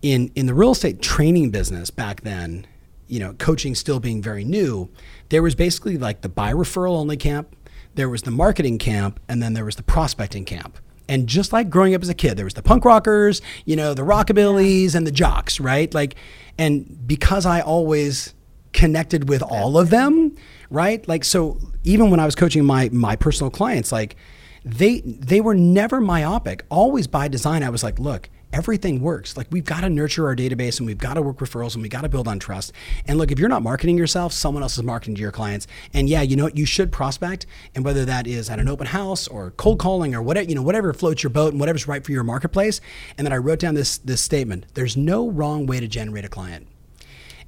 in 0.00 0.30
in 0.36 0.46
the 0.46 0.54
real 0.54 0.72
estate 0.72 1.02
training 1.02 1.50
business 1.50 1.90
back 1.90 2.20
then. 2.22 2.68
You 3.06 3.20
know, 3.20 3.32
coaching 3.34 3.74
still 3.74 4.00
being 4.00 4.22
very 4.22 4.44
new, 4.44 4.90
there 5.28 5.42
was 5.42 5.54
basically 5.54 5.98
like 5.98 6.22
the 6.22 6.28
buy 6.28 6.52
referral 6.52 6.96
only 6.96 7.16
camp, 7.16 7.54
there 7.94 8.08
was 8.08 8.22
the 8.22 8.30
marketing 8.30 8.78
camp, 8.78 9.20
and 9.28 9.42
then 9.42 9.54
there 9.54 9.64
was 9.64 9.76
the 9.76 9.82
prospecting 9.82 10.44
camp. 10.44 10.78
And 11.08 11.26
just 11.26 11.52
like 11.52 11.68
growing 11.68 11.94
up 11.94 12.02
as 12.02 12.08
a 12.08 12.14
kid, 12.14 12.36
there 12.36 12.46
was 12.46 12.54
the 12.54 12.62
punk 12.62 12.84
rockers, 12.84 13.42
you 13.66 13.76
know, 13.76 13.92
the 13.92 14.02
rockabillys 14.02 14.94
and 14.94 15.06
the 15.06 15.12
jocks, 15.12 15.60
right? 15.60 15.92
Like, 15.92 16.14
and 16.58 17.06
because 17.06 17.44
I 17.44 17.60
always 17.60 18.34
connected 18.72 19.28
with 19.28 19.42
all 19.42 19.78
of 19.78 19.90
them, 19.90 20.34
right? 20.70 21.06
Like 21.06 21.24
so 21.24 21.58
even 21.84 22.10
when 22.10 22.20
I 22.20 22.24
was 22.24 22.34
coaching 22.34 22.64
my 22.64 22.88
my 22.90 23.16
personal 23.16 23.50
clients, 23.50 23.92
like 23.92 24.16
they 24.64 25.00
they 25.00 25.40
were 25.40 25.54
never 25.54 26.00
myopic. 26.00 26.64
Always 26.70 27.06
by 27.06 27.28
design, 27.28 27.62
I 27.62 27.70
was 27.70 27.82
like, 27.82 27.98
look, 27.98 28.28
everything 28.54 29.00
works. 29.00 29.36
Like 29.36 29.48
we've 29.50 29.64
got 29.64 29.80
to 29.80 29.90
nurture 29.90 30.28
our 30.28 30.36
database 30.36 30.78
and 30.78 30.86
we've 30.86 30.96
got 30.96 31.14
to 31.14 31.22
work 31.22 31.38
referrals 31.38 31.74
and 31.74 31.82
we 31.82 31.88
got 31.88 32.02
to 32.02 32.08
build 32.08 32.28
on 32.28 32.38
trust. 32.38 32.72
And 33.06 33.18
look, 33.18 33.32
if 33.32 33.38
you're 33.38 33.48
not 33.48 33.64
marketing 33.64 33.98
yourself, 33.98 34.32
someone 34.32 34.62
else 34.62 34.78
is 34.78 34.84
marketing 34.84 35.16
to 35.16 35.20
your 35.20 35.32
clients. 35.32 35.66
And 35.92 36.08
yeah, 36.08 36.22
you 36.22 36.36
know 36.36 36.44
what? 36.44 36.56
You 36.56 36.64
should 36.64 36.92
prospect. 36.92 37.46
And 37.74 37.84
whether 37.84 38.04
that 38.04 38.28
is 38.28 38.48
at 38.48 38.60
an 38.60 38.68
open 38.68 38.86
house 38.86 39.26
or 39.26 39.50
cold 39.50 39.80
calling 39.80 40.14
or 40.14 40.22
whatever, 40.22 40.48
you 40.48 40.54
know, 40.54 40.62
whatever 40.62 40.92
floats 40.92 41.24
your 41.24 41.30
boat 41.30 41.52
and 41.52 41.58
whatever's 41.58 41.88
right 41.88 42.04
for 42.04 42.12
your 42.12 42.22
marketplace. 42.22 42.80
And 43.18 43.26
then 43.26 43.32
I 43.32 43.38
wrote 43.38 43.58
down 43.58 43.74
this 43.74 43.98
this 43.98 44.22
statement. 44.22 44.66
There's 44.74 44.96
no 44.96 45.28
wrong 45.28 45.66
way 45.66 45.80
to 45.80 45.88
generate 45.88 46.24
a 46.24 46.28
client. 46.28 46.68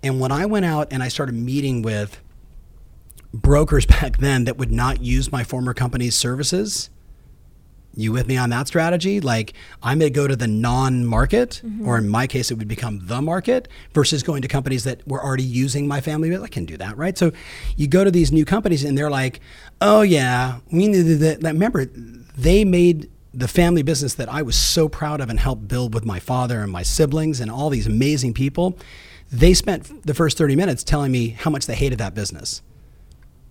And 0.02 0.18
when 0.18 0.32
I 0.32 0.44
went 0.44 0.64
out 0.64 0.88
and 0.90 1.04
I 1.04 1.08
started 1.08 1.36
meeting 1.36 1.82
with 1.82 2.20
brokers 3.32 3.86
back 4.00 4.18
then 4.18 4.44
that 4.44 4.58
would 4.58 4.72
not 4.72 5.02
use 5.02 5.30
my 5.30 5.44
former 5.44 5.72
company's 5.72 6.16
services, 6.16 6.90
you 7.96 8.12
with 8.12 8.28
me 8.28 8.36
on 8.36 8.50
that 8.50 8.68
strategy? 8.68 9.20
Like 9.20 9.54
I 9.82 9.94
may 9.94 10.10
go 10.10 10.28
to 10.28 10.36
the 10.36 10.46
non-market, 10.46 11.62
mm-hmm. 11.64 11.88
or 11.88 11.98
in 11.98 12.08
my 12.08 12.26
case, 12.26 12.50
it 12.50 12.54
would 12.58 12.68
become 12.68 13.00
the 13.06 13.20
market 13.20 13.68
versus 13.92 14.22
going 14.22 14.42
to 14.42 14.48
companies 14.48 14.84
that 14.84 15.06
were 15.08 15.22
already 15.22 15.42
using 15.42 15.88
my 15.88 16.00
family. 16.00 16.36
I 16.36 16.48
can 16.48 16.66
do 16.66 16.76
that, 16.76 16.96
right? 16.96 17.16
So 17.16 17.32
you 17.76 17.88
go 17.88 18.04
to 18.04 18.10
these 18.10 18.30
new 18.30 18.44
companies 18.44 18.84
and 18.84 18.96
they're 18.96 19.10
like, 19.10 19.40
"Oh 19.80 20.02
yeah, 20.02 20.58
we 20.70 20.88
need 20.88 21.02
that." 21.02 21.42
Remember, 21.42 21.86
they 21.86 22.64
made 22.64 23.10
the 23.32 23.48
family 23.48 23.82
business 23.82 24.14
that 24.14 24.28
I 24.30 24.42
was 24.42 24.56
so 24.56 24.88
proud 24.88 25.20
of 25.20 25.28
and 25.28 25.38
helped 25.38 25.68
build 25.68 25.92
with 25.92 26.06
my 26.06 26.18
father 26.18 26.62
and 26.62 26.72
my 26.72 26.82
siblings 26.82 27.38
and 27.40 27.50
all 27.50 27.68
these 27.68 27.86
amazing 27.86 28.32
people. 28.32 28.78
They 29.30 29.52
spent 29.52 30.06
the 30.06 30.14
first 30.14 30.38
30 30.38 30.56
minutes 30.56 30.82
telling 30.82 31.12
me 31.12 31.30
how 31.30 31.50
much 31.50 31.66
they 31.66 31.74
hated 31.74 31.98
that 31.98 32.14
business. 32.14 32.62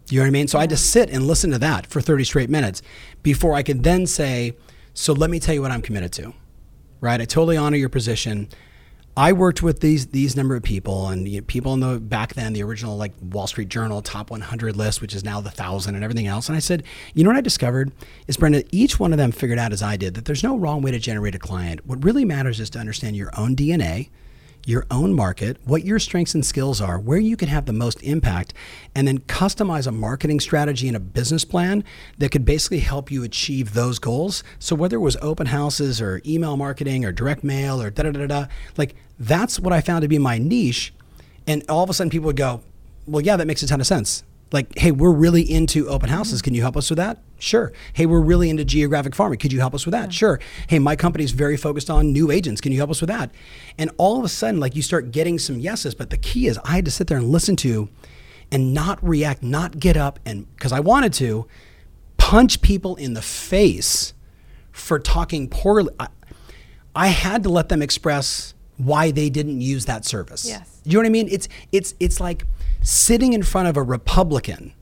You 0.09 0.19
know 0.19 0.23
what 0.23 0.27
I 0.27 0.31
mean? 0.31 0.47
So 0.47 0.57
I 0.57 0.61
had 0.61 0.69
to 0.69 0.77
sit 0.77 1.09
and 1.09 1.25
listen 1.25 1.51
to 1.51 1.59
that 1.59 1.87
for 1.87 2.01
30 2.01 2.23
straight 2.23 2.49
minutes 2.49 2.81
before 3.23 3.53
I 3.53 3.63
could 3.63 3.83
then 3.83 4.05
say, 4.05 4.55
So 4.93 5.13
let 5.13 5.29
me 5.29 5.39
tell 5.39 5.55
you 5.55 5.61
what 5.61 5.71
I'm 5.71 5.81
committed 5.81 6.11
to. 6.13 6.33
Right? 7.01 7.19
I 7.19 7.25
totally 7.25 7.57
honor 7.57 7.77
your 7.77 7.89
position. 7.89 8.49
I 9.17 9.31
worked 9.31 9.63
with 9.63 9.79
these 9.79 10.07
these 10.07 10.35
number 10.35 10.57
of 10.57 10.63
people 10.63 11.07
and 11.07 11.25
you 11.25 11.39
know, 11.39 11.45
people 11.45 11.73
in 11.73 11.79
the 11.79 11.99
back 11.99 12.33
then 12.33 12.51
the 12.51 12.63
original 12.63 12.97
like 12.97 13.13
Wall 13.21 13.47
Street 13.47 13.69
Journal 13.69 14.01
top 14.01 14.29
100 14.29 14.75
list, 14.75 15.01
which 15.01 15.15
is 15.15 15.23
now 15.23 15.39
the 15.39 15.49
thousand 15.49 15.95
and 15.95 16.03
everything 16.03 16.27
else. 16.27 16.49
And 16.49 16.55
I 16.55 16.59
said, 16.59 16.83
you 17.13 17.23
know 17.23 17.29
what 17.29 17.37
I 17.37 17.41
discovered 17.41 17.93
is 18.27 18.35
Brenda, 18.35 18.63
each 18.71 18.99
one 18.99 19.13
of 19.13 19.17
them 19.17 19.31
figured 19.31 19.57
out 19.57 19.71
as 19.71 19.81
I 19.81 19.95
did 19.95 20.15
that 20.15 20.25
there's 20.25 20.43
no 20.43 20.57
wrong 20.57 20.81
way 20.81 20.91
to 20.91 20.99
generate 20.99 21.33
a 21.33 21.39
client. 21.39 21.85
What 21.85 22.03
really 22.03 22.25
matters 22.25 22.59
is 22.59 22.69
to 22.71 22.79
understand 22.79 23.15
your 23.15 23.31
own 23.37 23.55
DNA 23.55 24.09
your 24.65 24.85
own 24.91 25.13
market, 25.13 25.57
what 25.63 25.85
your 25.85 25.99
strengths 25.99 26.33
and 26.33 26.45
skills 26.45 26.81
are, 26.81 26.99
where 26.99 27.19
you 27.19 27.37
can 27.37 27.47
have 27.47 27.65
the 27.65 27.73
most 27.73 28.01
impact, 28.03 28.53
and 28.95 29.07
then 29.07 29.19
customize 29.19 29.87
a 29.87 29.91
marketing 29.91 30.39
strategy 30.39 30.87
and 30.87 30.97
a 30.97 30.99
business 30.99 31.45
plan 31.45 31.83
that 32.17 32.31
could 32.31 32.43
basically 32.43 32.79
help 32.79 33.11
you 33.11 33.23
achieve 33.23 33.73
those 33.73 33.99
goals. 33.99 34.43
So 34.59 34.75
whether 34.75 34.97
it 34.97 35.01
was 35.01 35.17
open 35.21 35.47
houses 35.47 36.01
or 36.01 36.21
email 36.25 36.57
marketing 36.57 37.05
or 37.05 37.11
direct 37.11 37.43
mail 37.43 37.81
or 37.81 37.89
da 37.89 38.03
da 38.03 38.11
da 38.11 38.27
da, 38.27 38.45
like 38.75 38.95
that's 39.19 39.59
what 39.59 39.71
I 39.71 39.81
found 39.81 40.01
to 40.01 40.07
be 40.07 40.17
my 40.17 40.37
niche. 40.37 40.93
And 41.47 41.63
all 41.69 41.83
of 41.83 41.89
a 41.89 41.93
sudden 41.93 42.09
people 42.09 42.25
would 42.27 42.35
go, 42.35 42.61
well, 43.05 43.21
yeah, 43.21 43.37
that 43.37 43.45
makes 43.45 43.61
a 43.61 43.67
ton 43.67 43.79
of 43.79 43.87
sense. 43.87 44.23
Like, 44.55 44.77
hey, 44.79 44.91
we're 44.91 45.11
really 45.11 45.41
into 45.41 45.89
open 45.89 46.07
houses. 46.07 46.39
Mm-hmm. 46.39 46.45
Can 46.45 46.53
you 46.55 46.61
help 46.61 46.77
us 46.77 46.89
with 46.89 46.95
that? 46.95 47.19
Sure. 47.39 47.73
Hey, 47.91 48.05
we're 48.05 48.21
really 48.21 48.49
into 48.49 48.63
geographic 48.63 49.13
farming. 49.13 49.37
Could 49.37 49.51
you 49.51 49.59
help 49.59 49.75
us 49.75 49.85
with 49.85 49.91
that? 49.91 50.05
Yeah. 50.05 50.11
Sure. 50.11 50.39
Hey, 50.67 50.79
my 50.79 50.95
company's 50.95 51.31
very 51.31 51.57
focused 51.57 51.89
on 51.89 52.13
new 52.13 52.31
agents. 52.31 52.61
Can 52.61 52.71
you 52.71 52.77
help 52.77 52.89
us 52.89 53.01
with 53.01 53.09
that? 53.09 53.31
And 53.77 53.91
all 53.97 54.17
of 54.17 54.23
a 54.23 54.29
sudden, 54.29 54.61
like 54.61 54.73
you 54.73 54.81
start 54.81 55.11
getting 55.11 55.39
some 55.39 55.59
yeses. 55.59 55.93
But 55.93 56.09
the 56.09 56.17
key 56.17 56.47
is 56.47 56.57
I 56.63 56.77
had 56.77 56.85
to 56.85 56.91
sit 56.91 57.07
there 57.07 57.17
and 57.17 57.27
listen 57.27 57.57
to 57.57 57.89
and 58.49 58.73
not 58.73 59.05
react, 59.05 59.43
not 59.43 59.77
get 59.77 59.97
up 59.97 60.21
and 60.25 60.49
because 60.55 60.71
I 60.71 60.79
wanted 60.79 61.11
to 61.15 61.47
punch 62.15 62.61
people 62.61 62.95
in 62.95 63.13
the 63.13 63.21
face 63.21 64.13
for 64.71 64.99
talking 64.99 65.49
poorly. 65.49 65.93
I, 65.99 66.07
I 66.95 67.07
had 67.07 67.43
to 67.43 67.49
let 67.49 67.67
them 67.67 67.81
express 67.81 68.53
why 68.77 69.11
they 69.11 69.29
didn't 69.29 69.59
use 69.59 69.85
that 69.85 70.05
service. 70.05 70.47
Yes. 70.47 70.81
You 70.85 70.93
know 70.93 70.99
what 70.99 71.07
I 71.07 71.09
mean? 71.09 71.27
It's 71.29 71.49
it's 71.73 71.93
it's 71.99 72.21
like 72.21 72.45
sitting 72.85 73.33
in 73.33 73.43
front 73.43 73.67
of 73.67 73.75
a 73.75 73.83
Republican 73.83 74.73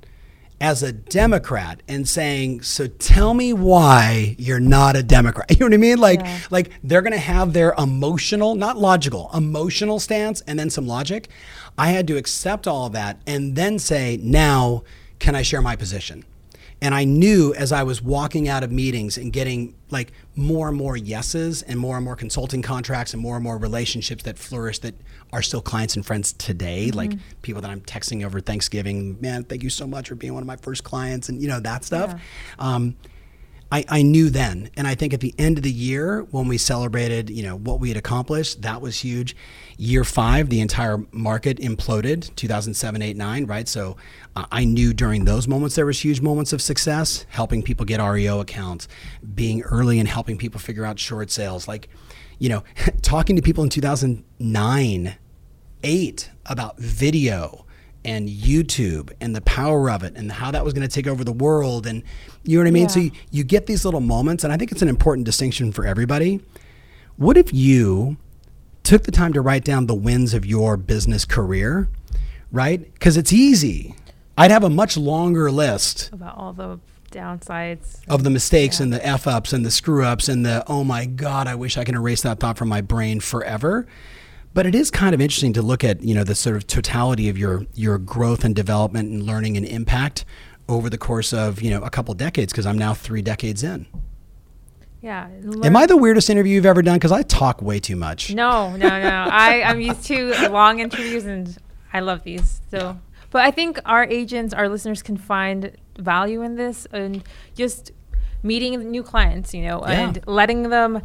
as 0.60 0.84
a 0.84 0.91
Democrat 0.91 1.82
and 1.88 2.08
saying, 2.08 2.62
"So 2.62 2.88
tell 2.88 3.34
me 3.34 3.54
why 3.54 4.36
you're 4.38 4.60
not 4.60 4.95
a 4.95 5.04
Democrat." 5.04 5.49
You 5.51 5.58
know 5.60 5.66
what 5.68 5.74
I 5.74 5.78
mean? 5.78 5.99
Like, 5.99 6.20
yeah. 6.22 6.39
like 6.51 6.72
they're 6.84 7.01
going 7.01 7.14
to 7.14 7.20
have 7.20 7.54
their 7.54 7.74
emotional, 7.78 8.56
not 8.56 8.78
logical, 8.78 9.30
emotional 9.34 9.99
stance, 9.99 10.41
and 10.41 10.60
then 10.60 10.70
some 10.70 10.88
logic. 10.88 11.30
I 11.78 11.89
had 11.89 12.08
to 12.08 12.18
accept 12.18 12.68
all 12.68 12.86
of 12.86 12.93
that 12.93 13.22
and 13.26 13.56
then 13.56 13.80
say, 13.80 14.20
"Now, 14.22 14.84
can 15.20 15.36
I 15.36 15.41
share 15.41 15.62
my 15.62 15.76
position?" 15.76 16.26
And 16.84 16.94
I 16.94 17.06
knew 17.06 17.54
as 17.54 17.72
I 17.72 17.84
was 17.84 18.02
walking 18.02 18.50
out 18.50 18.62
of 18.62 18.70
meetings 18.70 19.18
and 19.18 19.32
getting 19.32 19.74
like 19.90 20.12
more 20.36 20.68
and 20.68 20.76
more 20.76 20.98
yeses 20.98 21.62
and 21.62 21.80
more 21.80 21.96
and 21.96 22.04
more 22.04 22.18
consulting 22.18 22.62
contracts 22.62 23.14
and 23.14 23.24
more 23.24 23.36
and 23.36 23.44
more 23.44 23.58
relationships 23.58 24.24
that 24.24 24.38
flourish 24.38 24.80
that 24.80 24.94
are 25.32 25.42
still 25.42 25.62
clients 25.62 25.96
and 25.96 26.06
friends 26.06 26.34
today, 26.34 26.88
mm-hmm. 26.90 26.98
like 26.98 27.14
people 27.42 27.62
that 27.62 27.72
I'm 27.72 27.80
texting 27.80 28.26
over 28.26 28.42
Thanksgiving, 28.42 29.18
man, 29.22 29.46
thank 29.46 29.64
you 29.64 29.70
so 29.70 29.88
much 29.88 30.10
for 30.10 30.16
being 30.16 30.34
one 30.34 30.44
of 30.44 30.48
my 30.48 30.58
first 30.58 30.84
clients 30.84 31.30
and 31.30 31.42
you 31.42 31.48
know 31.48 31.62
that 31.62 31.86
stuff. 31.86 32.10
Yeah. 32.10 32.20
Um, 32.60 32.98
I, 33.74 33.84
I 33.89 34.01
knew 34.03 34.30
then. 34.30 34.69
And 34.78 34.86
I 34.86 34.93
think 34.93 35.15
at 35.15 35.19
the 35.19 35.34
end 35.39 35.57
of 35.57 35.63
the 35.63 35.71
year, 35.71 36.28
when 36.30 36.47
we 36.47 36.59
celebrated, 36.59 37.32
you 37.32 37.41
know, 37.41 37.57
what 37.57 37.80
we 37.80 37.88
had 37.88 37.97
accomplished, 37.97 38.61
that 38.61 38.82
was 38.82 38.99
huge. 38.99 39.36
Year 39.80 40.03
five, 40.03 40.49
the 40.49 40.61
entire 40.61 40.99
market 41.11 41.57
imploded, 41.57 42.36
2007, 42.36 43.01
8, 43.01 43.17
9, 43.17 43.45
right? 43.47 43.67
So 43.67 43.97
uh, 44.36 44.45
I 44.51 44.63
knew 44.63 44.93
during 44.93 45.26
those 45.26 45.47
moments 45.47 45.76
there 45.76 45.88
was 45.88 46.05
huge 46.05 46.21
moments 46.21 46.53
of 46.53 46.61
success, 46.61 47.26
helping 47.30 47.63
people 47.63 47.84
get 47.84 47.99
REO 47.99 48.41
accounts, 48.41 48.88
being 49.34 49.63
early 49.63 49.97
and 49.97 50.07
helping 50.07 50.38
people 50.38 50.59
figure 50.59 50.86
out 50.86 50.99
short 50.99 51.32
sales. 51.32 51.67
Like, 51.67 51.89
you 52.38 52.49
know, 52.49 52.63
talking 53.01 53.36
to 53.38 53.41
people 53.41 53.63
in 53.63 53.71
2009, 53.71 55.15
8 55.84 56.30
about 56.45 56.78
video 56.78 57.65
and 58.06 58.28
YouTube 58.28 59.12
and 59.22 59.36
the 59.36 59.41
power 59.41 59.89
of 59.89 60.04
it 60.04 60.16
and 60.16 60.32
how 60.32 60.51
that 60.51 60.64
was 60.64 60.74
going 60.74 60.88
to 60.88 60.93
take 60.93 61.08
over 61.08 61.24
the 61.24 61.34
world. 61.34 61.88
And 61.88 62.04
you 62.43 62.58
know 62.58 62.64
what 62.64 62.68
I 62.68 62.72
mean? 62.72 62.84
Yeah. 62.84 62.88
So 62.88 62.99
you, 62.99 63.12
you 63.32 63.43
get 63.43 63.66
these 63.66 63.86
little 63.86 64.01
moments, 64.01 64.43
and 64.43 64.51
I 64.51 64.58
think 64.58 64.72
it's 64.72 64.82
an 64.82 64.89
important 64.89 65.26
distinction 65.26 65.72
for 65.72 65.86
everybody. 65.86 66.41
What 67.16 67.38
if 67.38 67.54
you 67.54 68.18
took 68.84 69.04
the 69.04 69.12
time 69.12 69.34
to 69.34 69.41
write 69.41 69.64
down 69.64 69.88
the 69.88 69.95
wins 69.95 70.34
of 70.34 70.45
your 70.45 70.78
business 70.78 71.26
career, 71.26 71.89
right? 72.51 72.93
Because 72.93 73.18
it's 73.18 73.34
easy. 73.34 73.95
I'd 74.38 74.51
have 74.51 74.64
a 74.64 74.70
much 74.70 74.97
longer 74.97 75.51
list 75.51 76.12
about 76.12 76.38
all 76.38 76.54
the 76.54 76.80
downsides 77.12 77.99
of 78.10 78.24
the 78.24 78.30
mistakes 78.30 78.80
yeah. 78.80 78.84
and 78.84 78.93
the 78.93 79.06
f 79.06 79.28
ups 79.28 79.54
and 79.54 79.64
the 79.64 79.70
screw 79.70 80.04
ups 80.04 80.28
and 80.28 80.45
the 80.45 80.64
oh 80.68 80.84
my 80.84 81.06
god, 81.06 81.47
I 81.47 81.56
wish 81.56 81.78
I 81.78 81.84
can 81.84 81.95
erase 81.95 82.22
that 82.24 82.39
thought 82.39 82.58
from 82.58 82.70
my 82.70 82.82
brain 82.82 83.20
forever. 83.20 83.88
But 84.54 84.66
it 84.66 84.76
is 84.76 84.91
kind 84.91 85.16
of 85.16 85.22
interesting 85.22 85.54
to 85.54 85.62
look 85.62 85.84
at, 85.84 86.04
you 86.04 86.14
know, 86.14 86.24
the 86.24 86.36
sort 86.36 86.56
of 86.56 86.68
totality 86.68 87.28
of 87.30 87.38
your 87.38 87.66
your 87.74 87.97
growth 87.97 88.43
and 88.43 88.56
development 88.56 89.12
and 89.12 89.24
learning 89.24 89.58
and 89.58 89.66
impact 89.66 90.26
over 90.70 90.89
the 90.89 90.97
course 90.97 91.34
of, 91.34 91.62
you 91.62 91.70
know, 91.70 91.82
a 91.82 91.89
couple 91.89 92.14
decades 92.14 92.54
because 92.54 92.66
I'm 92.66 92.78
now 92.78 92.93
3 92.93 93.22
decades 93.22 93.64
in. 93.64 93.86
Yeah. 95.01 95.28
Learn. 95.41 95.66
Am 95.66 95.76
I 95.76 95.86
the 95.86 95.97
weirdest 95.97 96.30
interview 96.30 96.56
you've 96.56 96.66
ever 96.66 96.82
done? 96.82 96.95
Because 96.95 97.12
I 97.12 97.24
talk 97.24 97.62
way 97.62 97.80
too 97.80 97.97
much. 97.97 98.34
No, 98.34 98.74
no, 98.78 98.88
no. 98.88 99.28
I, 99.30 99.62
I'm 99.64 99.82
used 99.82 100.06
to 100.06 100.49
long 100.49 100.80
interviews 100.80 101.26
and 101.26 101.58
I 101.91 101.99
love 101.99 102.24
these. 102.24 102.62
So, 102.72 102.78
yeah. 102.78 102.95
but 103.30 103.41
I 103.41 103.51
think 103.51 103.80
our 103.86 104.06
agents, 104.06 104.54
our 104.54 104.70
listeners 104.70 105.04
can 105.04 105.18
find 105.18 105.76
value 105.99 106.41
in 106.41 106.56
this 106.56 106.88
and 106.93 107.22
just 107.54 107.91
meeting 108.43 108.80
new 108.89 109.04
clients, 109.04 109.54
you 109.54 109.64
know, 109.64 109.84
yeah. 109.86 109.91
and 109.91 110.20
letting 110.26 110.70
them 110.70 111.01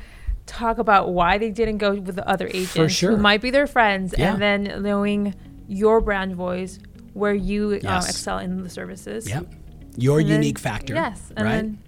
talk 0.49 0.79
about 0.79 1.11
why 1.11 1.39
they 1.39 1.51
didn't 1.51 1.79
go 1.79 1.95
with 1.95 2.17
the 2.17 2.29
other 2.29 2.49
agents 2.53 2.95
sure. 2.95 3.13
who 3.13 3.17
might 3.17 3.41
be 3.41 3.51
their 3.51 3.67
friends, 3.67 4.15
yeah. 4.17 4.33
and 4.33 4.43
then 4.43 4.83
knowing 4.83 5.35
your 5.69 6.01
brand 6.01 6.35
voice, 6.35 6.79
where 7.13 7.35
you 7.35 7.73
uh, 7.73 7.79
yes. 7.83 8.09
excel 8.09 8.39
in 8.39 8.63
the 8.63 8.71
services. 8.71 9.29
Yep. 9.29 9.55
Your 9.97 10.21
and 10.21 10.29
unique 10.29 10.61
then, 10.61 10.73
factor. 10.73 10.95
Yes. 10.95 11.33
right. 11.37 11.45
Then, 11.45 11.79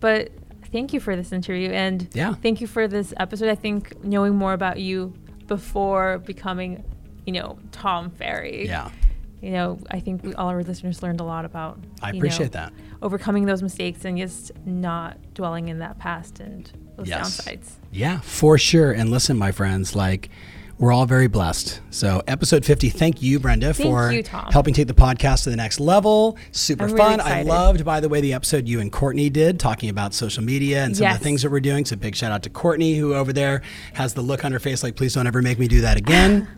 but 0.00 0.32
thank 0.72 0.92
you 0.92 1.00
for 1.00 1.16
this 1.16 1.32
interview 1.32 1.70
and 1.70 2.08
yeah. 2.12 2.34
thank 2.34 2.60
you 2.60 2.66
for 2.66 2.88
this 2.88 3.12
episode. 3.16 3.48
I 3.48 3.54
think 3.54 4.04
knowing 4.04 4.34
more 4.34 4.52
about 4.52 4.78
you 4.78 5.14
before 5.46 6.18
becoming, 6.18 6.84
you 7.26 7.32
know, 7.32 7.58
Tom 7.72 8.10
Ferry. 8.10 8.66
Yeah. 8.66 8.90
You 9.40 9.50
know, 9.50 9.78
I 9.90 10.00
think 10.00 10.24
we, 10.24 10.34
all 10.34 10.48
our 10.48 10.62
listeners 10.62 11.02
learned 11.02 11.20
a 11.20 11.24
lot 11.24 11.44
about. 11.44 11.78
I 12.02 12.10
appreciate 12.10 12.54
know, 12.54 12.60
that. 12.60 12.72
Overcoming 13.02 13.46
those 13.46 13.62
mistakes 13.62 14.04
and 14.04 14.18
just 14.18 14.52
not 14.66 15.16
dwelling 15.34 15.68
in 15.68 15.78
that 15.78 15.98
past 15.98 16.40
and 16.40 16.70
those 16.96 17.08
yes. 17.08 17.40
downsides. 17.40 17.70
Yeah, 17.92 18.20
for 18.20 18.58
sure. 18.58 18.92
And 18.92 19.10
listen, 19.10 19.36
my 19.36 19.52
friends, 19.52 19.94
like 19.94 20.30
we're 20.78 20.92
all 20.92 21.06
very 21.06 21.26
blessed. 21.26 21.80
So, 21.90 22.22
episode 22.28 22.64
50, 22.64 22.90
thank 22.90 23.20
you, 23.20 23.40
Brenda, 23.40 23.74
thank 23.74 23.88
for 23.88 24.12
you, 24.12 24.22
helping 24.52 24.74
take 24.74 24.86
the 24.86 24.94
podcast 24.94 25.42
to 25.44 25.50
the 25.50 25.56
next 25.56 25.80
level. 25.80 26.38
Super 26.52 26.88
fun. 26.88 27.20
I 27.20 27.42
loved, 27.42 27.84
by 27.84 27.98
the 27.98 28.08
way, 28.08 28.20
the 28.20 28.32
episode 28.32 28.68
you 28.68 28.80
and 28.80 28.92
Courtney 28.92 29.28
did 29.28 29.58
talking 29.58 29.90
about 29.90 30.14
social 30.14 30.44
media 30.44 30.84
and 30.84 30.96
some 30.96 31.04
yes. 31.04 31.14
of 31.14 31.18
the 31.18 31.24
things 31.24 31.42
that 31.42 31.50
we're 31.50 31.60
doing. 31.60 31.84
So, 31.84 31.96
big 31.96 32.14
shout 32.14 32.30
out 32.30 32.44
to 32.44 32.50
Courtney, 32.50 32.94
who 32.94 33.14
over 33.14 33.32
there 33.32 33.62
has 33.94 34.14
the 34.14 34.22
look 34.22 34.44
on 34.44 34.52
her 34.52 34.60
face 34.60 34.84
like, 34.84 34.94
please 34.94 35.14
don't 35.14 35.26
ever 35.26 35.42
make 35.42 35.58
me 35.58 35.66
do 35.66 35.80
that 35.80 35.96
again. 35.96 36.48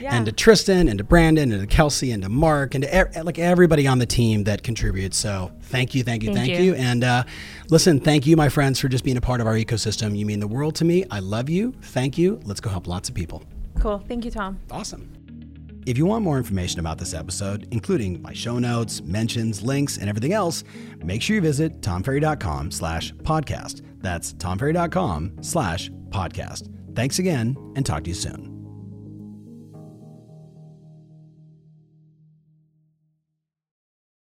Yeah. 0.00 0.14
and 0.14 0.24
to 0.26 0.32
Tristan 0.32 0.88
and 0.88 0.98
to 0.98 1.04
Brandon 1.04 1.52
and 1.52 1.60
to 1.60 1.66
Kelsey 1.66 2.10
and 2.10 2.22
to 2.22 2.28
Mark 2.28 2.74
and 2.74 2.84
to 2.84 3.00
er- 3.00 3.22
like 3.22 3.38
everybody 3.38 3.86
on 3.86 3.98
the 3.98 4.06
team 4.06 4.44
that 4.44 4.62
contributes. 4.62 5.16
So 5.16 5.52
thank 5.62 5.94
you, 5.94 6.02
thank 6.02 6.22
you, 6.22 6.32
thank, 6.32 6.48
thank 6.48 6.58
you. 6.58 6.72
you. 6.72 6.74
And 6.74 7.04
uh, 7.04 7.24
listen, 7.68 8.00
thank 8.00 8.26
you, 8.26 8.36
my 8.36 8.48
friends, 8.48 8.80
for 8.80 8.88
just 8.88 9.04
being 9.04 9.16
a 9.16 9.20
part 9.20 9.40
of 9.40 9.46
our 9.46 9.54
ecosystem. 9.54 10.16
You 10.16 10.26
mean 10.26 10.40
the 10.40 10.48
world 10.48 10.74
to 10.76 10.84
me. 10.84 11.04
I 11.10 11.20
love 11.20 11.48
you. 11.48 11.72
Thank 11.82 12.16
you. 12.16 12.40
Let's 12.44 12.60
go 12.60 12.70
help 12.70 12.86
lots 12.86 13.08
of 13.08 13.14
people. 13.14 13.42
Cool. 13.78 14.02
Thank 14.08 14.24
you, 14.24 14.30
Tom. 14.30 14.58
Awesome. 14.70 15.10
If 15.86 15.96
you 15.96 16.04
want 16.04 16.24
more 16.24 16.36
information 16.36 16.78
about 16.78 16.98
this 16.98 17.14
episode, 17.14 17.66
including 17.70 18.20
my 18.20 18.34
show 18.34 18.58
notes, 18.58 19.00
mentions, 19.02 19.62
links, 19.62 19.96
and 19.96 20.08
everything 20.08 20.32
else, 20.32 20.62
make 20.98 21.22
sure 21.22 21.36
you 21.36 21.42
visit 21.42 21.80
tomferry.com 21.80 22.70
slash 22.70 23.12
podcast. 23.14 23.82
That's 24.02 24.34
tomferry.com 24.34 25.42
slash 25.42 25.90
podcast. 26.10 26.68
Thanks 26.94 27.18
again 27.18 27.56
and 27.76 27.86
talk 27.86 28.04
to 28.04 28.10
you 28.10 28.14
soon. 28.14 28.49